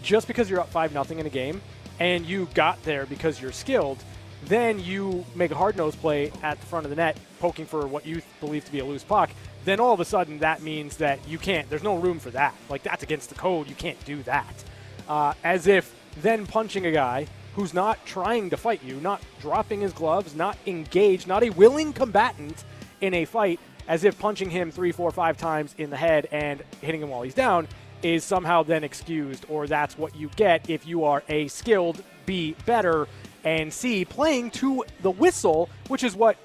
just 0.03 0.28
because 0.28 0.49
you're 0.49 0.59
up 0.59 0.70
five 0.70 0.93
nothing 0.93 1.20
in 1.20 1.26
a 1.26 1.30
game 1.30 1.61
and 2.01 2.26
you 2.26 2.49
got 2.53 2.84
there 2.84 3.05
because 3.05 3.41
you're 3.41 3.53
skilled, 3.53 4.03
then 4.45 4.82
you 4.82 5.26
make 5.34 5.51
a 5.51 5.55
hard 5.55 5.78
nose 5.78 5.95
play 5.95 6.32
at 6.43 6.59
the 6.59 6.65
front 6.65 6.86
of 6.86 6.89
the 6.89 6.97
net, 6.97 7.18
poking 7.39 7.65
for 7.65 7.88
what 7.88 8.05
you 8.05 8.22
believe 8.41 8.65
to 8.65 8.72
be 8.72 8.80
a 8.80 8.86
loose 8.86 9.03
puck. 9.03 9.30
Then 9.68 9.82
all 9.82 9.93
of 9.93 9.99
a 9.99 10.05
sudden 10.05 10.39
that 10.39 10.61
means 10.61 10.95
that 10.95 11.20
you 11.28 11.38
can't. 11.38 11.70
There's 11.70 11.84
no 11.84 11.97
room 11.97 12.20
for 12.20 12.30
that. 12.30 12.55
Like 12.70 12.84
that's 12.84 13.03
against 13.03 13.28
the 13.28 13.36
code. 13.36 13.68
You 13.68 13.76
can't 13.76 14.01
do 14.05 14.24
that. 14.24 14.63
Uh, 15.09 15.34
as 15.43 15.68
if 15.68 15.93
then 16.22 16.47
punching 16.47 16.86
a 16.86 16.91
guy 16.93 17.28
who's 17.53 17.74
not 17.74 18.05
trying 18.05 18.49
to 18.51 18.55
fight 18.55 18.82
you, 18.82 18.95
not 19.01 19.22
dropping 19.41 19.82
his 19.82 19.91
gloves, 19.91 20.36
not 20.36 20.57
engaged, 20.68 21.28
not 21.28 21.43
a 21.43 21.49
willing 21.49 21.91
combatant 21.91 22.63
in 23.01 23.13
a 23.13 23.26
fight, 23.26 23.59
as 23.89 24.05
if 24.05 24.18
punching 24.18 24.49
him 24.49 24.72
three, 24.72 24.93
four, 24.93 25.11
five 25.11 25.36
times 25.36 25.76
in 25.78 25.89
the 25.89 25.97
head 25.97 26.30
and 26.32 26.63
hitting 26.80 27.01
him 27.01 27.09
while 27.09 27.24
he's 27.24 27.34
down 27.34 27.68
is 28.03 28.24
somehow 28.24 28.63
then 28.63 28.86
excused, 28.86 29.45
or 29.49 29.68
that's 29.68 29.97
what 29.97 30.15
you 30.15 30.30
get 30.38 30.70
if 30.70 30.88
you 30.88 31.03
are 31.03 31.24
A, 31.28 31.49
skilled, 31.49 32.01
B, 32.26 32.55
better, 32.65 33.05
and 33.43 33.74
C, 33.74 34.05
playing 34.05 34.51
to 34.51 34.86
the 35.01 35.11
whistle, 35.11 35.70
which 35.89 36.05
is 36.05 36.15
what 36.15 36.38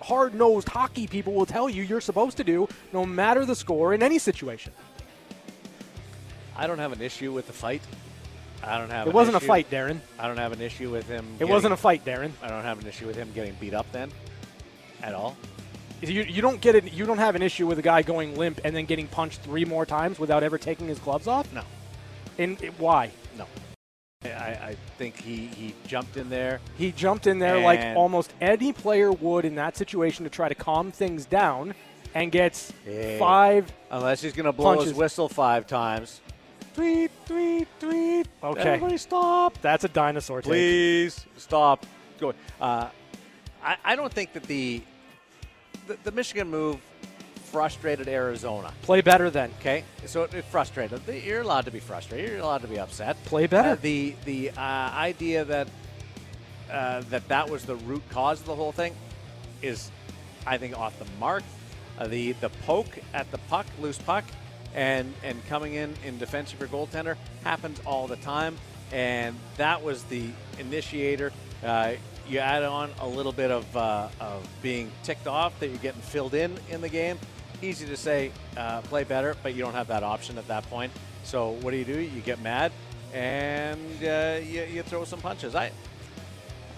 hard 0.00 0.34
nosed 0.34 0.68
hockey 0.68 1.06
people 1.06 1.32
will 1.32 1.46
tell 1.46 1.68
you 1.68 1.82
you're 1.82 2.00
supposed 2.00 2.36
to 2.38 2.44
do 2.44 2.68
no 2.92 3.04
matter 3.04 3.44
the 3.44 3.54
score 3.54 3.94
in 3.94 4.02
any 4.02 4.18
situation. 4.18 4.72
I 6.56 6.66
don't 6.66 6.78
have 6.78 6.92
an 6.92 7.00
issue 7.00 7.32
with 7.32 7.46
the 7.46 7.52
fight. 7.52 7.82
I 8.62 8.78
don't 8.78 8.90
have. 8.90 9.06
It 9.06 9.10
an 9.10 9.14
wasn't 9.16 9.36
a 9.36 9.40
fight, 9.40 9.70
Darren. 9.70 10.00
I 10.18 10.26
don't 10.26 10.36
have 10.36 10.52
an 10.52 10.60
issue 10.60 10.90
with 10.90 11.08
him. 11.08 11.26
It 11.38 11.46
wasn't 11.46 11.72
a 11.72 11.76
fight, 11.76 12.04
Darren. 12.04 12.32
I 12.42 12.48
don't 12.48 12.64
have 12.64 12.80
an 12.80 12.86
issue 12.86 13.06
with 13.06 13.16
him 13.16 13.30
getting 13.34 13.54
beat 13.54 13.72
up 13.72 13.90
then, 13.92 14.10
at 15.02 15.14
all. 15.14 15.36
You, 16.02 16.22
you 16.22 16.42
don't 16.42 16.60
get 16.60 16.74
it. 16.74 16.92
You 16.92 17.06
don't 17.06 17.18
have 17.18 17.34
an 17.34 17.42
issue 17.42 17.66
with 17.66 17.78
a 17.78 17.82
guy 17.82 18.02
going 18.02 18.36
limp 18.36 18.60
and 18.64 18.74
then 18.74 18.84
getting 18.86 19.06
punched 19.06 19.40
three 19.40 19.64
more 19.64 19.84
times 19.86 20.18
without 20.18 20.42
ever 20.42 20.58
taking 20.58 20.88
his 20.88 20.98
gloves 20.98 21.26
off. 21.26 21.50
No, 21.52 21.62
And 22.38 22.60
it- 22.62 22.78
why? 22.78 23.10
no. 23.36 23.46
I, 24.22 24.28
I 24.28 24.76
think 24.98 25.16
he, 25.16 25.46
he 25.46 25.74
jumped 25.86 26.18
in 26.18 26.28
there. 26.28 26.60
He 26.76 26.92
jumped 26.92 27.26
in 27.26 27.38
there 27.38 27.58
like 27.60 27.96
almost 27.96 28.34
any 28.38 28.70
player 28.70 29.10
would 29.10 29.46
in 29.46 29.54
that 29.54 29.78
situation 29.78 30.24
to 30.24 30.30
try 30.30 30.46
to 30.46 30.54
calm 30.54 30.92
things 30.92 31.24
down, 31.24 31.72
and 32.14 32.30
gets 32.30 32.70
Hey. 32.84 33.18
five. 33.18 33.72
Unless 33.90 34.20
he's 34.20 34.34
going 34.34 34.44
to 34.44 34.52
blow 34.52 34.78
his 34.82 34.92
whistle 34.92 35.26
five 35.26 35.66
times. 35.66 36.20
Tweet, 36.74 37.10
tweet, 37.24 37.66
tweet. 37.80 38.26
Okay. 38.44 38.60
Everybody 38.60 38.98
stop. 38.98 39.58
That's 39.62 39.84
a 39.84 39.88
dinosaur 39.88 40.42
take. 40.42 40.50
Please 40.50 41.24
stop. 41.38 41.86
Go. 42.18 42.34
Uh, 42.60 42.88
I, 43.64 43.76
I 43.82 43.96
don't 43.96 44.12
think 44.12 44.34
that 44.34 44.42
the, 44.42 44.82
the 45.86 45.96
the 46.04 46.12
Michigan 46.12 46.50
move 46.50 46.76
frustrated 47.50 48.08
Arizona. 48.08 48.72
Play 48.82 49.00
better 49.00 49.30
then. 49.30 49.50
Okay, 49.60 49.84
so 50.06 50.22
it, 50.22 50.34
it 50.34 50.44
frustrated. 50.44 51.00
You're 51.24 51.42
allowed 51.42 51.64
to 51.64 51.70
be 51.70 51.80
frustrated. 51.80 52.30
You're 52.30 52.40
allowed 52.40 52.62
to 52.62 52.68
be 52.68 52.78
upset. 52.78 53.22
Play 53.24 53.46
better. 53.46 53.70
Uh, 53.70 53.76
the 53.76 54.14
the 54.24 54.50
uh, 54.50 54.60
idea 54.60 55.44
that 55.44 55.68
uh, 56.70 57.02
that 57.10 57.26
that 57.28 57.50
was 57.50 57.64
the 57.64 57.76
root 57.76 58.02
cause 58.10 58.40
of 58.40 58.46
the 58.46 58.54
whole 58.54 58.72
thing 58.72 58.94
is, 59.62 59.90
I 60.46 60.58
think, 60.58 60.78
off 60.78 60.98
the 60.98 61.06
mark. 61.18 61.42
Uh, 61.98 62.06
the 62.06 62.32
the 62.32 62.50
poke 62.66 62.98
at 63.12 63.30
the 63.30 63.38
puck, 63.48 63.66
loose 63.80 63.98
puck, 63.98 64.24
and 64.74 65.12
and 65.22 65.44
coming 65.48 65.74
in 65.74 65.94
in 66.06 66.18
defense 66.18 66.52
of 66.52 66.60
your 66.60 66.68
goaltender 66.68 67.16
happens 67.44 67.80
all 67.84 68.06
the 68.06 68.16
time, 68.16 68.56
and 68.92 69.36
that 69.56 69.82
was 69.82 70.04
the 70.04 70.30
initiator. 70.58 71.32
Uh, 71.64 71.94
you 72.30 72.38
add 72.38 72.62
on 72.62 72.90
a 73.00 73.06
little 73.06 73.32
bit 73.32 73.50
of, 73.50 73.76
uh, 73.76 74.08
of 74.20 74.48
being 74.62 74.90
ticked 75.02 75.26
off 75.26 75.58
that 75.58 75.68
you're 75.68 75.78
getting 75.78 76.00
filled 76.00 76.34
in 76.34 76.56
in 76.70 76.80
the 76.80 76.88
game. 76.88 77.18
Easy 77.62 77.86
to 77.86 77.96
say, 77.96 78.32
uh, 78.56 78.80
play 78.82 79.04
better, 79.04 79.36
but 79.42 79.54
you 79.54 79.62
don't 79.62 79.74
have 79.74 79.88
that 79.88 80.02
option 80.02 80.38
at 80.38 80.46
that 80.48 80.68
point. 80.70 80.92
So 81.24 81.50
what 81.60 81.70
do 81.72 81.76
you 81.76 81.84
do? 81.84 81.98
You 81.98 82.20
get 82.22 82.40
mad 82.40 82.72
and 83.12 83.78
uh, 84.04 84.38
you, 84.42 84.62
you 84.62 84.82
throw 84.82 85.04
some 85.04 85.20
punches. 85.20 85.54
I 85.54 85.70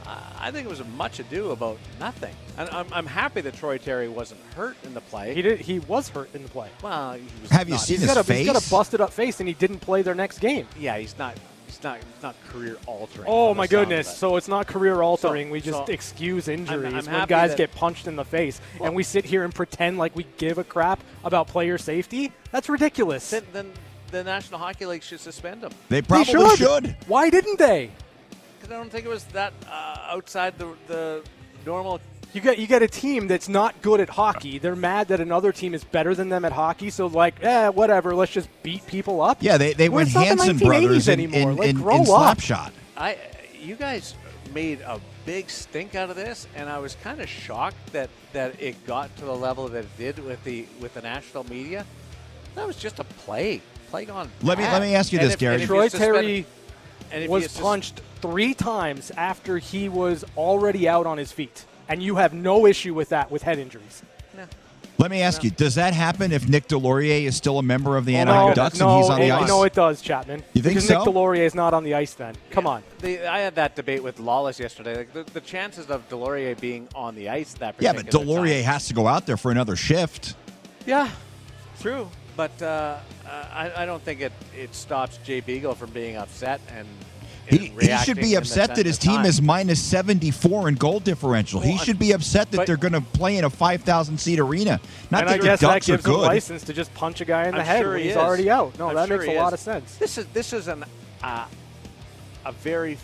I 0.05 0.51
think 0.51 0.67
it 0.67 0.69
was 0.71 0.85
much 0.97 1.21
ado 1.21 1.53
about 1.53 1.79
nothing. 2.01 2.35
And 2.59 2.69
I'm, 2.71 2.87
I'm 2.93 3.07
happy 3.07 3.41
that 3.43 3.55
Troy 3.55 3.79
Terry 3.79 4.09
wasn't 4.09 4.41
hurt 4.57 4.77
in 4.83 4.93
the 4.93 5.01
play. 5.01 5.33
He 5.35 5.41
did. 5.43 5.61
He 5.61 5.79
was 5.79 6.09
hurt 6.09 6.35
in 6.35 6.43
the 6.43 6.49
play. 6.49 6.69
Well, 6.83 7.13
he 7.13 7.23
was 7.41 7.51
Have 7.51 7.69
you 7.69 7.75
not- 7.75 7.81
seen 7.83 7.99
He's 7.99 8.07
his 8.09 8.15
got, 8.15 8.29
a, 8.29 8.35
he's 8.35 8.47
got 8.47 8.67
a 8.67 8.71
busted 8.71 9.01
up 9.01 9.13
face, 9.13 9.39
and 9.39 9.49
he 9.49 9.55
didn't 9.55 9.79
play 9.79 10.03
their 10.03 10.17
next 10.17 10.41
game. 10.41 10.67
Yeah, 10.77 10.99
he's 10.99 11.17
not. 11.17 11.37
He's 11.73 11.83
not. 11.83 11.97
He's 11.97 12.23
not 12.23 12.37
career 12.49 12.77
altering. 12.87 13.27
Oh 13.31 13.55
my 13.55 13.67
goodness! 13.67 14.07
So 14.07 14.15
So 14.33 14.37
it's 14.37 14.49
not 14.49 14.67
career 14.67 15.01
altering. 15.01 15.49
So- 15.49 15.53
we 15.53 15.61
just 15.61 15.87
so 15.87 15.93
excuse 15.93 16.49
injuries 16.49 17.07
I'm 17.09 17.15
when 17.15 17.27
guys 17.27 17.55
get 17.55 17.75
punched 17.75 18.07
in 18.07 18.17
the 18.17 18.25
face, 18.25 18.61
Well- 18.79 18.89
and 18.89 18.97
we 18.97 19.03
sit 19.03 19.25
here 19.25 19.43
and 19.45 19.55
pretend 19.55 19.97
like 19.97 20.15
we 20.15 20.27
give 20.37 20.59
a 20.59 20.65
crap 20.65 21.01
about 21.25 21.49
player 21.49 21.79
safety. 21.79 22.31
That's 22.51 22.69
ridiculous. 22.69 23.31
then, 23.31 23.45
then 23.53 23.73
the 24.11 24.23
National 24.23 24.59
Hockey 24.61 24.85
League 24.85 25.03
should 25.03 25.21
suspend 25.21 25.63
them. 25.63 25.73
They 25.89 26.01
They 26.01 26.07
probably 26.07 26.57
should. 26.57 26.97
Why 27.07 27.31
didn't 27.31 27.59
they? 27.59 27.91
because 28.61 28.75
I 28.75 28.79
don't 28.79 28.91
think 28.91 29.07
it 29.07 29.09
was 29.09 29.25
that 29.25 29.53
uh, 29.67 30.09
outside 30.11 30.59
the 30.59 30.75
the 30.87 31.23
normal. 31.67 32.01
You 32.33 32.41
get 32.41 32.59
you 32.59 32.67
get 32.67 32.83
a 32.83 32.89
team 32.89 33.29
that's 33.29 33.49
not 33.49 33.81
good 33.83 34.01
at 34.01 34.09
hockey. 34.09 34.59
They're 34.59 34.75
mad 34.77 35.09
that 35.09 35.21
another 35.21 35.53
team 35.53 35.75
is 35.75 35.85
better 35.85 36.15
than 36.15 36.29
them 36.31 36.45
at 36.47 36.53
hockey. 36.53 36.89
So 36.91 37.07
like, 37.07 37.43
eh, 37.45 37.69
whatever. 37.69 38.15
Let's 38.15 38.33
just 38.33 38.49
beat 38.63 38.87
people 38.87 39.21
up. 39.21 39.39
Yeah, 39.41 39.59
they, 39.59 39.75
they 39.75 39.89
Well, 39.91 39.97
went 39.97 40.09
it's 40.09 40.15
not 40.15 40.21
the 40.23 40.27
Hanson 40.29 40.59
brothers 40.59 41.09
in, 41.09 41.21
anymore. 41.21 41.51
in, 41.51 41.57
Like, 41.59 41.69
in, 41.69 41.77
grow 41.77 41.97
in 41.97 42.01
up. 42.03 42.39
Slapshot. 42.39 42.71
I 42.97 43.19
you 43.61 43.77
guys 43.77 44.15
made 44.55 44.81
a 44.81 44.99
big 45.27 45.49
stink 45.51 45.95
out 45.95 46.11
of 46.11 46.17
this, 46.17 46.47
and 46.57 46.69
I 46.69 46.79
was 46.79 46.97
kind 47.03 47.21
of 47.21 47.29
shocked 47.29 47.93
that 47.93 48.09
that 48.33 48.61
it 48.61 48.87
got 48.87 49.15
to 49.19 49.25
the 49.27 49.35
level 49.35 49.69
that 49.69 49.85
it 49.85 49.99
did 49.99 50.19
with 50.25 50.43
the 50.45 50.67
with 50.81 50.95
the 50.95 51.03
national 51.03 51.45
media. 51.45 51.85
That 52.55 52.67
was 52.67 52.77
just 52.77 52.99
a 52.99 53.05
play, 53.05 53.61
play 53.91 54.05
gone. 54.07 54.31
Let 54.43 54.59
me- 54.59 54.65
let 54.65 54.81
me 54.83 54.95
ask 54.95 55.13
you 55.13 55.19
And 55.19 55.27
this, 55.27 55.35
if- 55.35 55.41
Gary. 55.41 55.63
if 55.63 55.67
Troy 55.69 55.89
Terry 55.91 56.47
and 57.11 57.29
was 57.29 57.49
punched 57.59 58.01
three 58.23 58.53
times 58.55 59.11
after 59.17 59.59
he 59.59 59.89
was 59.91 60.25
already 60.37 60.89
out 60.89 61.07
on 61.07 61.17
his 61.19 61.31
feet, 61.33 61.65
and 61.89 62.03
you 62.03 62.17
have 62.17 62.33
no 62.33 62.67
issue 62.67 62.95
with 62.95 63.11
that 63.11 63.31
with 63.31 63.43
head 63.43 63.59
injuries. 63.59 64.03
Let 64.99 65.11
me 65.11 65.23
ask 65.23 65.43
you: 65.43 65.51
Does 65.51 65.75
that 65.77 65.95
happen 65.95 66.31
if 66.31 66.49
Nick 66.49 66.69
Deslauriers 66.69 67.25
is 67.25 67.37
still 67.37 67.59
a 67.59 67.63
member 67.63 67.97
of 67.97 68.05
the 68.05 68.15
Oh, 68.15 68.19
Anaheim 68.19 68.49
no, 68.51 68.55
Ducks 68.55 68.79
no, 68.79 68.89
and 68.89 69.01
he's 69.03 69.11
on 69.11 69.21
the 69.21 69.31
ice? 69.33 69.49
No, 69.49 69.65
it 69.65 69.73
does, 69.73 70.01
Chapman. 70.01 70.45
You 70.53 70.63
think 70.63 70.75
because 70.77 70.87
so? 70.87 70.99
Nick 70.99 71.09
Deslauriers 71.13 71.47
is 71.47 71.55
not 71.57 71.75
on 71.75 71.83
the 71.83 71.95
ice. 71.95 72.15
Then 72.15 72.37
come 72.51 72.69
on. 72.69 72.85
The, 73.01 73.27
I 73.27 73.41
had 73.41 73.57
that 73.57 73.75
debate 73.75 74.03
with 74.03 74.21
Lawless 74.21 74.61
yesterday. 74.61 74.99
Like 74.99 75.13
the, 75.13 75.25
the 75.25 75.41
chances 75.41 75.91
of 75.91 76.09
Deslauriers 76.09 76.61
being 76.61 76.87
on 76.95 77.17
the 77.17 77.31
ice 77.31 77.55
that 77.55 77.75
yeah, 77.81 77.93
but 77.95 78.07
particular 78.07 78.43
Deslauriers 78.43 78.63
time- 78.63 78.73
has 78.73 78.87
to 78.89 78.95
go 78.95 79.09
out 79.09 79.27
there 79.27 79.37
for 79.37 79.51
another 79.51 79.75
shift. 79.75 80.37
Yeah, 80.87 81.09
true. 81.81 82.09
But 82.37 82.63
uh, 82.63 82.99
uh, 83.27 83.45
I, 83.53 83.83
I 83.83 83.87
don't 83.87 84.03
think 84.03 84.21
it, 84.21 84.33
it 84.57 84.73
stops 84.75 85.19
Jay 85.25 85.41
Beagle 85.41 85.75
from 85.75 85.91
being 85.91 86.17
upset 86.17 86.61
and. 86.77 86.87
He, 87.49 87.73
he 87.81 87.97
should 87.99 88.17
be 88.17 88.35
upset 88.37 88.77
that 88.77 88.87
his 88.87 88.97
team 88.99 89.17
time. 89.17 89.27
is 89.27 89.43
minus 89.43 89.83
74 89.83 90.69
in 90.69 90.75
goal 90.77 91.01
differential. 91.01 91.61
he 91.61 91.77
should 91.77 91.99
be 91.99 92.13
upset 92.13 92.51
that 92.53 92.59
but- 92.59 92.67
they're 92.67 92.77
going 92.77 92.93
to 92.95 93.01
play 93.01 93.37
in 93.37 93.45
a 93.45 93.51
5,000 93.51 94.19
seat 94.19 94.39
arena. 94.39 94.81
Not 95.11 95.25
that 95.27 95.29
I 95.35 95.37
the 95.39 95.43
guess 95.45 95.61
that 95.61 95.67
Ducks 95.67 95.89
are 95.89 95.93
gives 95.97 96.07
him 96.07 96.13
license 96.15 96.63
to 96.65 96.73
just 96.73 96.95
punch 96.95 97.21
a 97.21 97.25
guy 97.25 97.47
in 97.49 97.55
the 97.55 97.61
I'm 97.61 97.67
head 97.67 97.81
sure 97.83 97.91
when 97.91 97.99
he 97.99 98.05
he's 98.05 98.13
is. 98.13 98.17
already 98.17 98.49
out. 98.51 98.79
No, 98.79 98.89
I'm 98.89 98.95
that 98.95 99.09
sure 99.09 99.19
makes 99.19 99.29
he 99.31 99.37
a 99.37 99.41
lot 99.43 99.49
is. 99.49 99.55
of 99.55 99.61
sense. 99.61 99.97
This 99.97 100.19
is 100.19 100.27
this 100.27 100.53
is 100.53 100.69
an 100.69 100.85
uh, 101.23 101.47
a 102.47 102.53
very 102.53 102.97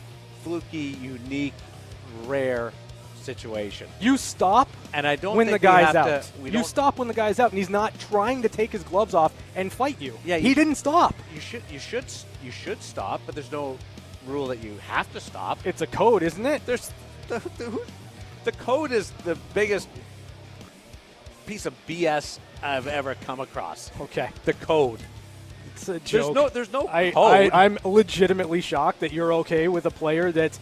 fluky, 0.44 0.96
unique, 1.02 1.54
rare 2.26 2.72
situation, 3.22 3.86
You 4.00 4.16
stop 4.16 4.68
and 4.94 5.06
I 5.06 5.16
don't 5.16 5.36
when 5.36 5.48
the 5.48 5.58
guy's 5.58 5.94
out. 5.94 6.22
To, 6.42 6.50
you 6.50 6.64
stop 6.64 6.96
when 6.98 7.08
the 7.08 7.14
guy's 7.14 7.38
out, 7.38 7.50
and 7.50 7.58
he's 7.58 7.68
not 7.68 7.92
trying 7.98 8.40
to 8.42 8.48
take 8.48 8.70
his 8.72 8.82
gloves 8.82 9.12
off 9.12 9.34
and 9.54 9.70
fight 9.70 10.00
you. 10.00 10.18
Yeah, 10.24 10.38
he 10.38 10.48
you- 10.50 10.54
didn't 10.54 10.76
stop. 10.76 11.14
You 11.34 11.40
should 11.40 11.62
you 11.70 11.78
should 11.78 12.06
you 12.42 12.50
should 12.50 12.82
stop, 12.82 13.20
but 13.26 13.34
there's 13.34 13.52
no 13.52 13.76
rule 14.28 14.46
that 14.48 14.62
you 14.62 14.76
have 14.88 15.12
to 15.12 15.20
stop. 15.20 15.58
It's 15.66 15.80
a 15.82 15.86
code, 15.86 16.22
isn't 16.22 16.44
it? 16.46 16.64
There's 16.66 16.92
the, 17.28 17.38
the, 17.58 17.64
who- 17.64 17.82
the 18.44 18.52
code 18.52 18.92
is 18.92 19.10
the 19.24 19.36
biggest 19.54 19.88
piece 21.46 21.66
of 21.66 21.74
BS 21.88 22.38
I've 22.62 22.86
ever 22.86 23.14
come 23.14 23.40
across. 23.40 23.90
Okay. 24.00 24.30
The 24.44 24.52
code. 24.54 25.00
It's 25.74 25.88
a 25.88 26.00
joke. 26.00 26.10
There's 26.10 26.34
no 26.34 26.48
there's 26.48 26.72
no 26.72 26.88
I, 26.88 27.10
code. 27.12 27.50
I, 27.52 27.64
I'm 27.64 27.78
legitimately 27.84 28.60
shocked 28.60 29.00
that 29.00 29.12
you're 29.12 29.32
okay 29.34 29.68
with 29.68 29.86
a 29.86 29.90
player 29.90 30.32
that's 30.32 30.58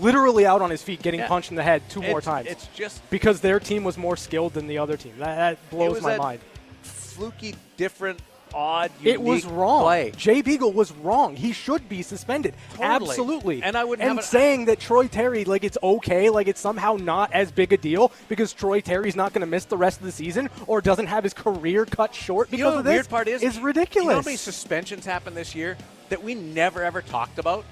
literally 0.00 0.44
out 0.44 0.60
on 0.60 0.70
his 0.70 0.82
feet 0.82 1.02
getting 1.02 1.20
Yeah. 1.20 1.28
punched 1.28 1.50
in 1.50 1.56
the 1.56 1.62
head 1.62 1.82
two 1.88 2.02
more 2.02 2.20
times. 2.20 2.48
It's 2.48 2.66
just 2.74 3.08
because 3.10 3.40
their 3.40 3.58
team 3.60 3.84
was 3.84 3.96
more 3.96 4.16
skilled 4.16 4.52
than 4.54 4.66
the 4.66 4.78
other 4.78 4.96
team. 4.96 5.14
That, 5.18 5.36
that 5.36 5.70
blows 5.70 6.02
my 6.02 6.16
mind. 6.16 6.40
fluky, 6.82 7.54
different, 7.76 8.20
odd, 8.54 8.90
It 9.02 9.20
was 9.20 9.44
wrong. 9.44 9.82
play. 9.82 10.12
Jay 10.16 10.40
Beagle 10.42 10.72
was 10.72 10.92
wrong. 10.92 11.36
He 11.36 11.52
should 11.52 11.88
be 11.88 12.02
suspended. 12.02 12.54
Totally. 12.74 13.10
Absolutely. 13.10 13.62
And 13.62 13.76
I 13.76 13.84
wouldn't 13.84 14.08
And 14.08 14.22
saying 14.22 14.66
that 14.66 14.80
Troy 14.80 15.08
Terry, 15.08 15.44
like 15.44 15.64
it's 15.64 15.76
okay, 15.82 16.30
like 16.30 16.46
it's 16.48 16.60
somehow 16.60 16.96
not 16.98 17.32
as 17.32 17.50
big 17.52 17.72
a 17.72 17.76
deal 17.76 18.12
because 18.28 18.52
Troy 18.52 18.80
Terry's 18.80 19.16
not 19.16 19.32
going 19.32 19.40
to 19.40 19.46
miss 19.46 19.64
the 19.64 19.76
rest 19.76 19.98
of 20.00 20.06
the 20.06 20.12
season 20.12 20.48
or 20.66 20.80
doesn't 20.80 21.06
have 21.06 21.24
his 21.24 21.34
career 21.34 21.84
cut 21.84 22.14
short 22.14 22.50
because 22.50 22.58
You 22.58 22.64
know 22.70 22.78
of 22.78 22.84
the 22.84 22.90
this. 22.90 22.94
weird 22.98 23.08
part 23.08 23.28
is 23.28 23.42
is 23.42 23.56
You 23.58 23.64
ridiculous. 23.64 24.08
know 24.08 24.14
how 24.16 24.22
many 24.22 24.36
suspensions 24.36 25.04
happened 25.04 25.36
this 25.36 25.54
year 25.54 25.76
that 26.08 26.22
we 26.22 26.34
never 26.34 26.82
ever 26.84 27.02
talked 27.02 27.38
about? 27.38 27.64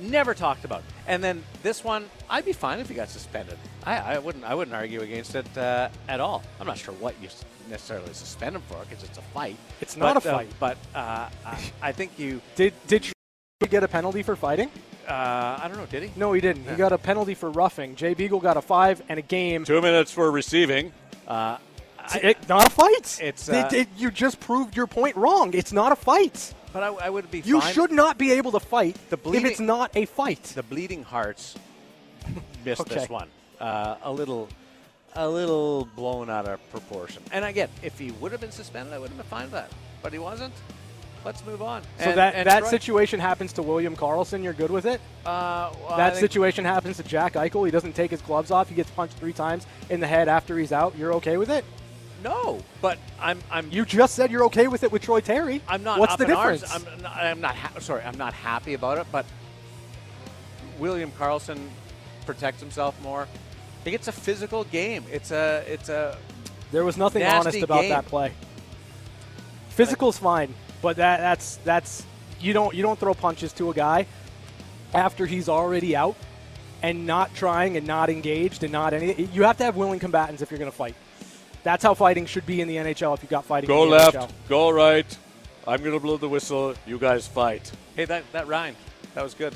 Never 0.00 0.32
talked 0.32 0.64
about. 0.64 0.84
And 1.08 1.24
then 1.24 1.42
this 1.64 1.82
one, 1.82 2.08
I'd 2.30 2.44
be 2.44 2.52
fine 2.52 2.78
if 2.78 2.88
he 2.88 2.94
got 2.94 3.08
suspended. 3.08 3.58
I, 3.84 3.96
I 4.14 4.18
wouldn't. 4.18 4.44
I 4.44 4.54
wouldn't 4.54 4.76
argue 4.76 5.00
against 5.00 5.34
it 5.34 5.46
uh, 5.58 5.88
at 6.08 6.20
all. 6.20 6.44
I'm 6.60 6.66
not 6.68 6.78
sure 6.78 6.94
what 6.94 7.14
you 7.20 7.28
necessarily 7.68 8.12
suspend 8.12 8.56
him 8.56 8.62
for 8.68 8.78
because 8.88 9.04
it's 9.04 9.18
a 9.18 9.22
fight. 9.22 9.56
It's 9.80 9.96
not 9.96 10.14
But, 10.14 10.24
a 10.24 10.28
uh, 10.28 10.36
fight. 10.36 10.48
but 10.60 10.76
uh, 10.94 11.28
I, 11.46 11.58
I 11.82 11.92
think 11.92 12.18
you. 12.18 12.40
did 12.56 12.74
did 12.86 13.02
Troy 13.04 13.68
get 13.68 13.82
a 13.84 13.88
penalty 13.88 14.22
for 14.22 14.36
fighting? 14.36 14.70
Uh, 15.06 15.58
I 15.62 15.68
don't 15.68 15.78
know. 15.78 15.86
Did 15.86 16.02
he? 16.02 16.10
No, 16.16 16.32
he 16.34 16.40
didn't. 16.40 16.68
He 16.68 16.76
got 16.76 16.92
a 16.92 16.98
penalty 16.98 17.34
for 17.34 17.50
roughing. 17.50 17.94
Jay 17.96 18.12
Beagle 18.14 18.40
got 18.40 18.56
a 18.56 18.62
five 18.62 19.02
and 19.08 19.18
a 19.18 19.22
game. 19.22 19.64
Two 19.64 19.80
minutes 19.80 20.12
for 20.12 20.30
receiving. 20.30 20.92
Uh, 21.26 21.56
It's 22.04 22.14
it- 22.16 22.48
not 22.48 22.66
a 22.66 22.70
fight. 22.70 23.18
It's, 23.22 23.46
They- 23.46 23.60
uh, 23.60 23.68
they- 23.68 23.86
you 23.96 24.10
just 24.10 24.38
proved 24.40 24.76
your 24.76 24.86
point 24.86 25.16
wrong. 25.16 25.54
It's 25.54 25.72
not 25.72 25.92
a 25.92 25.96
fight. 25.96 26.54
but 26.74 26.82
I, 26.82 26.88
I 26.88 27.10
would 27.10 27.30
be. 27.30 27.40
You 27.40 27.60
fine. 27.60 27.72
should 27.72 27.90
not 27.92 28.18
be 28.18 28.32
able 28.32 28.52
to 28.52 28.60
fight 28.60 28.96
The 29.08 29.16
bleeding, 29.16 29.16
if 29.16 29.42
bleeding- 29.42 29.50
it's 29.52 29.60
not 29.60 29.90
a 29.96 30.04
fight. 30.04 30.42
the 30.54 30.62
bleeding 30.62 31.02
hearts 31.04 31.54
missed 32.64 32.80
Okay. 32.82 32.94
this 32.96 33.08
one 33.08 33.28
uh, 33.60 33.96
a 34.02 34.12
little 34.12 34.48
a 35.16 35.28
little 35.28 35.86
blown 35.96 36.30
out 36.30 36.46
of 36.46 36.70
proportion 36.70 37.22
and 37.32 37.44
again 37.44 37.68
if 37.82 37.98
he 37.98 38.10
would 38.12 38.30
have 38.32 38.40
been 38.40 38.52
suspended 38.52 38.92
i 38.94 38.98
would 38.98 39.08
have 39.08 39.16
been 39.18 39.26
fine 39.26 39.42
with 39.44 39.52
that 39.52 39.70
but 40.02 40.12
he 40.12 40.18
wasn't 40.18 40.52
let's 41.24 41.44
move 41.44 41.60
on 41.62 41.82
So 41.98 42.04
And- 42.04 42.18
that 42.18 42.34
and 42.36 42.46
that 42.46 42.60
Troy- 42.60 42.70
situation 42.70 43.18
happens 43.18 43.52
to 43.54 43.62
William 43.62 43.96
Karlsson. 43.96 44.42
You're 44.44 44.52
good 44.52 44.70
with 44.70 44.86
it. 44.86 45.00
uh, 45.26 45.72
well, 45.80 45.96
that 45.96 46.16
situation 46.16 46.64
happens 46.64 46.96
to 46.98 47.02
Jack 47.02 47.32
Eichel. 47.34 47.64
He 47.66 47.72
doesn't 47.72 47.94
take 47.94 48.12
his 48.12 48.22
gloves 48.22 48.52
off. 48.52 48.68
He 48.68 48.76
gets 48.76 48.88
punched 48.90 49.14
three 49.14 49.32
times 49.32 49.66
in 49.90 49.98
the 49.98 50.06
head 50.06 50.28
after 50.28 50.56
he's 50.56 50.70
out. 50.70 50.96
You're 50.96 51.12
okay 51.14 51.36
with 51.36 51.50
it? 51.50 51.64
no 52.22 52.58
but 52.82 52.98
i'm 53.20 53.38
i'm 53.48 53.70
You 53.70 53.84
just 53.84 54.16
said 54.16 54.32
you're 54.32 54.42
okay 54.46 54.66
with 54.66 54.82
it 54.82 54.90
with 54.90 55.02
Troy 55.02 55.20
Terry. 55.20 55.60
i'm 55.68 55.84
not 55.84 56.00
What's 56.00 56.16
the 56.16 56.24
in 56.24 56.32
arms. 56.32 56.62
difference? 56.62 56.86
i'm 56.96 57.02
not, 57.02 57.16
I'm 57.16 57.40
not 57.40 57.54
ha- 57.54 57.78
sorry 57.78 58.02
i'm 58.02 58.18
not 58.18 58.32
happy 58.34 58.74
about 58.74 58.98
it 58.98 59.06
but 59.12 59.24
william 60.80 61.10
karlsson 61.12 61.58
protects 62.26 62.60
himself 62.60 63.00
more 63.02 63.28
he 63.84 63.90
gets 63.90 64.08
a 64.08 64.12
physical 64.12 64.64
game 64.64 65.04
it's 65.10 65.30
a 65.30 65.64
it's 65.66 65.88
a 65.88 66.16
there 66.70 66.84
was 66.84 66.96
nothing 66.96 67.22
Nasty 67.22 67.48
honest 67.48 67.62
about 67.62 67.80
game. 67.82 67.90
that 67.90 68.06
play. 68.06 68.32
Physical's 69.70 70.18
fine, 70.18 70.54
but 70.82 70.96
that 70.96 71.18
that's 71.20 71.56
that's 71.64 72.04
you 72.40 72.52
don't 72.52 72.74
you 72.74 72.82
don't 72.82 72.98
throw 72.98 73.14
punches 73.14 73.52
to 73.54 73.70
a 73.70 73.74
guy 73.74 74.06
after 74.92 75.24
he's 75.26 75.48
already 75.48 75.96
out 75.96 76.16
and 76.82 77.06
not 77.06 77.34
trying 77.34 77.76
and 77.76 77.86
not 77.86 78.10
engaged 78.10 78.62
and 78.64 78.72
not 78.72 78.92
any. 78.92 79.24
You 79.32 79.44
have 79.44 79.56
to 79.58 79.64
have 79.64 79.76
willing 79.76 79.98
combatants 79.98 80.42
if 80.42 80.50
you're 80.50 80.58
going 80.58 80.70
to 80.70 80.76
fight. 80.76 80.94
That's 81.64 81.82
how 81.82 81.94
fighting 81.94 82.26
should 82.26 82.46
be 82.46 82.60
in 82.60 82.68
the 82.68 82.76
NHL. 82.76 83.16
If 83.16 83.22
you 83.22 83.28
got 83.28 83.44
fighting, 83.44 83.68
Go 83.68 83.84
in 83.84 83.90
the 83.90 83.96
left, 83.96 84.16
NHL. 84.16 84.30
go 84.48 84.70
right. 84.70 85.18
I'm 85.66 85.80
going 85.80 85.92
to 85.92 86.00
blow 86.00 86.16
the 86.16 86.28
whistle. 86.28 86.74
You 86.86 86.98
guys 86.98 87.26
fight. 87.26 87.70
Hey, 87.94 88.04
that, 88.06 88.24
that 88.32 88.46
rhymed. 88.46 88.76
That 89.14 89.22
was 89.24 89.34
good. 89.34 89.54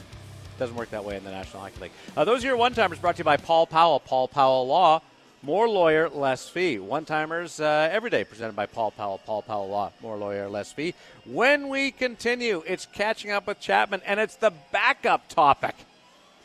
Doesn't 0.58 0.76
work 0.76 0.90
that 0.90 1.04
way 1.04 1.16
in 1.16 1.24
the 1.24 1.30
National 1.30 1.62
Hockey 1.62 1.80
League. 1.82 1.92
Uh, 2.16 2.24
those 2.24 2.44
are 2.44 2.48
your 2.48 2.56
one 2.56 2.72
timers 2.74 2.98
brought 2.98 3.16
to 3.16 3.20
you 3.20 3.24
by 3.24 3.36
Paul 3.36 3.66
Powell. 3.66 4.00
Paul 4.00 4.28
Powell 4.28 4.66
Law. 4.66 5.02
More 5.44 5.68
lawyer, 5.68 6.08
less 6.08 6.48
fee. 6.48 6.78
One 6.78 7.04
timers 7.04 7.58
uh, 7.58 7.88
every 7.90 8.10
day 8.10 8.22
presented 8.22 8.54
by 8.54 8.66
Paul 8.66 8.92
Powell. 8.92 9.18
Paul 9.18 9.42
Powell 9.42 9.68
Law. 9.68 9.90
More 10.00 10.16
lawyer, 10.16 10.48
less 10.48 10.70
fee. 10.70 10.94
When 11.24 11.68
we 11.68 11.90
continue, 11.90 12.62
it's 12.64 12.86
catching 12.86 13.32
up 13.32 13.48
with 13.48 13.58
Chapman, 13.58 14.02
and 14.06 14.20
it's 14.20 14.36
the 14.36 14.52
backup 14.70 15.28
topic 15.28 15.74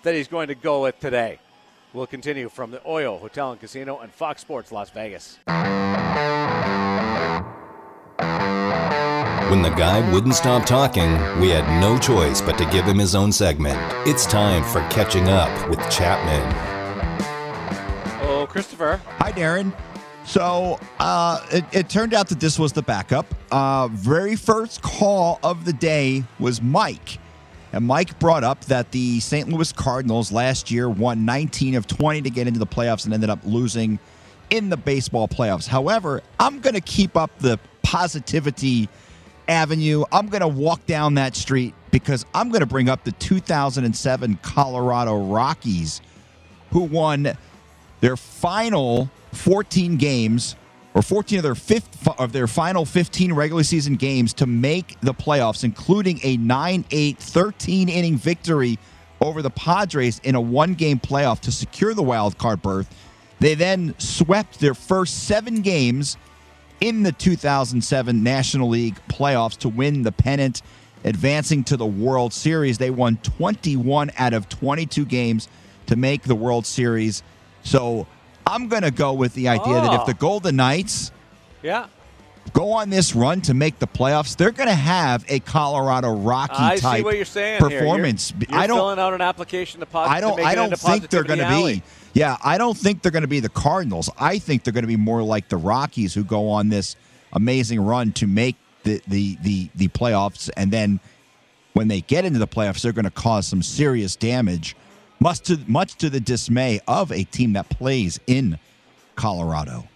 that 0.01 0.15
he's 0.15 0.27
going 0.27 0.47
to 0.47 0.55
go 0.55 0.81
with 0.81 0.99
today. 0.99 1.39
We'll 1.93 2.07
continue 2.07 2.49
from 2.49 2.71
the 2.71 2.79
Oyo 2.79 3.19
Hotel 3.19 3.51
and 3.51 3.59
Casino 3.59 3.99
and 3.99 4.11
Fox 4.11 4.41
Sports 4.41 4.71
Las 4.71 4.89
Vegas. 4.89 5.37
When 9.49 9.61
the 9.61 9.69
guy 9.69 10.01
wouldn't 10.11 10.35
stop 10.35 10.65
talking, 10.65 11.09
we 11.39 11.47
had 11.47 11.79
no 11.79 11.97
choice 11.97 12.41
but 12.41 12.57
to 12.57 12.65
give 12.65 12.83
him 12.83 12.97
his 12.97 13.15
own 13.15 13.31
segment. 13.31 13.79
It's 14.05 14.25
time 14.25 14.61
for 14.61 14.81
Catching 14.89 15.29
Up 15.29 15.69
with 15.69 15.79
Chapman. 15.89 16.43
Oh, 18.23 18.45
Christopher. 18.45 18.99
Hi, 19.19 19.31
Darren. 19.31 19.73
So 20.25 20.77
uh, 20.99 21.45
it, 21.49 21.63
it 21.71 21.89
turned 21.89 22.13
out 22.13 22.27
that 22.27 22.41
this 22.41 22.59
was 22.59 22.73
the 22.73 22.81
backup. 22.81 23.25
Uh, 23.49 23.87
very 23.87 24.35
first 24.35 24.81
call 24.81 25.39
of 25.43 25.63
the 25.63 25.71
day 25.71 26.25
was 26.39 26.61
Mike. 26.61 27.17
And 27.71 27.87
Mike 27.87 28.19
brought 28.19 28.43
up 28.43 28.65
that 28.65 28.91
the 28.91 29.21
St. 29.21 29.47
Louis 29.47 29.71
Cardinals 29.71 30.29
last 30.29 30.69
year 30.69 30.89
won 30.89 31.23
19 31.23 31.75
of 31.75 31.87
20 31.87 32.21
to 32.23 32.29
get 32.29 32.47
into 32.47 32.59
the 32.59 32.67
playoffs 32.67 33.05
and 33.05 33.13
ended 33.13 33.29
up 33.29 33.39
losing 33.45 33.97
in 34.49 34.67
the 34.67 34.77
baseball 34.77 35.29
playoffs. 35.29 35.67
However, 35.67 36.21
I'm 36.37 36.59
going 36.59 36.73
to 36.73 36.81
keep 36.81 37.15
up 37.15 37.31
the 37.39 37.57
positivity 37.81 38.89
avenue. 39.47 40.03
I'm 40.11 40.27
going 40.27 40.41
to 40.41 40.47
walk 40.47 40.85
down 40.85 41.15
that 41.15 41.35
street 41.35 41.73
because 41.91 42.25
I'm 42.33 42.49
going 42.49 42.61
to 42.61 42.67
bring 42.67 42.89
up 42.89 43.03
the 43.03 43.11
2007 43.13 44.39
Colorado 44.41 45.23
Rockies, 45.25 46.01
who 46.71 46.81
won 46.81 47.37
their 48.01 48.17
final 48.17 49.09
14 49.33 49.97
games 49.97 50.55
or 50.93 51.01
14 51.01 51.39
of 51.39 51.43
their 51.43 51.55
fifth 51.55 52.07
of 52.19 52.31
their 52.31 52.47
final 52.47 52.85
15 52.85 53.33
regular 53.33 53.63
season 53.63 53.95
games 53.95 54.33
to 54.33 54.47
make 54.47 54.99
the 55.01 55.13
playoffs 55.13 55.63
including 55.63 56.19
a 56.23 56.37
9-8 56.37 57.17
13 57.17 57.89
inning 57.89 58.17
victory 58.17 58.79
over 59.21 59.41
the 59.41 59.49
Padres 59.49 60.19
in 60.23 60.35
a 60.35 60.41
one 60.41 60.73
game 60.73 60.99
playoff 60.99 61.39
to 61.41 61.51
secure 61.51 61.93
the 61.93 62.03
wild 62.03 62.37
card 62.37 62.61
berth. 62.61 62.93
They 63.39 63.53
then 63.53 63.93
swept 63.99 64.59
their 64.59 64.73
first 64.73 65.27
7 65.27 65.61
games 65.61 66.17
in 66.81 67.03
the 67.03 67.11
2007 67.11 68.23
National 68.23 68.69
League 68.69 68.99
playoffs 69.09 69.57
to 69.59 69.69
win 69.69 70.03
the 70.03 70.11
pennant, 70.11 70.61
advancing 71.03 71.63
to 71.65 71.77
the 71.77 71.85
World 71.85 72.33
Series. 72.33 72.77
They 72.77 72.89
won 72.89 73.17
21 73.17 74.11
out 74.17 74.33
of 74.33 74.47
22 74.49 75.05
games 75.05 75.47
to 75.87 75.95
make 75.95 76.23
the 76.23 76.35
World 76.35 76.65
Series. 76.65 77.23
So 77.63 78.07
I'm 78.45 78.67
going 78.67 78.83
to 78.83 78.91
go 78.91 79.13
with 79.13 79.33
the 79.33 79.47
idea 79.49 79.73
that 79.75 79.93
if 79.93 80.01
Oh. 80.01 80.05
the 80.05 80.13
Golden 80.13 80.55
Knights 80.57 81.11
Yeah. 81.63 81.85
go 82.53 82.71
on 82.73 82.89
this 82.89 83.15
run 83.15 83.41
to 83.41 83.53
make 83.53 83.79
the 83.79 83.87
playoffs, 83.87 84.35
they're 84.37 84.51
going 84.51 84.69
to 84.69 84.75
have 84.75 85.25
a 85.27 85.39
Colorado 85.39 86.13
Rocky 86.13 86.53
I 86.57 86.77
type 86.77 86.97
see 86.99 87.03
what 87.03 87.15
you're 87.15 87.25
saying 87.25 87.59
here. 87.59 87.69
You're- 87.69 87.79
performance. 87.81 88.33
You're, 88.49 88.57
I 88.59 88.67
don't 88.67 88.77
filling 88.77 88.99
out 88.99 89.13
an 89.13 89.21
application 89.21 89.79
to 89.81 89.85
pos- 89.85 90.09
I 90.09 90.19
don't. 90.21 90.39
I 90.39 90.55
don't 90.55 90.77
think 90.77 91.09
they're 91.09 91.23
going 91.23 91.39
to 91.39 91.49
be. 91.49 91.83
Yeah, 92.17 92.35
I 92.43 92.57
don't 92.57 92.75
think 92.75 93.03
they're 93.03 93.11
going 93.11 93.21
to 93.21 93.27
be 93.27 93.41
the 93.41 93.47
Cardinals. 93.47 94.09
I 94.17 94.39
think 94.39 94.63
they're 94.63 94.73
going 94.73 94.81
to 94.83 94.87
be 94.87 94.95
more 94.95 95.21
like 95.21 95.49
the 95.49 95.57
Rockies, 95.57 96.15
who 96.15 96.23
go 96.23 96.49
on 96.49 96.69
this 96.69 96.95
amazing 97.31 97.79
run 97.79 98.11
to 98.13 98.25
make 98.25 98.55
the 98.81 99.03
the 99.07 99.37
the, 99.43 99.69
the 99.75 99.87
playoffs, 99.89 100.49
and 100.57 100.71
then 100.71 100.99
when 101.73 101.89
they 101.89 102.01
get 102.01 102.25
into 102.25 102.39
the 102.39 102.47
playoffs, 102.47 102.81
they're 102.81 102.91
going 102.91 103.05
to 103.05 103.11
cause 103.11 103.45
some 103.45 103.61
serious 103.61 104.15
damage, 104.15 104.75
much 105.19 105.41
to 105.41 105.59
much 105.67 105.93
to 105.97 106.09
the 106.09 106.19
dismay 106.19 106.79
of 106.87 107.11
a 107.11 107.23
team 107.23 107.53
that 107.53 107.69
plays 107.69 108.19
in 108.25 108.57
Colorado. 109.15 109.87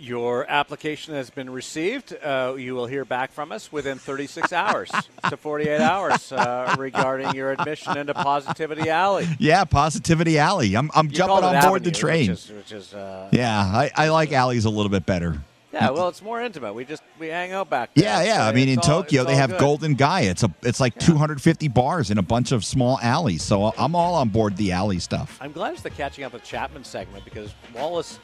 Your 0.00 0.50
application 0.50 1.12
has 1.14 1.28
been 1.28 1.50
received. 1.50 2.16
Uh, 2.24 2.54
you 2.56 2.74
will 2.74 2.86
hear 2.86 3.04
back 3.04 3.32
from 3.32 3.52
us 3.52 3.70
within 3.70 3.98
36 3.98 4.50
hours 4.54 4.90
to 5.28 5.36
48 5.36 5.80
hours 5.80 6.32
uh, 6.32 6.74
regarding 6.78 7.34
your 7.34 7.52
admission 7.52 7.98
into 7.98 8.14
Positivity 8.14 8.88
Alley. 8.88 9.28
Yeah, 9.38 9.64
Positivity 9.64 10.38
Alley. 10.38 10.74
I'm 10.74 10.90
I'm 10.94 11.06
You 11.08 11.12
jumping 11.12 11.44
on 11.44 11.62
board 11.68 11.84
the 11.84 11.90
train. 11.90 12.30
Which 12.30 12.38
is, 12.46 12.50
which 12.50 12.72
is 12.72 12.94
uh, 12.94 13.28
yeah, 13.32 13.58
I, 13.60 13.90
I 13.94 14.08
like 14.08 14.32
alleys 14.32 14.64
a 14.64 14.70
little 14.70 14.88
bit 14.90 15.04
better. 15.04 15.42
yeah. 15.70 15.90
Well, 15.90 16.08
it's 16.08 16.22
more 16.22 16.40
intimate. 16.40 16.72
We 16.74 16.86
just 16.86 17.02
we 17.18 17.28
hang 17.28 17.52
out 17.52 17.68
back 17.68 17.92
there. 17.94 18.04
Yeah, 18.04 18.22
yeah. 18.22 18.44
I 18.46 18.48
It's, 18.48 18.56
mean, 18.56 18.70
in 18.70 18.78
all- 18.78 19.02
Tokyo, 19.02 19.24
they 19.24 19.36
have 19.36 19.50
good. 19.50 19.60
Golden 19.60 19.94
Gai. 19.96 20.22
It's 20.22 20.42
a, 20.42 20.52
it's 20.62 20.80
like 20.80 20.98
250 20.98 21.68
bars 21.68 22.10
in 22.10 22.16
a 22.16 22.22
bunch 22.22 22.52
of 22.52 22.64
small 22.64 22.98
alleys. 23.02 23.42
So 23.42 23.72
I'm 23.76 23.94
all 23.94 24.14
on 24.14 24.30
board 24.30 24.56
the 24.56 24.72
alley 24.72 24.98
stuff. 24.98 25.36
I'm 25.42 25.52
glad 25.52 25.74
it's 25.74 25.82
the 25.82 25.90
catching 25.90 26.24
up 26.24 26.32
with 26.32 26.42
Chapman 26.42 26.84
segment 26.84 27.24
because 27.26 27.52
Wallace 27.74 28.18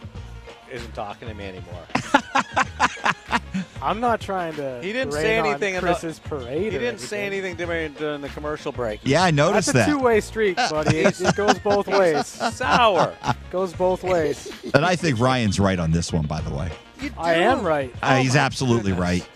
isn't 0.71 0.95
talking 0.95 1.29
to 1.29 1.35
me 1.35 1.45
anymore. 1.47 1.83
I'm 3.83 4.01
not 4.01 4.21
trying 4.21 4.55
to. 4.57 4.81
He 4.83 4.93
didn't 4.93 5.15
rain 5.15 5.23
say 5.23 5.39
on 5.39 5.47
anything 5.47 5.75
in 5.75 5.81
the- 5.85 5.87
Chris's 5.93 6.19
parade. 6.19 6.73
He 6.73 6.79
didn't 6.79 6.99
say 6.99 7.25
anything 7.27 7.57
during, 7.57 7.93
during 7.95 8.21
the 8.21 8.29
commercial 8.31 8.73
break. 8.73 9.01
Yeah, 9.05 9.23
I 9.25 9.31
noticed 9.31 9.73
That's 9.73 9.87
a 9.87 9.91
that. 9.91 9.99
two-way 9.99 10.21
street, 10.21 10.57
buddy. 10.71 10.99
it, 10.99 11.21
it 11.21 11.37
goes 11.37 11.59
both 11.61 11.87
ways. 11.87 12.27
Sour. 12.27 13.15
Goes 13.51 13.73
both 13.73 14.03
ways. 14.03 14.53
And 14.75 14.85
I 14.85 14.97
think 14.97 15.21
Ryan's 15.21 15.61
right 15.61 15.79
on 15.79 15.93
this 15.93 16.13
one, 16.13 16.27
by 16.27 16.41
the 16.41 16.51
way. 16.55 16.71
I 17.17 17.35
am 17.35 17.63
right. 17.63 17.95
Uh, 18.03 18.17
he's 18.17 18.35
Oh 18.35 18.39
my 18.39 18.45
absolutely 18.45 18.91
goodness. 18.91 19.01
right. 19.21 19.29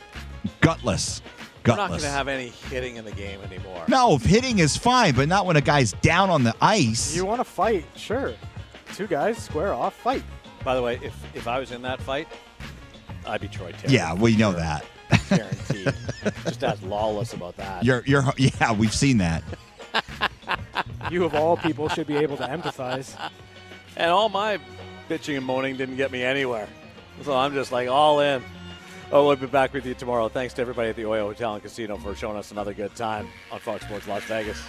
Gutless. 0.61 1.23
We're 1.67 1.77
not 1.77 1.89
going 1.91 2.01
to 2.01 2.09
have 2.09 2.27
any 2.27 2.49
hitting 2.49 2.97
in 2.97 3.05
the 3.05 3.13
game 3.13 3.39
anymore. 3.43 3.85
no, 3.87 4.17
hitting 4.19 4.59
is 4.59 4.77
fine, 4.77 5.15
but 5.15 5.29
not 5.29 5.47
when 5.47 5.57
a 5.57 5.61
guy's 5.61 5.93
down 6.03 6.29
on 6.29 6.43
the 6.43 6.55
ice. 6.61 7.15
You 7.15 7.25
want 7.25 7.39
to 7.41 7.45
fight? 7.45 7.85
Sure. 7.95 8.33
Two 8.95 9.07
guys 9.07 9.39
square 9.39 9.73
off, 9.75 9.95
fight. 9.95 10.25
By 10.65 10.75
the 10.75 10.83
way, 10.83 10.99
if 11.03 11.15
if 11.35 11.49
I 11.49 11.59
was 11.59 11.73
in 11.73 11.83
that 11.83 12.01
fight, 12.03 12.29
I'd 13.27 13.41
be 13.41 13.49
Troy 13.49 13.73
Terry. 13.73 13.95
yeah, 13.95 14.15
we 14.15 14.37
know 14.37 14.53
that. 14.53 14.85
guaranteed. 15.29 15.93
Just 16.45 16.63
ask 16.65 16.83
Lawless 16.83 17.33
about 17.33 17.57
that. 17.57 17.85
You're, 17.85 18.03
you're, 18.07 18.25
yeah, 18.37 18.73
we've 18.73 18.95
seen 18.95 19.19
that. 19.19 19.43
You 21.11 21.25
of 21.25 21.35
all 21.35 21.57
people 21.57 21.89
should 21.89 22.07
be 22.07 22.17
able 22.17 22.37
to 22.37 22.45
empathize. 22.45 23.17
And 23.97 24.11
all 24.13 24.29
my 24.29 24.61
bitching 25.09 25.37
and 25.37 25.45
moaning 25.45 25.77
didn't 25.77 25.97
get 25.97 26.13
me 26.13 26.23
anywhere. 26.23 26.69
So 27.23 27.37
I'm 27.37 27.53
just 27.53 27.73
like 27.73 27.89
all 27.89 28.21
in. 28.21 28.43
Oh, 29.11 29.27
we'll 29.27 29.35
be 29.35 29.47
back 29.47 29.73
with 29.73 29.85
you 29.85 29.95
tomorrow. 29.95 30.29
Thanks 30.29 30.55
to 30.55 30.63
everybody 30.63 30.91
at 30.91 30.97
the 30.97 31.03
Oyo 31.03 31.23
Hotel 31.23 31.55
and 31.55 31.63
Casino 31.63 31.97
for 31.97 32.15
showing 32.15 32.37
us 32.37 32.53
another 32.53 32.73
good 32.75 32.95
time 32.95 33.27
on 33.51 33.59
Fox 33.59 33.85
Sports 33.85 34.07
Las 34.07 34.23
Vegas. 34.25 34.63